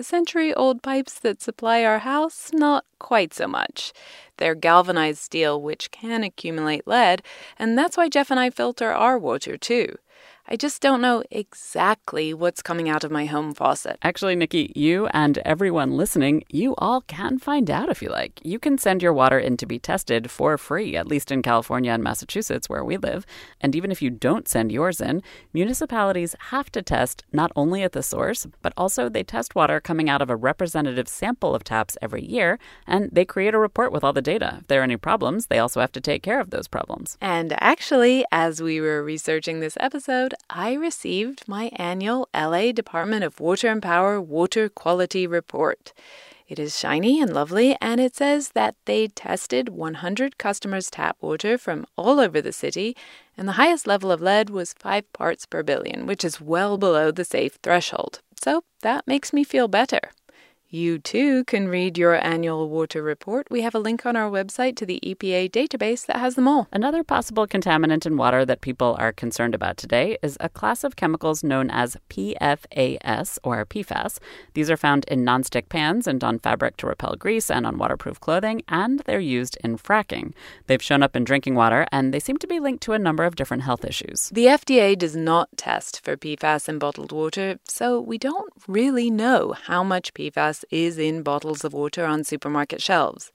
The 0.00 0.04
century 0.04 0.54
old 0.54 0.82
pipes 0.82 1.18
that 1.18 1.42
supply 1.42 1.84
our 1.84 1.98
house, 1.98 2.52
not 2.54 2.86
quite 2.98 3.34
so 3.34 3.46
much. 3.46 3.92
They're 4.38 4.54
galvanized 4.54 5.18
steel, 5.18 5.60
which 5.60 5.90
can 5.90 6.24
accumulate 6.24 6.86
lead, 6.86 7.22
and 7.58 7.76
that's 7.76 7.98
why 7.98 8.08
Jeff 8.08 8.30
and 8.30 8.40
I 8.40 8.48
filter 8.48 8.92
our 8.92 9.18
water 9.18 9.58
too. 9.58 9.98
I 10.52 10.56
just 10.56 10.82
don't 10.82 11.00
know 11.00 11.22
exactly 11.30 12.34
what's 12.34 12.60
coming 12.60 12.88
out 12.88 13.04
of 13.04 13.12
my 13.12 13.24
home 13.24 13.54
faucet. 13.54 14.00
Actually, 14.02 14.34
Nikki, 14.34 14.72
you 14.74 15.06
and 15.12 15.38
everyone 15.44 15.96
listening, 15.96 16.42
you 16.50 16.74
all 16.76 17.02
can 17.02 17.38
find 17.38 17.70
out 17.70 17.88
if 17.88 18.02
you 18.02 18.08
like. 18.08 18.40
You 18.42 18.58
can 18.58 18.76
send 18.76 19.00
your 19.00 19.12
water 19.12 19.38
in 19.38 19.56
to 19.58 19.66
be 19.66 19.78
tested 19.78 20.28
for 20.28 20.58
free, 20.58 20.96
at 20.96 21.06
least 21.06 21.30
in 21.30 21.42
California 21.42 21.92
and 21.92 22.02
Massachusetts, 22.02 22.68
where 22.68 22.84
we 22.84 22.96
live. 22.96 23.26
And 23.60 23.76
even 23.76 23.92
if 23.92 24.02
you 24.02 24.10
don't 24.10 24.48
send 24.48 24.72
yours 24.72 25.00
in, 25.00 25.22
municipalities 25.52 26.34
have 26.48 26.72
to 26.72 26.82
test 26.82 27.22
not 27.30 27.52
only 27.54 27.84
at 27.84 27.92
the 27.92 28.02
source, 28.02 28.48
but 28.60 28.72
also 28.76 29.08
they 29.08 29.22
test 29.22 29.54
water 29.54 29.80
coming 29.80 30.10
out 30.10 30.20
of 30.20 30.30
a 30.30 30.36
representative 30.36 31.06
sample 31.06 31.54
of 31.54 31.62
taps 31.62 31.96
every 32.02 32.24
year, 32.24 32.58
and 32.88 33.08
they 33.12 33.24
create 33.24 33.54
a 33.54 33.58
report 33.58 33.92
with 33.92 34.02
all 34.02 34.12
the 34.12 34.20
data. 34.20 34.56
If 34.62 34.66
there 34.66 34.80
are 34.80 34.82
any 34.82 34.96
problems, 34.96 35.46
they 35.46 35.60
also 35.60 35.78
have 35.78 35.92
to 35.92 36.00
take 36.00 36.24
care 36.24 36.40
of 36.40 36.50
those 36.50 36.66
problems. 36.66 37.16
And 37.20 37.54
actually, 37.62 38.24
as 38.32 38.60
we 38.60 38.80
were 38.80 39.04
researching 39.04 39.60
this 39.60 39.76
episode, 39.78 40.34
I 40.48 40.72
received 40.72 41.46
my 41.46 41.70
annual 41.76 42.28
LA 42.34 42.72
Department 42.72 43.24
of 43.24 43.40
Water 43.40 43.68
and 43.68 43.82
Power 43.82 44.20
Water 44.20 44.68
Quality 44.68 45.26
Report. 45.26 45.92
It 46.48 46.58
is 46.58 46.76
shiny 46.76 47.20
and 47.20 47.32
lovely, 47.32 47.76
and 47.80 48.00
it 48.00 48.16
says 48.16 48.50
that 48.50 48.74
they 48.84 49.06
tested 49.06 49.68
100 49.68 50.38
customers' 50.38 50.90
tap 50.90 51.16
water 51.20 51.56
from 51.56 51.86
all 51.96 52.18
over 52.18 52.40
the 52.40 52.52
city, 52.52 52.96
and 53.36 53.46
the 53.46 53.52
highest 53.52 53.86
level 53.86 54.10
of 54.10 54.20
lead 54.20 54.50
was 54.50 54.72
5 54.72 55.12
parts 55.12 55.46
per 55.46 55.62
billion, 55.62 56.06
which 56.06 56.24
is 56.24 56.40
well 56.40 56.76
below 56.76 57.12
the 57.12 57.24
safe 57.24 57.58
threshold. 57.62 58.20
So 58.42 58.64
that 58.82 59.06
makes 59.06 59.32
me 59.32 59.44
feel 59.44 59.68
better. 59.68 60.10
You 60.72 61.00
too 61.00 61.42
can 61.46 61.66
read 61.66 61.98
your 61.98 62.14
annual 62.24 62.68
water 62.68 63.02
report. 63.02 63.48
We 63.50 63.62
have 63.62 63.74
a 63.74 63.80
link 63.80 64.06
on 64.06 64.14
our 64.14 64.30
website 64.30 64.76
to 64.76 64.86
the 64.86 65.00
EPA 65.04 65.50
database 65.50 66.06
that 66.06 66.18
has 66.18 66.36
them 66.36 66.46
all. 66.46 66.68
Another 66.70 67.02
possible 67.02 67.48
contaminant 67.48 68.06
in 68.06 68.16
water 68.16 68.44
that 68.44 68.60
people 68.60 68.94
are 69.00 69.10
concerned 69.10 69.52
about 69.52 69.76
today 69.76 70.16
is 70.22 70.36
a 70.38 70.48
class 70.48 70.84
of 70.84 70.94
chemicals 70.94 71.42
known 71.42 71.70
as 71.70 71.96
PFAS 72.08 73.38
or 73.42 73.66
PFAS. 73.66 74.20
These 74.54 74.70
are 74.70 74.76
found 74.76 75.04
in 75.06 75.24
nonstick 75.24 75.68
pans 75.68 76.06
and 76.06 76.22
on 76.22 76.38
fabric 76.38 76.76
to 76.76 76.86
repel 76.86 77.16
grease 77.16 77.50
and 77.50 77.66
on 77.66 77.76
waterproof 77.76 78.20
clothing, 78.20 78.62
and 78.68 79.00
they're 79.06 79.18
used 79.18 79.58
in 79.64 79.76
fracking. 79.76 80.34
They've 80.68 80.80
shown 80.80 81.02
up 81.02 81.16
in 81.16 81.24
drinking 81.24 81.56
water 81.56 81.84
and 81.90 82.14
they 82.14 82.20
seem 82.20 82.36
to 82.36 82.46
be 82.46 82.60
linked 82.60 82.84
to 82.84 82.92
a 82.92 82.98
number 83.00 83.24
of 83.24 83.34
different 83.34 83.64
health 83.64 83.84
issues. 83.84 84.30
The 84.32 84.46
FDA 84.46 84.96
does 84.96 85.16
not 85.16 85.48
test 85.56 86.04
for 86.04 86.16
PFAS 86.16 86.68
in 86.68 86.78
bottled 86.78 87.10
water, 87.10 87.58
so 87.64 88.00
we 88.00 88.18
don't 88.18 88.52
really 88.68 89.10
know 89.10 89.52
how 89.64 89.82
much 89.82 90.14
PFAS 90.14 90.59
is 90.70 90.98
in 90.98 91.22
bottles 91.22 91.64
of 91.64 91.72
water 91.72 92.04
on 92.04 92.24
supermarket 92.24 92.82
shelves. 92.82 93.32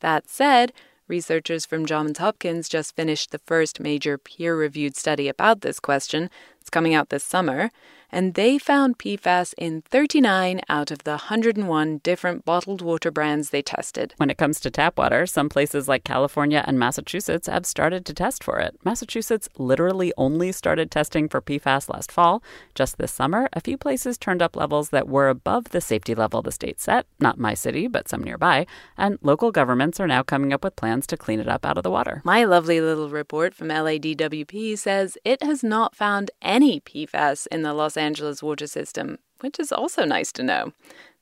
That 0.00 0.28
said, 0.28 0.72
researchers 1.08 1.66
from 1.66 1.86
Johns 1.86 2.18
Hopkins 2.18 2.68
just 2.68 2.96
finished 2.96 3.30
the 3.30 3.38
first 3.38 3.80
major 3.80 4.18
peer 4.18 4.56
reviewed 4.56 4.96
study 4.96 5.28
about 5.28 5.60
this 5.60 5.80
question. 5.80 6.30
It's 6.60 6.70
coming 6.70 6.94
out 6.94 7.08
this 7.08 7.24
summer 7.24 7.70
and 8.10 8.34
they 8.34 8.58
found 8.58 8.98
PFAS 8.98 9.54
in 9.58 9.82
39 9.82 10.60
out 10.68 10.90
of 10.90 11.04
the 11.04 11.12
101 11.12 11.98
different 11.98 12.44
bottled 12.44 12.82
water 12.82 13.10
brands 13.10 13.50
they 13.50 13.62
tested. 13.62 14.14
When 14.16 14.30
it 14.30 14.38
comes 14.38 14.60
to 14.60 14.70
tap 14.70 14.98
water, 14.98 15.26
some 15.26 15.48
places 15.48 15.88
like 15.88 16.04
California 16.04 16.64
and 16.66 16.78
Massachusetts 16.78 17.46
have 17.46 17.66
started 17.66 18.04
to 18.06 18.14
test 18.14 18.44
for 18.44 18.58
it. 18.58 18.76
Massachusetts 18.84 19.48
literally 19.58 20.12
only 20.16 20.52
started 20.52 20.90
testing 20.90 21.28
for 21.28 21.40
PFAS 21.40 21.88
last 21.88 22.12
fall. 22.12 22.42
Just 22.74 22.98
this 22.98 23.12
summer, 23.12 23.48
a 23.52 23.60
few 23.60 23.76
places 23.76 24.18
turned 24.18 24.42
up 24.42 24.56
levels 24.56 24.90
that 24.90 25.08
were 25.08 25.28
above 25.28 25.70
the 25.70 25.80
safety 25.80 26.14
level 26.14 26.42
the 26.42 26.52
state 26.52 26.80
set, 26.80 27.06
not 27.18 27.38
my 27.38 27.54
city, 27.54 27.88
but 27.88 28.08
some 28.08 28.22
nearby, 28.22 28.66
and 28.96 29.18
local 29.22 29.50
governments 29.50 30.00
are 30.00 30.06
now 30.06 30.22
coming 30.22 30.52
up 30.52 30.64
with 30.64 30.76
plans 30.76 31.06
to 31.06 31.16
clean 31.16 31.40
it 31.40 31.48
up 31.48 31.66
out 31.66 31.76
of 31.76 31.82
the 31.82 31.90
water. 31.90 32.22
My 32.24 32.44
lovely 32.44 32.80
little 32.80 33.08
report 33.08 33.54
from 33.54 33.68
LADWP 33.68 34.78
says 34.78 35.18
it 35.24 35.42
has 35.42 35.62
not 35.62 35.94
found 35.94 36.30
any 36.40 36.80
PFAS 36.80 37.46
in 37.48 37.62
the 37.62 37.72
Los 37.72 37.95
Angeles 37.96 38.42
water 38.42 38.66
system, 38.66 39.18
which 39.40 39.58
is 39.58 39.72
also 39.72 40.04
nice 40.04 40.32
to 40.32 40.42
know. 40.42 40.72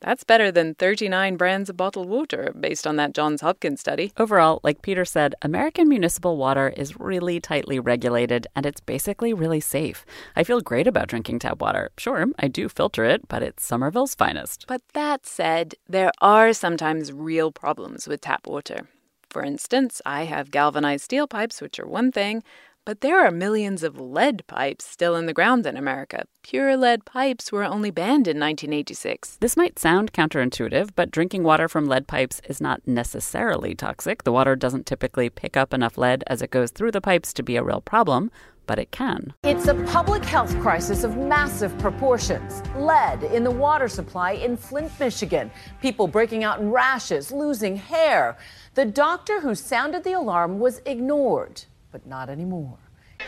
That's 0.00 0.24
better 0.24 0.52
than 0.52 0.74
39 0.74 1.36
brands 1.36 1.70
of 1.70 1.76
bottled 1.76 2.08
water, 2.08 2.52
based 2.58 2.86
on 2.86 2.96
that 2.96 3.14
Johns 3.14 3.40
Hopkins 3.40 3.80
study. 3.80 4.12
Overall, 4.18 4.60
like 4.62 4.82
Peter 4.82 5.04
said, 5.04 5.34
American 5.40 5.88
municipal 5.88 6.36
water 6.36 6.68
is 6.76 7.00
really 7.00 7.40
tightly 7.40 7.78
regulated 7.78 8.46
and 8.54 8.66
it's 8.66 8.80
basically 8.80 9.32
really 9.32 9.60
safe. 9.60 10.04
I 10.36 10.44
feel 10.44 10.60
great 10.60 10.86
about 10.86 11.08
drinking 11.08 11.38
tap 11.38 11.60
water. 11.60 11.90
Sure, 11.96 12.26
I 12.38 12.48
do 12.48 12.68
filter 12.68 13.04
it, 13.04 13.26
but 13.28 13.42
it's 13.42 13.64
Somerville's 13.64 14.14
finest. 14.14 14.66
But 14.68 14.82
that 14.92 15.24
said, 15.24 15.74
there 15.88 16.12
are 16.20 16.52
sometimes 16.52 17.12
real 17.12 17.50
problems 17.50 18.06
with 18.06 18.20
tap 18.20 18.46
water. 18.46 18.88
For 19.30 19.42
instance, 19.42 20.00
I 20.06 20.26
have 20.26 20.52
galvanized 20.52 21.04
steel 21.04 21.26
pipes, 21.26 21.60
which 21.60 21.80
are 21.80 21.88
one 21.88 22.12
thing, 22.12 22.44
but 22.84 23.00
there 23.00 23.24
are 23.24 23.30
millions 23.30 23.82
of 23.82 23.98
lead 23.98 24.46
pipes 24.46 24.84
still 24.84 25.16
in 25.16 25.26
the 25.26 25.32
ground 25.32 25.66
in 25.66 25.76
America. 25.76 26.24
Pure 26.42 26.76
lead 26.76 27.04
pipes 27.04 27.50
were 27.50 27.64
only 27.64 27.90
banned 27.90 28.28
in 28.28 28.38
1986. 28.38 29.38
This 29.40 29.56
might 29.56 29.78
sound 29.78 30.12
counterintuitive, 30.12 30.90
but 30.94 31.10
drinking 31.10 31.44
water 31.44 31.68
from 31.68 31.86
lead 31.86 32.06
pipes 32.06 32.42
is 32.48 32.60
not 32.60 32.86
necessarily 32.86 33.74
toxic. 33.74 34.24
The 34.24 34.32
water 34.32 34.54
doesn't 34.54 34.86
typically 34.86 35.30
pick 35.30 35.56
up 35.56 35.72
enough 35.72 35.96
lead 35.96 36.24
as 36.26 36.42
it 36.42 36.50
goes 36.50 36.70
through 36.70 36.90
the 36.90 37.00
pipes 37.00 37.32
to 37.34 37.42
be 37.42 37.56
a 37.56 37.62
real 37.62 37.80
problem 37.80 38.30
but 38.66 38.78
it 38.78 38.90
can. 38.90 39.34
It's 39.42 39.68
a 39.68 39.74
public 39.84 40.24
health 40.24 40.58
crisis 40.60 41.04
of 41.04 41.18
massive 41.18 41.76
proportions. 41.78 42.62
Lead 42.76 43.22
in 43.24 43.44
the 43.44 43.50
water 43.50 43.88
supply 43.88 44.32
in 44.32 44.56
Flint, 44.56 44.90
Michigan. 44.98 45.50
People 45.82 46.06
breaking 46.08 46.44
out 46.44 46.60
in 46.60 46.70
rashes, 46.70 47.30
losing 47.30 47.76
hair. 47.76 48.38
The 48.74 48.86
doctor 48.86 49.40
who 49.40 49.54
sounded 49.54 50.02
the 50.02 50.12
alarm 50.12 50.60
was 50.60 50.80
ignored 50.86 51.64
but 51.94 52.06
not 52.08 52.28
anymore. 52.28 52.76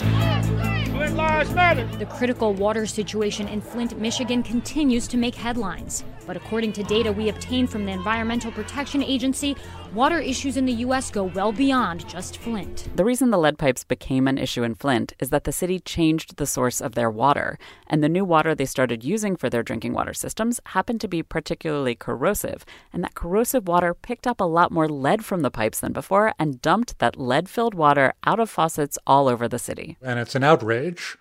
The 0.00 2.08
critical 2.10 2.52
water 2.52 2.84
situation 2.84 3.46
in 3.46 3.60
Flint, 3.60 3.96
Michigan 4.00 4.42
continues 4.42 5.06
to 5.06 5.16
make 5.16 5.36
headlines. 5.36 6.02
But 6.26 6.36
according 6.36 6.72
to 6.72 6.82
data 6.82 7.12
we 7.12 7.28
obtained 7.28 7.70
from 7.70 7.86
the 7.86 7.92
Environmental 7.92 8.50
Protection 8.50 9.04
Agency, 9.04 9.54
water 9.97 10.20
issues 10.20 10.59
in 10.59 10.66
the 10.66 10.84
U.S. 10.84 11.11
go 11.11 11.24
well 11.24 11.53
beyond 11.53 12.07
just 12.07 12.36
Flint. 12.36 12.86
The 12.94 13.05
reason 13.05 13.30
the 13.30 13.38
lead 13.38 13.57
pipes 13.57 13.82
became 13.82 14.28
an 14.28 14.36
issue 14.36 14.62
in 14.62 14.74
Flint 14.74 15.14
is 15.18 15.30
that 15.30 15.44
the 15.44 15.53
city 15.53 15.80
changed 15.80 16.36
the 16.36 16.44
source 16.47 16.82
of 16.82 16.94
their 16.94 17.11
water, 17.11 17.59
and 17.86 18.05
the 18.05 18.09
new 18.09 18.24
water 18.24 18.55
they 18.55 18.66
started 18.66 19.03
using 19.03 19.36
for 19.36 19.49
their 19.49 19.62
drinking 19.62 19.94
water 19.94 20.12
systems 20.12 20.61
happened 20.66 21.01
to 21.01 21.09
be 21.09 21.22
particularly 21.22 21.94
corrosive. 21.94 22.66
And 22.92 23.03
that 23.03 23.14
corrosive 23.14 23.66
water 23.66 23.94
picked 23.94 24.26
up 24.26 24.38
a 24.38 24.44
lot 24.44 24.70
more 24.70 24.86
lead 24.88 25.24
from 25.24 25.40
the 25.40 25.51
pipes 25.51 25.80
than 25.80 25.94
before 25.94 26.34
and 26.38 26.61
dumped 26.61 26.99
that 26.99 27.18
lead 27.18 27.49
filled 27.49 27.74
water 27.74 28.12
out 28.24 28.38
of 28.38 28.51
faucets 28.51 28.99
all 29.07 29.28
over 29.28 29.49
the 29.49 29.59
city. 29.59 29.97
And 30.03 30.18
it's 30.18 30.34
an 30.34 30.44
outrage. 30.44 31.16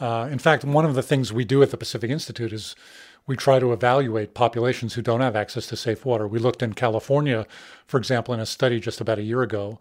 Uh, 0.00 0.28
in 0.30 0.38
fact, 0.38 0.64
one 0.64 0.84
of 0.84 0.94
the 0.94 1.02
things 1.02 1.32
we 1.32 1.44
do 1.44 1.62
at 1.62 1.70
the 1.70 1.76
Pacific 1.76 2.10
Institute 2.10 2.52
is 2.52 2.74
we 3.28 3.36
try 3.36 3.60
to 3.60 3.72
evaluate 3.72 4.34
populations 4.34 4.94
who 4.94 5.02
don't 5.02 5.20
have 5.20 5.36
access 5.36 5.66
to 5.68 5.76
safe 5.76 6.04
water. 6.04 6.26
We 6.26 6.40
looked 6.40 6.62
in 6.62 6.72
California, 6.72 7.46
for 7.86 7.98
example, 7.98 8.34
in 8.34 8.40
a 8.40 8.46
study 8.46 8.80
just 8.80 9.00
about 9.00 9.18
a 9.18 9.22
year 9.22 9.42
ago, 9.42 9.78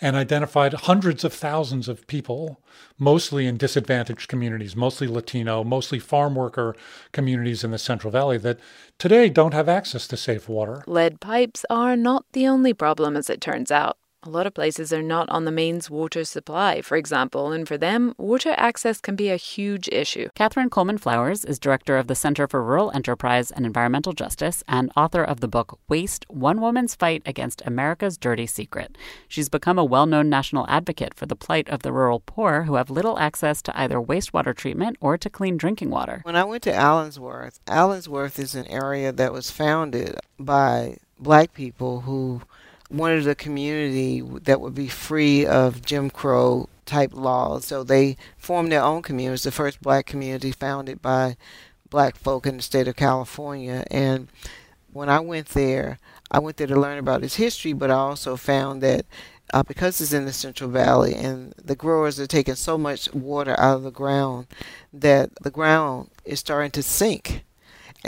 and 0.00 0.14
identified 0.14 0.72
hundreds 0.74 1.24
of 1.24 1.32
thousands 1.32 1.88
of 1.88 2.06
people, 2.06 2.60
mostly 2.98 3.46
in 3.46 3.56
disadvantaged 3.56 4.28
communities, 4.28 4.76
mostly 4.76 5.06
Latino, 5.06 5.64
mostly 5.64 5.98
farm 5.98 6.34
worker 6.34 6.76
communities 7.12 7.64
in 7.64 7.70
the 7.70 7.78
Central 7.78 8.10
Valley, 8.10 8.38
that 8.38 8.60
today 8.98 9.28
don't 9.28 9.54
have 9.54 9.68
access 9.68 10.06
to 10.08 10.16
safe 10.16 10.48
water. 10.48 10.82
Lead 10.86 11.20
pipes 11.20 11.64
are 11.70 11.96
not 11.96 12.24
the 12.32 12.46
only 12.46 12.74
problem, 12.74 13.16
as 13.16 13.30
it 13.30 13.40
turns 13.40 13.70
out. 13.70 13.96
A 14.24 14.30
lot 14.30 14.48
of 14.48 14.54
places 14.54 14.92
are 14.92 15.00
not 15.00 15.28
on 15.30 15.44
the 15.44 15.52
mains 15.52 15.88
water 15.88 16.24
supply, 16.24 16.82
for 16.82 16.96
example, 16.96 17.52
and 17.52 17.68
for 17.68 17.78
them, 17.78 18.14
water 18.18 18.52
access 18.56 19.00
can 19.00 19.14
be 19.14 19.30
a 19.30 19.36
huge 19.36 19.88
issue. 19.92 20.28
Catherine 20.34 20.70
Coleman 20.70 20.98
Flowers 20.98 21.44
is 21.44 21.60
director 21.60 21.96
of 21.96 22.08
the 22.08 22.16
Center 22.16 22.48
for 22.48 22.60
Rural 22.60 22.90
Enterprise 22.92 23.52
and 23.52 23.64
Environmental 23.64 24.12
Justice 24.12 24.64
and 24.66 24.90
author 24.96 25.22
of 25.22 25.38
the 25.38 25.46
book 25.46 25.78
Waste 25.88 26.24
One 26.28 26.60
Woman's 26.60 26.96
Fight 26.96 27.22
Against 27.26 27.62
America's 27.64 28.18
Dirty 28.18 28.48
Secret. 28.48 28.98
She's 29.28 29.48
become 29.48 29.78
a 29.78 29.84
well 29.84 30.06
known 30.06 30.28
national 30.28 30.66
advocate 30.68 31.14
for 31.14 31.26
the 31.26 31.36
plight 31.36 31.68
of 31.68 31.82
the 31.82 31.92
rural 31.92 32.18
poor 32.18 32.64
who 32.64 32.74
have 32.74 32.90
little 32.90 33.20
access 33.20 33.62
to 33.62 33.80
either 33.80 34.00
wastewater 34.00 34.52
treatment 34.52 34.96
or 35.00 35.16
to 35.16 35.30
clean 35.30 35.56
drinking 35.56 35.90
water. 35.90 36.22
When 36.24 36.34
I 36.34 36.42
went 36.42 36.64
to 36.64 36.72
Allensworth, 36.72 37.60
Allensworth 37.68 38.40
is 38.40 38.56
an 38.56 38.66
area 38.66 39.12
that 39.12 39.32
was 39.32 39.52
founded 39.52 40.18
by 40.40 40.96
black 41.20 41.54
people 41.54 42.00
who 42.00 42.42
wanted 42.90 43.26
a 43.28 43.34
community 43.34 44.20
that 44.20 44.60
would 44.60 44.74
be 44.74 44.88
free 44.88 45.44
of 45.46 45.84
Jim 45.84 46.10
Crow 46.10 46.68
type 46.86 47.12
laws. 47.12 47.66
So 47.66 47.84
they 47.84 48.16
formed 48.36 48.72
their 48.72 48.82
own 48.82 49.02
community. 49.02 49.28
It 49.28 49.32
was 49.32 49.42
the 49.42 49.52
first 49.52 49.80
black 49.82 50.06
community 50.06 50.52
founded 50.52 51.02
by 51.02 51.36
black 51.90 52.16
folk 52.16 52.46
in 52.46 52.56
the 52.56 52.62
state 52.62 52.88
of 52.88 52.96
California. 52.96 53.84
And 53.90 54.28
when 54.92 55.08
I 55.08 55.20
went 55.20 55.48
there, 55.48 55.98
I 56.30 56.38
went 56.38 56.56
there 56.56 56.66
to 56.66 56.80
learn 56.80 56.98
about 56.98 57.22
its 57.22 57.36
history, 57.36 57.72
but 57.72 57.90
I 57.90 57.94
also 57.94 58.36
found 58.36 58.82
that 58.82 59.06
uh, 59.52 59.62
because 59.62 60.00
it's 60.00 60.12
in 60.12 60.26
the 60.26 60.32
Central 60.32 60.70
Valley 60.70 61.14
and 61.14 61.54
the 61.62 61.76
growers 61.76 62.20
are 62.20 62.26
taking 62.26 62.54
so 62.54 62.76
much 62.76 63.12
water 63.14 63.58
out 63.58 63.76
of 63.76 63.82
the 63.82 63.90
ground 63.90 64.46
that 64.92 65.30
the 65.42 65.50
ground 65.50 66.10
is 66.24 66.40
starting 66.40 66.70
to 66.72 66.82
sink 66.82 67.44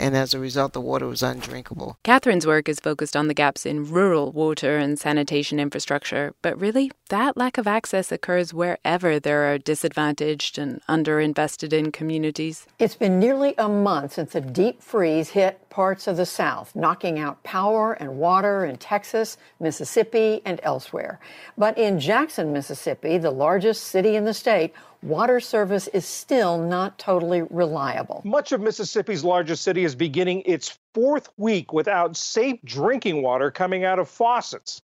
and 0.01 0.17
as 0.17 0.33
a 0.33 0.39
result, 0.39 0.73
the 0.73 0.81
water 0.81 1.07
was 1.07 1.21
undrinkable. 1.21 1.97
Catherine's 2.03 2.47
work 2.47 2.67
is 2.67 2.79
focused 2.79 3.15
on 3.15 3.27
the 3.27 3.33
gaps 3.33 3.65
in 3.65 3.89
rural 3.89 4.31
water 4.31 4.77
and 4.77 4.99
sanitation 4.99 5.59
infrastructure, 5.59 6.33
but 6.41 6.59
really, 6.59 6.91
that 7.09 7.37
lack 7.37 7.57
of 7.57 7.67
access 7.67 8.11
occurs 8.11 8.53
wherever 8.53 9.19
there 9.19 9.53
are 9.53 9.57
disadvantaged 9.57 10.57
and 10.57 10.81
underinvested 10.89 11.71
in 11.71 11.91
communities. 11.91 12.65
It's 12.79 12.95
been 12.95 13.19
nearly 13.19 13.53
a 13.57 13.69
month 13.69 14.13
since 14.13 14.33
a 14.33 14.41
deep 14.41 14.81
freeze 14.81 15.29
hit 15.29 15.69
parts 15.69 16.07
of 16.07 16.17
the 16.17 16.25
South, 16.25 16.75
knocking 16.75 17.19
out 17.19 17.43
power 17.43 17.93
and 17.93 18.17
water 18.17 18.65
in 18.65 18.77
Texas, 18.77 19.37
Mississippi, 19.59 20.41
and 20.45 20.59
elsewhere. 20.63 21.19
But 21.57 21.77
in 21.77 21.99
Jackson, 21.99 22.51
Mississippi, 22.51 23.17
the 23.17 23.31
largest 23.31 23.83
city 23.83 24.15
in 24.15 24.25
the 24.25 24.33
state, 24.33 24.73
water 25.03 25.39
service 25.39 25.87
is 25.89 26.05
still 26.05 26.57
not 26.57 26.97
totally 26.97 27.43
reliable. 27.49 28.21
Much 28.23 28.51
of 28.51 28.61
Mississippi's 28.61 29.23
largest 29.23 29.63
city 29.63 29.83
is 29.83 29.95
beginning 29.95 30.43
its 30.45 30.77
fourth 30.93 31.29
week 31.37 31.73
without 31.73 32.15
safe 32.15 32.59
drinking 32.63 33.21
water 33.21 33.51
coming 33.51 33.83
out 33.83 33.99
of 33.99 34.09
faucets. 34.09 34.81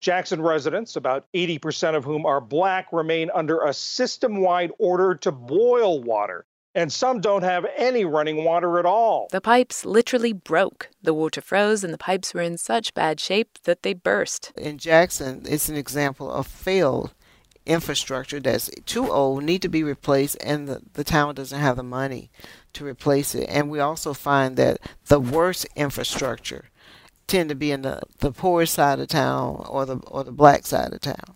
Jackson 0.00 0.42
residents, 0.42 0.94
about 0.94 1.26
80% 1.34 1.96
of 1.96 2.04
whom 2.04 2.26
are 2.26 2.40
black, 2.40 2.92
remain 2.92 3.30
under 3.34 3.64
a 3.64 3.72
system 3.72 4.42
wide 4.42 4.70
order 4.78 5.14
to 5.16 5.32
boil 5.32 6.02
water. 6.02 6.44
And 6.74 6.92
some 6.92 7.22
don't 7.22 7.42
have 7.42 7.64
any 7.74 8.04
running 8.04 8.44
water 8.44 8.78
at 8.78 8.84
all. 8.84 9.28
The 9.32 9.40
pipes 9.40 9.86
literally 9.86 10.34
broke. 10.34 10.90
The 11.02 11.14
water 11.14 11.40
froze, 11.40 11.82
and 11.82 11.92
the 11.92 11.98
pipes 11.98 12.34
were 12.34 12.42
in 12.42 12.58
such 12.58 12.92
bad 12.92 13.18
shape 13.18 13.58
that 13.64 13.82
they 13.82 13.94
burst. 13.94 14.52
In 14.58 14.76
Jackson, 14.76 15.42
it's 15.48 15.70
an 15.70 15.76
example 15.76 16.30
of 16.30 16.46
failed 16.46 17.14
infrastructure 17.66 18.40
that's 18.40 18.70
too 18.86 19.10
old, 19.10 19.44
need 19.44 19.62
to 19.62 19.68
be 19.68 19.82
replaced, 19.82 20.36
and 20.42 20.68
the, 20.68 20.82
the 20.94 21.04
town 21.04 21.34
doesn't 21.34 21.60
have 21.60 21.76
the 21.76 21.82
money 21.82 22.30
to 22.72 22.84
replace 22.84 23.34
it. 23.34 23.48
And 23.48 23.68
we 23.68 23.80
also 23.80 24.14
find 24.14 24.56
that 24.56 24.78
the 25.06 25.20
worst 25.20 25.66
infrastructure 25.76 26.66
tend 27.26 27.48
to 27.48 27.54
be 27.54 27.72
in 27.72 27.82
the, 27.82 28.00
the 28.18 28.32
poor 28.32 28.66
side 28.66 29.00
of 29.00 29.08
town 29.08 29.64
or 29.68 29.84
the 29.84 29.96
or 30.06 30.24
the 30.24 30.32
black 30.32 30.66
side 30.66 30.92
of 30.92 31.00
town. 31.00 31.34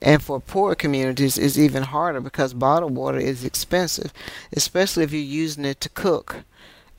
And 0.00 0.22
for 0.22 0.40
poor 0.40 0.74
communities, 0.74 1.36
it's 1.36 1.58
even 1.58 1.82
harder 1.82 2.20
because 2.20 2.54
bottled 2.54 2.94
water 2.94 3.18
is 3.18 3.44
expensive, 3.44 4.12
especially 4.52 5.04
if 5.04 5.12
you're 5.12 5.20
using 5.20 5.64
it 5.64 5.80
to 5.82 5.88
cook 5.88 6.44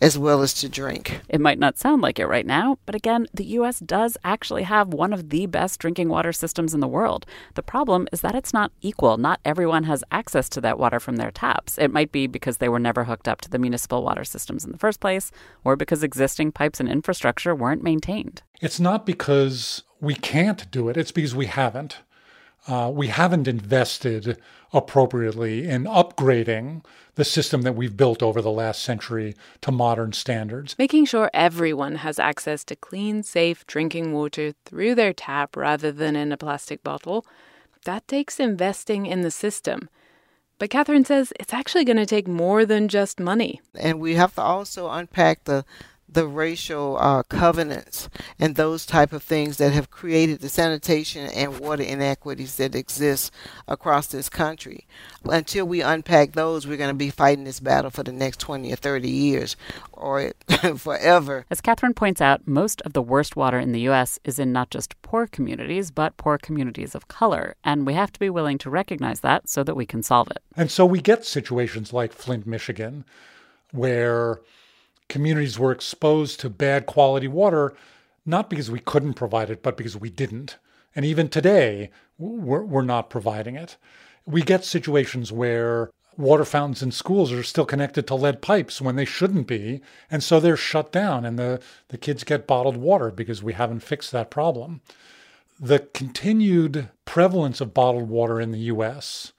as 0.02 0.18
well 0.18 0.42
as 0.42 0.54
to 0.56 0.70
drink. 0.70 1.22
It 1.30 1.42
might 1.42 1.60
not 1.60 1.78
sound 1.78 2.02
like 2.02 2.20
it 2.20 2.28
right 2.28 2.46
now, 2.46 2.78
but 2.86 2.96
again, 2.96 3.28
the 3.34 3.46
US 3.46 3.80
does 3.80 4.18
actually 4.24 4.64
have 4.64 4.94
one 4.94 5.14
of 5.14 5.30
the 5.30 5.46
best 5.46 5.80
drinking 5.80 6.10
water 6.10 6.32
systems 6.32 6.74
in 6.74 6.80
the 6.80 6.88
world. 6.88 7.26
The 7.56 7.64
problem 7.64 8.08
is 8.12 8.22
that 8.22 8.36
it's 8.36 8.54
not 8.54 8.72
equal. 8.82 9.18
Not 9.18 9.40
everyone 9.44 9.84
has 9.86 10.04
access 10.12 10.50
to 10.50 10.62
that 10.62 10.80
water 10.80 11.00
from 11.00 11.16
their 11.16 11.32
taps. 11.32 11.78
It 11.78 11.92
might 11.92 12.12
be 12.12 12.28
because 12.28 12.58
they 12.58 12.70
were 12.70 12.80
never 12.80 13.06
hooked 13.06 13.28
up 13.28 13.42
to 13.42 13.50
the 13.50 13.60
municipal 13.60 14.04
water 14.04 14.24
systems 14.24 14.66
in 14.66 14.72
the 14.72 14.78
first 14.78 15.00
place, 15.00 15.32
or 15.64 15.76
because 15.76 16.04
existing 16.04 16.52
pipes 16.52 16.80
and 16.80 16.90
infrastructure 16.90 17.56
weren't 17.56 17.84
maintained. 17.84 18.44
It's 18.62 18.80
not 18.80 19.06
because 19.06 19.84
we 20.00 20.16
can't 20.16 20.70
do 20.72 20.90
it, 20.90 20.98
it's 20.98 21.12
because 21.12 21.36
we 21.36 21.48
haven't. 21.48 21.98
Uh, 22.68 22.92
we 22.94 23.08
haven't 23.08 23.48
invested 23.48 24.38
appropriately 24.74 25.68
in 25.68 25.86
upgrading 25.86 26.84
the 27.16 27.24
system 27.24 27.62
that 27.62 27.76
we've 27.76 27.96
built 27.96 28.22
over 28.22 28.42
the 28.42 28.52
last 28.52 28.84
century 28.84 29.36
to 29.62 29.72
modern 29.72 30.12
standards. 30.12 30.76
Making 30.78 31.06
sure 31.06 31.32
everyone 31.34 31.96
has 31.96 32.20
access 32.20 32.64
to 32.66 32.76
clean, 32.76 33.24
safe 33.24 33.66
drinking 33.66 34.14
water 34.14 34.54
through 34.66 34.96
their 34.96 35.14
tap 35.14 35.56
rather 35.56 35.92
than 35.92 36.16
in 36.16 36.32
a 36.32 36.38
plastic 36.38 36.84
bottle, 36.84 37.26
that 37.86 38.08
takes 38.08 38.40
investing 38.40 39.06
in 39.06 39.22
the 39.22 39.32
system. 39.32 39.90
But 40.60 40.70
Catherine 40.70 41.06
says 41.06 41.32
it's 41.40 41.54
actually 41.54 41.86
going 41.86 41.98
to 41.98 42.06
take 42.06 42.28
more 42.28 42.66
than 42.66 42.88
just 42.88 43.20
money. 43.20 43.62
And 43.76 44.00
we 44.00 44.16
have 44.16 44.36
to 44.36 44.42
also 44.42 44.90
unpack 44.90 45.46
the 45.46 45.64
the 46.10 46.28
racial 46.28 46.98
uh, 47.00 47.24
covenants 47.24 48.10
and 48.40 48.56
those 48.56 48.86
type 48.86 49.12
of 49.12 49.22
things 49.22 49.58
that 49.58 49.74
have 49.74 49.92
created 49.92 50.40
the 50.40 50.50
sanitation 50.50 51.30
and 51.32 51.60
water 51.60 51.84
inequities 51.84 52.56
that 52.56 52.76
exist 52.76 53.32
across 53.68 54.08
this 54.08 54.30
country. 54.30 54.88
Until 55.26 55.66
we 55.66 55.82
unpack 55.82 56.32
those, 56.32 56.66
we're 56.66 56.78
going 56.78 56.90
to 56.90 56.94
be 56.94 57.10
fighting 57.10 57.44
this 57.44 57.60
battle 57.60 57.92
for 57.92 58.04
the 58.04 58.14
next 58.14 58.40
20 58.40 58.72
or 58.72 58.76
30 58.78 59.10
years 59.10 59.58
or 59.92 60.32
forever. 60.78 61.46
As 61.50 61.62
Catherine 61.62 61.94
points 61.94 62.22
out, 62.22 62.48
most 62.48 62.82
of 62.82 62.94
the 62.94 63.02
worst 63.02 63.36
water 63.36 63.60
in 63.60 63.74
the 63.74 63.82
U.S. 63.82 64.20
is 64.24 64.40
in 64.40 64.54
not 64.54 64.70
just 64.70 65.00
poor 65.02 65.28
communities, 65.28 65.92
but 65.92 66.16
poor 66.18 66.38
communities 66.38 66.96
of 66.96 67.08
color. 67.08 67.56
And 67.64 67.86
we 67.86 67.94
have 67.94 68.14
to 68.14 68.20
be 68.20 68.30
willing 68.30 68.58
to 68.60 68.70
recognize 68.70 69.20
that 69.22 69.50
so 69.50 69.64
that 69.64 69.76
we 69.76 69.86
can 69.86 70.04
solve 70.04 70.30
it. 70.32 70.40
And 70.56 70.72
so 70.72 70.86
we 70.86 71.02
get 71.02 71.26
situations 71.26 71.92
like 71.92 72.14
Flint, 72.14 72.48
Michigan, 72.48 73.04
where 73.72 74.40
communities 75.10 75.58
were 75.58 75.72
exposed 75.72 76.40
to 76.40 76.50
bad 76.50 76.86
quality 76.86 77.28
water, 77.28 77.76
not 78.26 78.50
because 78.50 78.70
we 78.70 78.80
couldn't 78.80 79.14
provide 79.14 79.50
it, 79.50 79.64
but 79.64 79.78
because 79.78 79.96
we 79.96 80.10
didn't. 80.10 80.58
And 80.96 81.06
even 81.06 81.30
today, 81.30 81.92
we're, 82.18 82.64
we're 82.64 82.82
not 82.82 83.10
providing 83.10 83.56
it. 83.56 83.78
We 84.26 84.42
get 84.42 84.66
situations 84.66 85.32
where 85.32 85.92
water 86.18 86.46
fountains 86.46 86.82
in 86.82 86.92
schools 86.92 87.32
are 87.32 87.44
still 87.44 87.66
connected 87.66 88.08
to 88.08 88.16
lead 88.16 88.42
pipes 88.42 88.82
when 88.82 88.96
they 88.96 89.06
shouldn't 89.06 89.48
be. 89.48 89.82
And 90.10 90.24
so 90.24 90.40
they're 90.40 90.58
shut 90.58 90.92
down 90.92 91.24
and 91.24 91.38
the, 91.38 91.62
the 91.90 91.98
kids 91.98 92.24
get 92.24 92.48
bottled 92.48 92.78
water 92.78 93.12
because 93.12 93.44
we 93.44 93.54
haven't 93.54 93.82
fixed 93.82 94.12
that 94.12 94.32
problem. 94.32 94.82
The 95.60 95.80
continued 95.94 96.90
prevalence 97.06 97.62
of 97.62 97.74
bottled 97.74 98.10
water 98.10 98.42
in 98.42 98.52
the 98.52 98.60
US, 98.60 99.34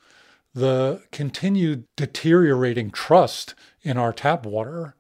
the 0.55 1.03
continued 1.13 1.85
deteriorating 1.97 2.91
trust 2.91 3.55
in 3.83 3.97
our 3.97 4.13
tap 4.13 4.47
water, 4.47 4.95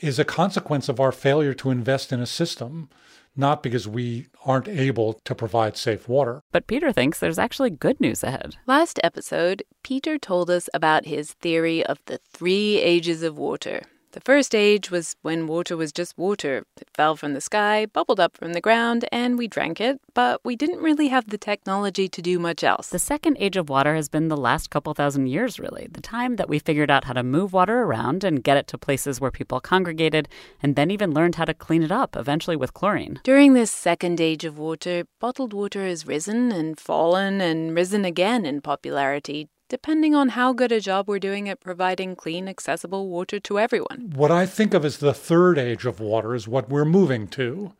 is 0.00 0.18
a 0.18 0.24
consequence 0.24 0.88
of 0.88 0.98
our 0.98 1.12
failure 1.12 1.54
to 1.54 1.70
invest 1.70 2.12
in 2.12 2.20
a 2.20 2.26
system, 2.26 2.88
not 3.36 3.62
because 3.62 3.86
we 3.86 4.26
aren't 4.44 4.68
able 4.68 5.14
to 5.24 5.34
provide 5.34 5.76
safe 5.76 6.08
water. 6.08 6.42
But 6.52 6.66
Peter 6.66 6.92
thinks 6.92 7.18
there's 7.18 7.38
actually 7.38 7.70
good 7.70 8.00
news 8.00 8.24
ahead. 8.24 8.56
Last 8.66 8.98
episode, 9.04 9.62
Peter 9.82 10.18
told 10.18 10.50
us 10.50 10.68
about 10.74 11.06
his 11.06 11.32
theory 11.34 11.84
of 11.84 12.00
the 12.06 12.18
three 12.18 12.78
ages 12.78 13.22
of 13.22 13.38
water. 13.38 13.82
The 14.12 14.20
first 14.20 14.56
age 14.56 14.90
was 14.90 15.14
when 15.22 15.46
water 15.46 15.76
was 15.76 15.92
just 15.92 16.18
water. 16.18 16.64
It 16.80 16.88
fell 16.94 17.14
from 17.14 17.32
the 17.32 17.40
sky, 17.40 17.86
bubbled 17.86 18.18
up 18.18 18.36
from 18.36 18.54
the 18.54 18.60
ground, 18.60 19.04
and 19.12 19.38
we 19.38 19.46
drank 19.46 19.80
it, 19.80 20.00
but 20.14 20.40
we 20.44 20.56
didn't 20.56 20.80
really 20.82 21.06
have 21.08 21.30
the 21.30 21.38
technology 21.38 22.08
to 22.08 22.20
do 22.20 22.40
much 22.40 22.64
else. 22.64 22.88
The 22.88 22.98
second 22.98 23.36
age 23.38 23.56
of 23.56 23.68
water 23.68 23.94
has 23.94 24.08
been 24.08 24.26
the 24.26 24.36
last 24.36 24.68
couple 24.68 24.92
thousand 24.94 25.28
years, 25.28 25.60
really. 25.60 25.86
The 25.92 26.00
time 26.00 26.34
that 26.36 26.48
we 26.48 26.58
figured 26.58 26.90
out 26.90 27.04
how 27.04 27.12
to 27.12 27.22
move 27.22 27.52
water 27.52 27.82
around 27.82 28.24
and 28.24 28.42
get 28.42 28.56
it 28.56 28.66
to 28.68 28.78
places 28.78 29.20
where 29.20 29.30
people 29.30 29.60
congregated, 29.60 30.28
and 30.60 30.74
then 30.74 30.90
even 30.90 31.14
learned 31.14 31.36
how 31.36 31.44
to 31.44 31.54
clean 31.54 31.84
it 31.84 31.92
up, 31.92 32.16
eventually 32.16 32.56
with 32.56 32.74
chlorine. 32.74 33.20
During 33.22 33.52
this 33.52 33.70
second 33.70 34.20
age 34.20 34.44
of 34.44 34.58
water, 34.58 35.04
bottled 35.20 35.52
water 35.52 35.86
has 35.86 36.04
risen 36.04 36.50
and 36.50 36.80
fallen 36.80 37.40
and 37.40 37.76
risen 37.76 38.04
again 38.04 38.44
in 38.44 38.60
popularity 38.60 39.48
depending 39.70 40.14
on 40.14 40.30
how 40.30 40.52
good 40.52 40.72
a 40.72 40.80
job 40.80 41.08
we're 41.08 41.18
doing 41.18 41.48
at 41.48 41.60
providing 41.60 42.14
clean, 42.14 42.48
accessible 42.48 43.08
water 43.08 43.40
to 43.40 43.58
everyone. 43.58 44.12
What 44.14 44.30
I 44.30 44.44
think 44.44 44.74
of 44.74 44.84
as 44.84 44.98
the 44.98 45.14
third 45.14 45.58
age 45.58 45.86
of 45.86 46.00
water 46.00 46.34
is 46.34 46.46
what 46.46 46.68
we're 46.68 46.84
moving 46.84 47.28
to. 47.28 47.72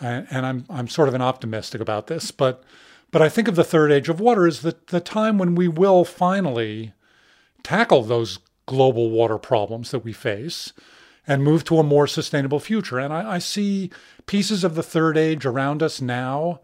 And 0.00 0.46
I'm, 0.46 0.64
I'm 0.70 0.88
sort 0.88 1.08
of 1.08 1.14
an 1.14 1.22
optimistic 1.22 1.80
about 1.80 2.06
this, 2.06 2.30
but, 2.30 2.64
but 3.10 3.20
I 3.20 3.28
think 3.28 3.46
of 3.46 3.56
the 3.56 3.64
third 3.64 3.92
age 3.92 4.08
of 4.08 4.20
water 4.20 4.46
as 4.46 4.62
the, 4.62 4.76
the 4.86 5.00
time 5.00 5.38
when 5.38 5.54
we 5.54 5.68
will 5.68 6.04
finally 6.04 6.92
tackle 7.62 8.02
those 8.02 8.38
global 8.66 9.10
water 9.10 9.38
problems 9.38 9.90
that 9.90 10.00
we 10.00 10.12
face 10.12 10.72
and 11.26 11.42
move 11.42 11.64
to 11.64 11.78
a 11.78 11.82
more 11.82 12.06
sustainable 12.06 12.60
future. 12.60 12.98
And 12.98 13.12
I, 13.12 13.34
I 13.34 13.38
see 13.38 13.90
pieces 14.26 14.64
of 14.64 14.76
the 14.76 14.82
third 14.82 15.18
age 15.18 15.44
around 15.44 15.82
us 15.82 16.00
now 16.00 16.60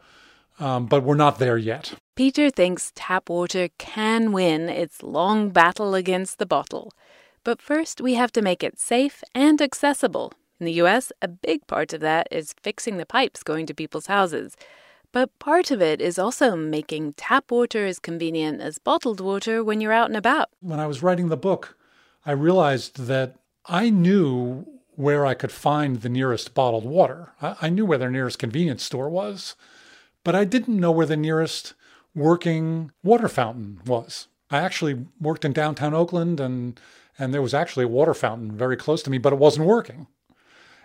um, 0.58 0.86
but 0.86 1.02
we're 1.02 1.14
not 1.14 1.38
there 1.38 1.58
yet. 1.58 1.94
Peter 2.16 2.50
thinks 2.50 2.92
tap 2.94 3.28
water 3.28 3.68
can 3.78 4.32
win 4.32 4.68
its 4.68 5.02
long 5.02 5.50
battle 5.50 5.94
against 5.94 6.38
the 6.38 6.46
bottle. 6.46 6.92
But 7.42 7.60
first, 7.60 8.00
we 8.00 8.14
have 8.14 8.32
to 8.32 8.42
make 8.42 8.62
it 8.62 8.78
safe 8.78 9.22
and 9.34 9.60
accessible. 9.60 10.32
In 10.60 10.66
the 10.66 10.80
US, 10.84 11.12
a 11.20 11.28
big 11.28 11.66
part 11.66 11.92
of 11.92 12.00
that 12.00 12.28
is 12.30 12.54
fixing 12.62 12.96
the 12.96 13.06
pipes 13.06 13.42
going 13.42 13.66
to 13.66 13.74
people's 13.74 14.06
houses. 14.06 14.56
But 15.12 15.38
part 15.38 15.70
of 15.70 15.80
it 15.80 16.00
is 16.00 16.18
also 16.18 16.56
making 16.56 17.14
tap 17.14 17.50
water 17.50 17.86
as 17.86 17.98
convenient 17.98 18.60
as 18.60 18.78
bottled 18.78 19.20
water 19.20 19.62
when 19.62 19.80
you're 19.80 19.92
out 19.92 20.08
and 20.08 20.16
about. 20.16 20.48
When 20.60 20.80
I 20.80 20.86
was 20.86 21.02
writing 21.02 21.28
the 21.28 21.36
book, 21.36 21.76
I 22.26 22.32
realized 22.32 23.06
that 23.06 23.36
I 23.66 23.90
knew 23.90 24.66
where 24.96 25.26
I 25.26 25.34
could 25.34 25.52
find 25.52 26.00
the 26.00 26.08
nearest 26.08 26.54
bottled 26.54 26.84
water. 26.84 27.32
I, 27.40 27.68
knew 27.68 27.84
where 27.84 27.98
the 27.98 28.10
nearest 28.10 28.38
convenience 28.38 28.82
store 28.82 29.08
was, 29.08 29.54
but 30.24 30.34
I 30.34 30.44
didn't 30.44 30.80
know 30.80 30.90
where 30.90 31.06
the 31.06 31.16
nearest 31.16 31.74
working 32.14 32.90
water 33.02 33.28
fountain 33.28 33.80
was. 33.86 34.28
I 34.50 34.58
actually 34.58 35.06
worked 35.20 35.44
in 35.44 35.52
downtown 35.52 35.94
Oakland 35.94 36.40
and 36.40 36.80
and 37.18 37.32
there 37.32 37.42
was 37.42 37.54
actually 37.54 37.84
a 37.84 37.88
water 37.88 38.14
fountain 38.14 38.50
very 38.52 38.76
close 38.76 39.02
to 39.04 39.10
me, 39.10 39.18
but 39.18 39.32
it 39.32 39.38
wasn't 39.38 39.66
working. 39.66 40.08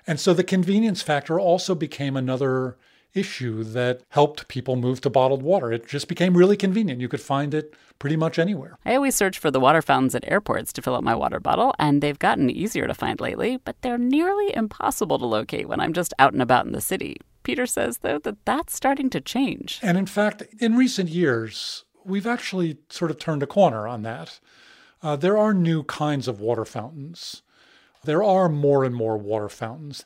And 0.06 0.20
so 0.20 0.34
the 0.34 0.44
convenience 0.44 1.02
factor 1.02 1.40
also 1.40 1.74
became 1.74 2.16
another 2.16 2.78
issue 3.14 3.64
that 3.64 4.02
helped 4.10 4.48
people 4.48 4.76
move 4.76 5.02
to 5.02 5.10
bottled 5.10 5.42
water. 5.42 5.72
It 5.72 5.88
just 5.88 6.08
became 6.08 6.38
really 6.38 6.56
convenient. 6.56 7.02
You 7.02 7.08
could 7.08 7.22
find 7.22 7.54
it 7.54 7.74
pretty 7.98 8.16
much 8.16 8.38
anywhere. 8.38 8.78
I 8.86 8.96
always 8.96 9.16
search 9.16 9.40
for 9.40 9.50
the 9.50 9.60
water 9.60 9.82
fountains 9.82 10.16
at 10.16 10.30
airports 10.32 10.72
to 10.74 10.82
fill 10.82 10.96
up 10.96 11.04
my 11.04 11.16
water 11.16 11.40
bottle, 11.40 11.74
and 11.80 12.02
they've 12.02 12.20
gotten 12.20 12.50
easier 12.50 12.88
to 12.88 12.94
find 12.94 13.20
lately, 13.20 13.58
but 13.58 13.82
they're 13.82 13.98
nearly 13.98 14.56
impossible 14.56 15.18
to 15.20 15.26
locate 15.26 15.68
when 15.68 15.80
I'm 15.80 15.94
just 15.94 16.14
out 16.20 16.34
and 16.34 16.42
about 16.42 16.66
in 16.66 16.72
the 16.72 16.82
city. 16.82 17.18
Peter 17.44 17.66
says, 17.66 18.00
though, 18.00 18.20
that 18.20 18.46
that's 18.46 18.76
starting 18.76 19.10
to 19.12 19.22
change. 19.22 19.80
And 19.82 19.98
in 19.98 20.06
fact, 20.06 20.44
in 20.60 20.76
recent 20.76 21.10
years, 21.10 21.86
we've 22.06 22.28
actually 22.28 22.78
sort 22.90 23.12
of 23.12 23.20
turned 23.20 23.44
a 23.44 23.48
corner 23.48 23.88
on 23.88 24.02
that. 24.04 24.40
Uh, 25.02 25.16
there 25.16 25.38
are 25.38 25.54
new 25.54 25.84
kinds 25.84 26.28
of 26.28 26.40
water 26.40 26.66
fountains. 26.66 27.42
There 28.04 28.24
are 28.24 28.50
more 28.50 28.84
and 28.84 28.96
more 28.96 29.18
water 29.18 29.50
fountains. 29.50 30.06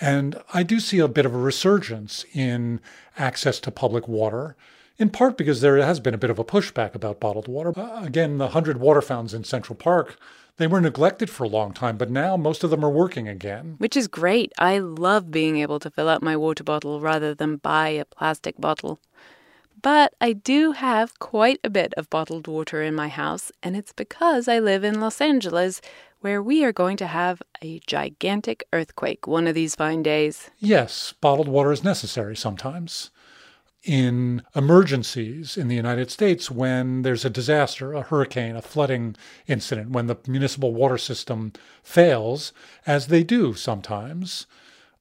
And 0.00 0.40
I 0.52 0.62
do 0.62 0.80
see 0.80 0.98
a 0.98 1.08
bit 1.08 1.26
of 1.26 1.34
a 1.34 1.38
resurgence 1.38 2.24
in 2.32 2.80
access 3.16 3.60
to 3.60 3.70
public 3.70 4.08
water, 4.08 4.56
in 4.98 5.10
part 5.10 5.36
because 5.36 5.60
there 5.60 5.76
has 5.76 6.00
been 6.00 6.14
a 6.14 6.18
bit 6.18 6.30
of 6.30 6.38
a 6.38 6.44
pushback 6.44 6.94
about 6.94 7.20
bottled 7.20 7.48
water. 7.48 7.78
Uh, 7.78 8.02
again, 8.02 8.38
the 8.38 8.46
100 8.46 8.78
water 8.78 9.00
fountains 9.02 9.34
in 9.34 9.44
Central 9.44 9.76
Park 9.76 10.18
they 10.62 10.68
were 10.68 10.80
neglected 10.80 11.28
for 11.28 11.42
a 11.42 11.48
long 11.48 11.72
time, 11.72 11.96
but 11.96 12.08
now 12.08 12.36
most 12.36 12.62
of 12.62 12.70
them 12.70 12.84
are 12.84 12.90
working 12.90 13.26
again. 13.26 13.74
Which 13.78 13.96
is 13.96 14.06
great. 14.06 14.52
I 14.58 14.78
love 14.78 15.30
being 15.32 15.58
able 15.58 15.80
to 15.80 15.90
fill 15.90 16.08
up 16.08 16.22
my 16.22 16.36
water 16.36 16.62
bottle 16.62 17.00
rather 17.00 17.34
than 17.34 17.56
buy 17.56 17.88
a 17.88 18.04
plastic 18.04 18.60
bottle. 18.60 19.00
But 19.82 20.14
I 20.20 20.32
do 20.32 20.72
have 20.72 21.18
quite 21.18 21.58
a 21.64 21.70
bit 21.70 21.92
of 21.96 22.08
bottled 22.08 22.46
water 22.46 22.80
in 22.80 22.94
my 22.94 23.08
house, 23.08 23.50
and 23.62 23.76
it's 23.76 23.92
because 23.92 24.46
I 24.46 24.60
live 24.60 24.84
in 24.84 25.00
Los 25.00 25.20
Angeles, 25.20 25.80
where 26.20 26.40
we 26.40 26.64
are 26.64 26.72
going 26.72 26.96
to 26.98 27.08
have 27.08 27.42
a 27.60 27.80
gigantic 27.88 28.64
earthquake 28.72 29.26
one 29.26 29.48
of 29.48 29.56
these 29.56 29.74
fine 29.74 30.04
days. 30.04 30.50
Yes, 30.60 31.14
bottled 31.20 31.48
water 31.48 31.72
is 31.72 31.82
necessary 31.82 32.36
sometimes 32.36 33.10
in 33.84 34.42
emergencies 34.54 35.56
in 35.56 35.68
the 35.68 35.74
United 35.74 36.10
States 36.10 36.50
when 36.50 37.02
there's 37.02 37.24
a 37.24 37.30
disaster, 37.30 37.92
a 37.92 38.02
hurricane, 38.02 38.54
a 38.54 38.62
flooding 38.62 39.16
incident, 39.46 39.90
when 39.90 40.06
the 40.06 40.16
municipal 40.26 40.72
water 40.72 40.98
system 40.98 41.52
fails, 41.82 42.52
as 42.86 43.08
they 43.08 43.24
do 43.24 43.54
sometimes. 43.54 44.46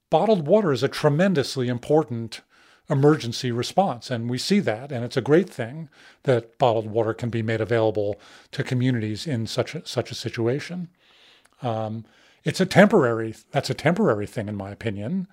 Bottled 0.10 0.48
water 0.48 0.72
is 0.72 0.84
a 0.84 0.88
tremendously 0.88 1.68
important 1.68 2.42
emergency 2.90 3.52
response, 3.52 4.10
and 4.10 4.30
we 4.30 4.38
see 4.38 4.60
that, 4.60 4.92
and 4.92 5.06
it's 5.06 5.16
a 5.16 5.22
great 5.22 5.50
thing 5.50 5.88
that 6.24 6.58
bottled 6.58 6.88
water 6.88 7.14
can 7.14 7.30
be 7.30 7.42
made 7.42 7.62
available 7.62 8.20
to 8.52 8.64
communities 8.64 9.28
in 9.28 9.48
such 9.48 9.76
a, 9.76 9.86
such 9.86 10.12
a 10.12 10.16
situation. 10.16 10.90
Um, 11.62 12.06
it's 12.44 12.60
a 12.60 12.66
temporary 12.66 13.36
that's 13.52 13.70
a 13.70 13.76
temporary 13.76 14.26
thing 14.26 14.50
in 14.50 14.56
my 14.56 14.72
opinion. 14.72 15.28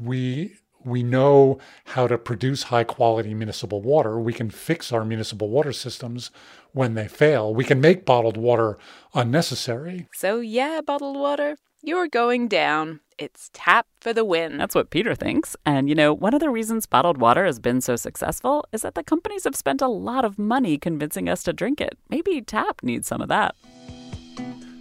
We 0.00 0.56
we 0.84 1.02
know 1.02 1.58
how 1.86 2.06
to 2.06 2.18
produce 2.18 2.64
high 2.64 2.84
quality 2.84 3.34
municipal 3.34 3.82
water. 3.82 4.18
We 4.18 4.32
can 4.32 4.50
fix 4.50 4.92
our 4.92 5.04
municipal 5.04 5.48
water 5.48 5.72
systems 5.72 6.30
when 6.72 6.94
they 6.94 7.08
fail. 7.08 7.54
We 7.54 7.64
can 7.64 7.80
make 7.80 8.04
bottled 8.04 8.36
water 8.36 8.78
unnecessary. 9.14 10.06
So, 10.14 10.40
yeah, 10.40 10.80
bottled 10.80 11.16
water, 11.16 11.56
you're 11.82 12.08
going 12.08 12.48
down. 12.48 13.00
It's 13.18 13.50
tap 13.52 13.86
for 14.00 14.12
the 14.12 14.24
win. 14.24 14.58
That's 14.58 14.74
what 14.74 14.90
Peter 14.90 15.14
thinks. 15.14 15.56
And 15.66 15.88
you 15.88 15.94
know, 15.94 16.12
one 16.12 16.34
of 16.34 16.40
the 16.40 16.50
reasons 16.50 16.86
bottled 16.86 17.18
water 17.18 17.44
has 17.44 17.58
been 17.58 17.80
so 17.80 17.96
successful 17.96 18.64
is 18.72 18.82
that 18.82 18.94
the 18.94 19.02
companies 19.02 19.44
have 19.44 19.56
spent 19.56 19.82
a 19.82 19.88
lot 19.88 20.24
of 20.24 20.38
money 20.38 20.78
convincing 20.78 21.28
us 21.28 21.42
to 21.44 21.52
drink 21.52 21.80
it. 21.80 21.98
Maybe 22.08 22.40
tap 22.40 22.82
needs 22.82 23.08
some 23.08 23.20
of 23.20 23.28
that. 23.28 23.56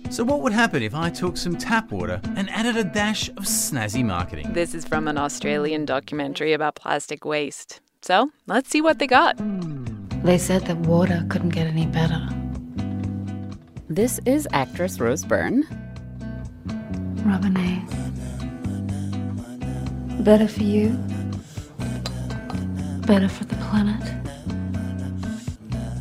So, 0.10 0.24
what 0.24 0.42
would 0.42 0.54
happen 0.54 0.82
if 0.82 0.96
I 0.96 1.10
took 1.10 1.36
some 1.36 1.58
tap 1.58 1.92
water 1.92 2.22
and 2.36 2.50
added 2.50 2.78
a 2.78 2.84
dash 2.84 3.28
of 3.30 3.44
snazzy 3.44 4.06
marketing? 4.06 4.54
This 4.54 4.74
is 4.74 4.86
from 4.86 5.08
an 5.08 5.18
Australian 5.18 5.86
documentary 5.86 6.54
about 6.54 6.76
plastic 6.76 7.26
waste. 7.26 7.82
So, 8.02 8.32
let's 8.48 8.70
see 8.70 8.82
what 8.82 9.00
they 9.00 9.08
got. 9.08 9.36
They 10.24 10.38
said 10.38 10.66
that 10.68 10.78
water 10.78 11.26
couldn't 11.30 11.50
get 11.50 11.68
any 11.68 11.86
better. 11.86 12.26
This 13.90 14.20
is 14.26 14.48
actress 14.54 15.00
Rose 15.00 15.26
Byrne. 15.26 15.66
Robinette. 17.26 17.84
Better 20.24 20.48
for 20.48 20.64
you. 20.64 20.90
Better 23.06 23.28
for 23.28 23.44
the 23.44 23.56
planet. 23.68 24.04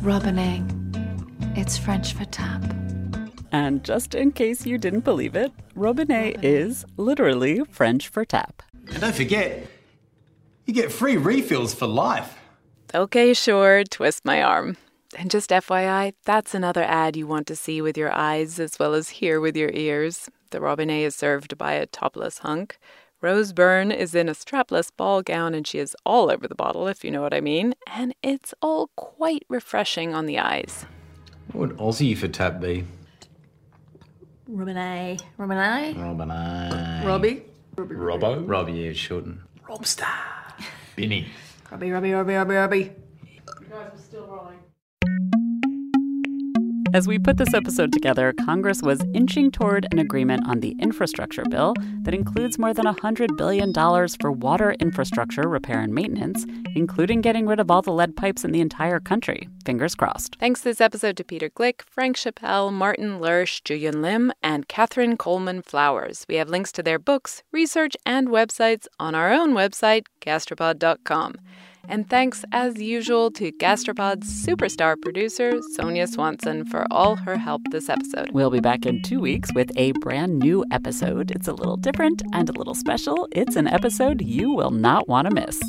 Robinette. 0.01 0.63
It's 1.57 1.77
French 1.77 2.13
for 2.13 2.25
tap. 2.25 2.63
And 3.51 3.83
just 3.83 4.13
in 4.13 4.31
case 4.31 4.65
you 4.65 4.77
didn't 4.77 5.01
believe 5.01 5.35
it, 5.35 5.51
robinet 5.75 6.43
is 6.43 6.85
literally 6.97 7.63
French 7.69 8.07
for 8.07 8.25
tap. 8.25 8.63
And 8.89 9.01
don't 9.01 9.15
forget, 9.15 9.67
you 10.65 10.73
get 10.73 10.91
free 10.91 11.17
refills 11.17 11.73
for 11.73 11.87
life. 11.87 12.37
Okay, 12.93 13.33
sure, 13.33 13.83
twist 13.83 14.25
my 14.25 14.41
arm. 14.41 14.77
And 15.17 15.31
just 15.31 15.49
FYI, 15.49 16.13
that's 16.25 16.53
another 16.53 16.83
ad 16.83 17.15
you 17.15 17.27
want 17.27 17.47
to 17.47 17.55
see 17.55 17.81
with 17.81 17.97
your 17.97 18.11
eyes 18.11 18.59
as 18.59 18.77
well 18.77 18.93
as 18.93 19.09
hear 19.09 19.39
with 19.39 19.55
your 19.55 19.71
ears. 19.73 20.29
The 20.51 20.59
robinet 20.59 21.05
is 21.05 21.15
served 21.15 21.57
by 21.57 21.73
a 21.73 21.85
topless 21.85 22.39
hunk. 22.39 22.77
Rose 23.19 23.51
Byrne 23.51 23.91
is 23.91 24.13
in 24.13 24.29
a 24.29 24.33
strapless 24.33 24.91
ball 24.95 25.21
gown 25.21 25.55
and 25.55 25.65
she 25.65 25.79
is 25.79 25.95
all 26.05 26.29
over 26.29 26.47
the 26.47 26.55
bottle, 26.55 26.87
if 26.87 27.03
you 27.03 27.11
know 27.11 27.21
what 27.21 27.33
I 27.33 27.41
mean. 27.41 27.73
And 27.87 28.13
it's 28.21 28.53
all 28.61 28.91
quite 28.95 29.43
refreshing 29.49 30.13
on 30.13 30.27
the 30.27 30.37
eyes. 30.37 30.85
What 31.51 31.69
would 31.69 31.77
Aussie 31.77 32.15
for 32.15 32.27
tap 32.27 32.61
be? 32.61 32.85
Robinay. 34.49 35.19
Robinay? 35.37 35.93
Robinay. 35.95 37.05
Robbie? 37.05 37.43
Robbo? 37.75 38.47
Robbie, 38.47 38.73
yeah, 38.73 38.93
shorten. 38.93 39.41
Robstar. 39.67 40.07
Binny. 40.95 41.27
Robbie, 41.69 41.91
Robbie, 41.91 42.13
Robbie, 42.13 42.33
Robbie, 42.33 42.55
Robbie. 42.55 42.77
You 42.79 43.67
guys 43.69 43.91
are 43.93 43.97
still 43.97 44.25
rolling. 44.27 44.57
As 46.93 47.05
we 47.05 47.19
put 47.19 47.37
this 47.37 47.53
episode 47.53 47.91
together, 47.91 48.33
Congress 48.45 48.81
was 48.81 49.03
inching 49.13 49.51
toward 49.51 49.85
an 49.91 49.99
agreement 49.99 50.47
on 50.47 50.61
the 50.61 50.75
infrastructure 50.79 51.43
bill 51.49 51.73
that 52.03 52.13
includes 52.13 52.57
more 52.57 52.73
than 52.73 52.85
$100 52.85 53.37
billion 53.37 53.73
for 54.19 54.31
water 54.31 54.71
infrastructure 54.79 55.49
repair 55.49 55.81
and 55.81 55.93
maintenance, 55.93 56.45
including 56.75 57.21
getting 57.21 57.45
rid 57.45 57.59
of 57.59 57.69
all 57.69 57.81
the 57.81 57.91
lead 57.91 58.15
pipes 58.15 58.45
in 58.45 58.51
the 58.51 58.61
entire 58.61 59.01
country. 59.01 59.49
Fingers 59.65 59.95
crossed. 59.95 60.37
Thanks 60.39 60.61
this 60.61 60.79
episode 60.79 61.17
to 61.17 61.23
Peter 61.25 61.49
Gleick, 61.49 61.81
Frank 61.81 62.15
Chapelle, 62.15 62.71
Martin 62.71 63.19
Lersch, 63.19 63.61
Juyun 63.63 64.01
Lim, 64.01 64.31
and 64.41 64.67
Catherine 64.69 65.17
Coleman 65.17 65.61
Flowers. 65.61 66.25
We 66.29 66.35
have 66.35 66.49
links 66.49 66.71
to 66.73 66.83
their 66.83 66.99
books, 66.99 67.43
research, 67.51 67.97
and 68.05 68.29
websites 68.29 68.87
on 68.97 69.13
our 69.13 69.33
own 69.33 69.53
website, 69.53 70.05
gastropod.com. 70.21 71.35
And 71.87 72.09
thanks, 72.09 72.43
as 72.51 72.81
usual, 72.81 73.31
to 73.31 73.51
Gastropod's 73.53 74.45
superstar 74.45 75.01
producer, 75.01 75.59
Sonia 75.73 76.07
Swanson, 76.07 76.65
for 76.65 76.85
all 76.91 77.15
her 77.15 77.37
help 77.37 77.61
this 77.71 77.89
episode. 77.89 78.31
We'll 78.31 78.49
be 78.49 78.59
back 78.59 78.85
in 78.85 79.01
two 79.01 79.19
weeks 79.19 79.53
with 79.53 79.71
a 79.77 79.93
brand 80.01 80.39
new 80.39 80.65
episode. 80.71 81.31
It's 81.31 81.47
a 81.47 81.53
little 81.53 81.77
different 81.77 82.21
and 82.33 82.49
a 82.49 82.53
little 82.53 82.75
special. 82.75 83.27
It's 83.31 83.55
an 83.55 83.67
episode 83.67 84.21
you 84.21 84.51
will 84.51 84.71
not 84.71 85.07
want 85.07 85.29
to 85.29 85.33
miss. 85.33 85.61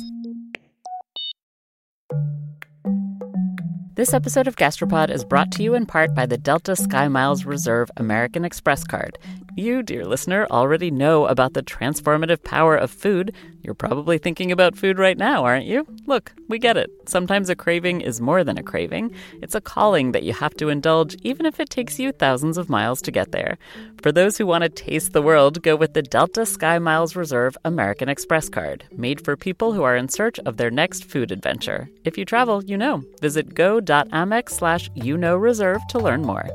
This 3.99 4.13
episode 4.13 4.47
of 4.47 4.55
Gastropod 4.55 5.09
is 5.09 5.25
brought 5.25 5.51
to 5.51 5.61
you 5.61 5.75
in 5.75 5.85
part 5.85 6.15
by 6.15 6.25
the 6.25 6.37
Delta 6.37 6.71
SkyMiles 6.71 7.45
Reserve 7.45 7.91
American 7.97 8.45
Express 8.45 8.85
card. 8.85 9.17
You, 9.57 9.83
dear 9.83 10.05
listener, 10.05 10.47
already 10.49 10.89
know 10.89 11.25
about 11.25 11.51
the 11.51 11.61
transformative 11.61 12.41
power 12.41 12.77
of 12.77 12.91
food. 12.91 13.35
You're 13.61 13.73
probably 13.73 14.17
thinking 14.17 14.53
about 14.53 14.77
food 14.77 14.99
right 14.99 15.17
now, 15.17 15.43
aren't 15.43 15.65
you? 15.65 15.85
Look, 16.05 16.31
we 16.47 16.59
get 16.59 16.77
it. 16.77 16.89
Sometimes 17.09 17.49
a 17.49 17.55
craving 17.55 18.01
is 18.01 18.21
more 18.21 18.43
than 18.43 18.59
a 18.59 18.63
craving. 18.63 19.15
It's 19.41 19.55
a 19.55 19.61
calling 19.61 20.11
that 20.11 20.21
you 20.21 20.31
have 20.31 20.53
to 20.57 20.69
indulge, 20.69 21.15
even 21.23 21.47
if 21.47 21.59
it 21.59 21.71
takes 21.71 21.97
you 21.97 22.11
thousands 22.11 22.55
of 22.55 22.69
miles 22.69 23.01
to 23.01 23.09
get 23.09 23.31
there. 23.31 23.57
For 24.03 24.11
those 24.11 24.37
who 24.37 24.45
want 24.45 24.61
to 24.61 24.69
taste 24.69 25.11
the 25.11 25.23
world, 25.23 25.63
go 25.63 25.75
with 25.75 25.95
the 25.95 26.03
Delta 26.03 26.41
SkyMiles 26.41 27.15
Reserve 27.15 27.57
American 27.65 28.09
Express 28.09 28.47
card, 28.47 28.83
made 28.95 29.25
for 29.25 29.35
people 29.35 29.73
who 29.73 29.81
are 29.81 29.95
in 29.95 30.07
search 30.07 30.37
of 30.45 30.57
their 30.57 30.69
next 30.69 31.03
food 31.03 31.31
adventure. 31.31 31.89
If 32.05 32.15
you 32.15 32.25
travel, 32.25 32.63
you 32.63 32.77
know. 32.77 33.01
Visit 33.21 33.55
go.amex 33.55 34.49
slash 34.51 34.91
you 34.93 35.17
know 35.17 35.35
reserve 35.35 35.81
to 35.89 35.97
learn 35.97 36.21
more. 36.21 36.47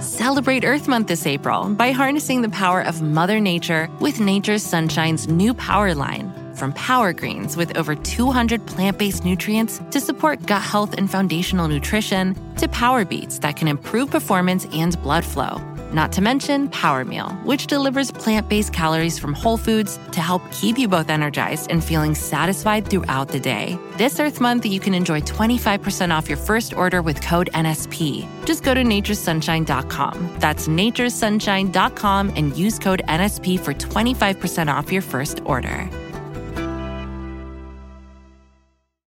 Celebrate 0.00 0.64
Earth 0.64 0.86
Month 0.86 1.08
this 1.08 1.26
April 1.26 1.68
by 1.70 1.90
harnessing 1.90 2.42
the 2.42 2.48
power 2.48 2.80
of 2.80 3.02
Mother 3.02 3.40
Nature 3.40 3.88
with 3.98 4.20
Nature's 4.20 4.62
Sunshine's 4.62 5.26
new 5.26 5.52
power 5.52 5.92
line. 5.92 6.45
From 6.56 6.72
power 6.72 7.12
greens 7.12 7.54
with 7.54 7.76
over 7.76 7.94
200 7.94 8.64
plant 8.66 8.96
based 8.96 9.26
nutrients 9.26 9.78
to 9.90 10.00
support 10.00 10.46
gut 10.46 10.62
health 10.62 10.94
and 10.96 11.10
foundational 11.10 11.68
nutrition, 11.68 12.34
to 12.56 12.66
power 12.68 13.04
beets 13.04 13.38
that 13.40 13.56
can 13.56 13.68
improve 13.68 14.10
performance 14.10 14.66
and 14.72 15.00
blood 15.02 15.22
flow. 15.22 15.60
Not 15.92 16.12
to 16.12 16.22
mention 16.22 16.68
Power 16.68 17.04
Meal, 17.04 17.28
which 17.44 17.66
delivers 17.66 18.10
plant 18.10 18.48
based 18.48 18.72
calories 18.72 19.18
from 19.18 19.34
whole 19.34 19.58
foods 19.58 19.98
to 20.12 20.20
help 20.20 20.42
keep 20.50 20.78
you 20.78 20.88
both 20.88 21.10
energized 21.10 21.70
and 21.70 21.84
feeling 21.84 22.14
satisfied 22.14 22.88
throughout 22.88 23.28
the 23.28 23.38
day. 23.38 23.78
This 23.98 24.18
Earth 24.18 24.40
Month, 24.40 24.64
you 24.66 24.80
can 24.80 24.94
enjoy 24.94 25.20
25% 25.20 26.10
off 26.10 26.28
your 26.28 26.38
first 26.38 26.74
order 26.74 27.02
with 27.02 27.20
code 27.20 27.50
NSP. 27.52 28.26
Just 28.46 28.64
go 28.64 28.72
to 28.72 28.82
naturesunshine.com. 28.82 30.36
That's 30.38 30.68
naturesunshine.com 30.68 32.32
and 32.34 32.56
use 32.56 32.78
code 32.78 33.02
NSP 33.06 33.60
for 33.60 33.74
25% 33.74 34.74
off 34.74 34.90
your 34.90 35.02
first 35.02 35.40
order. 35.44 35.88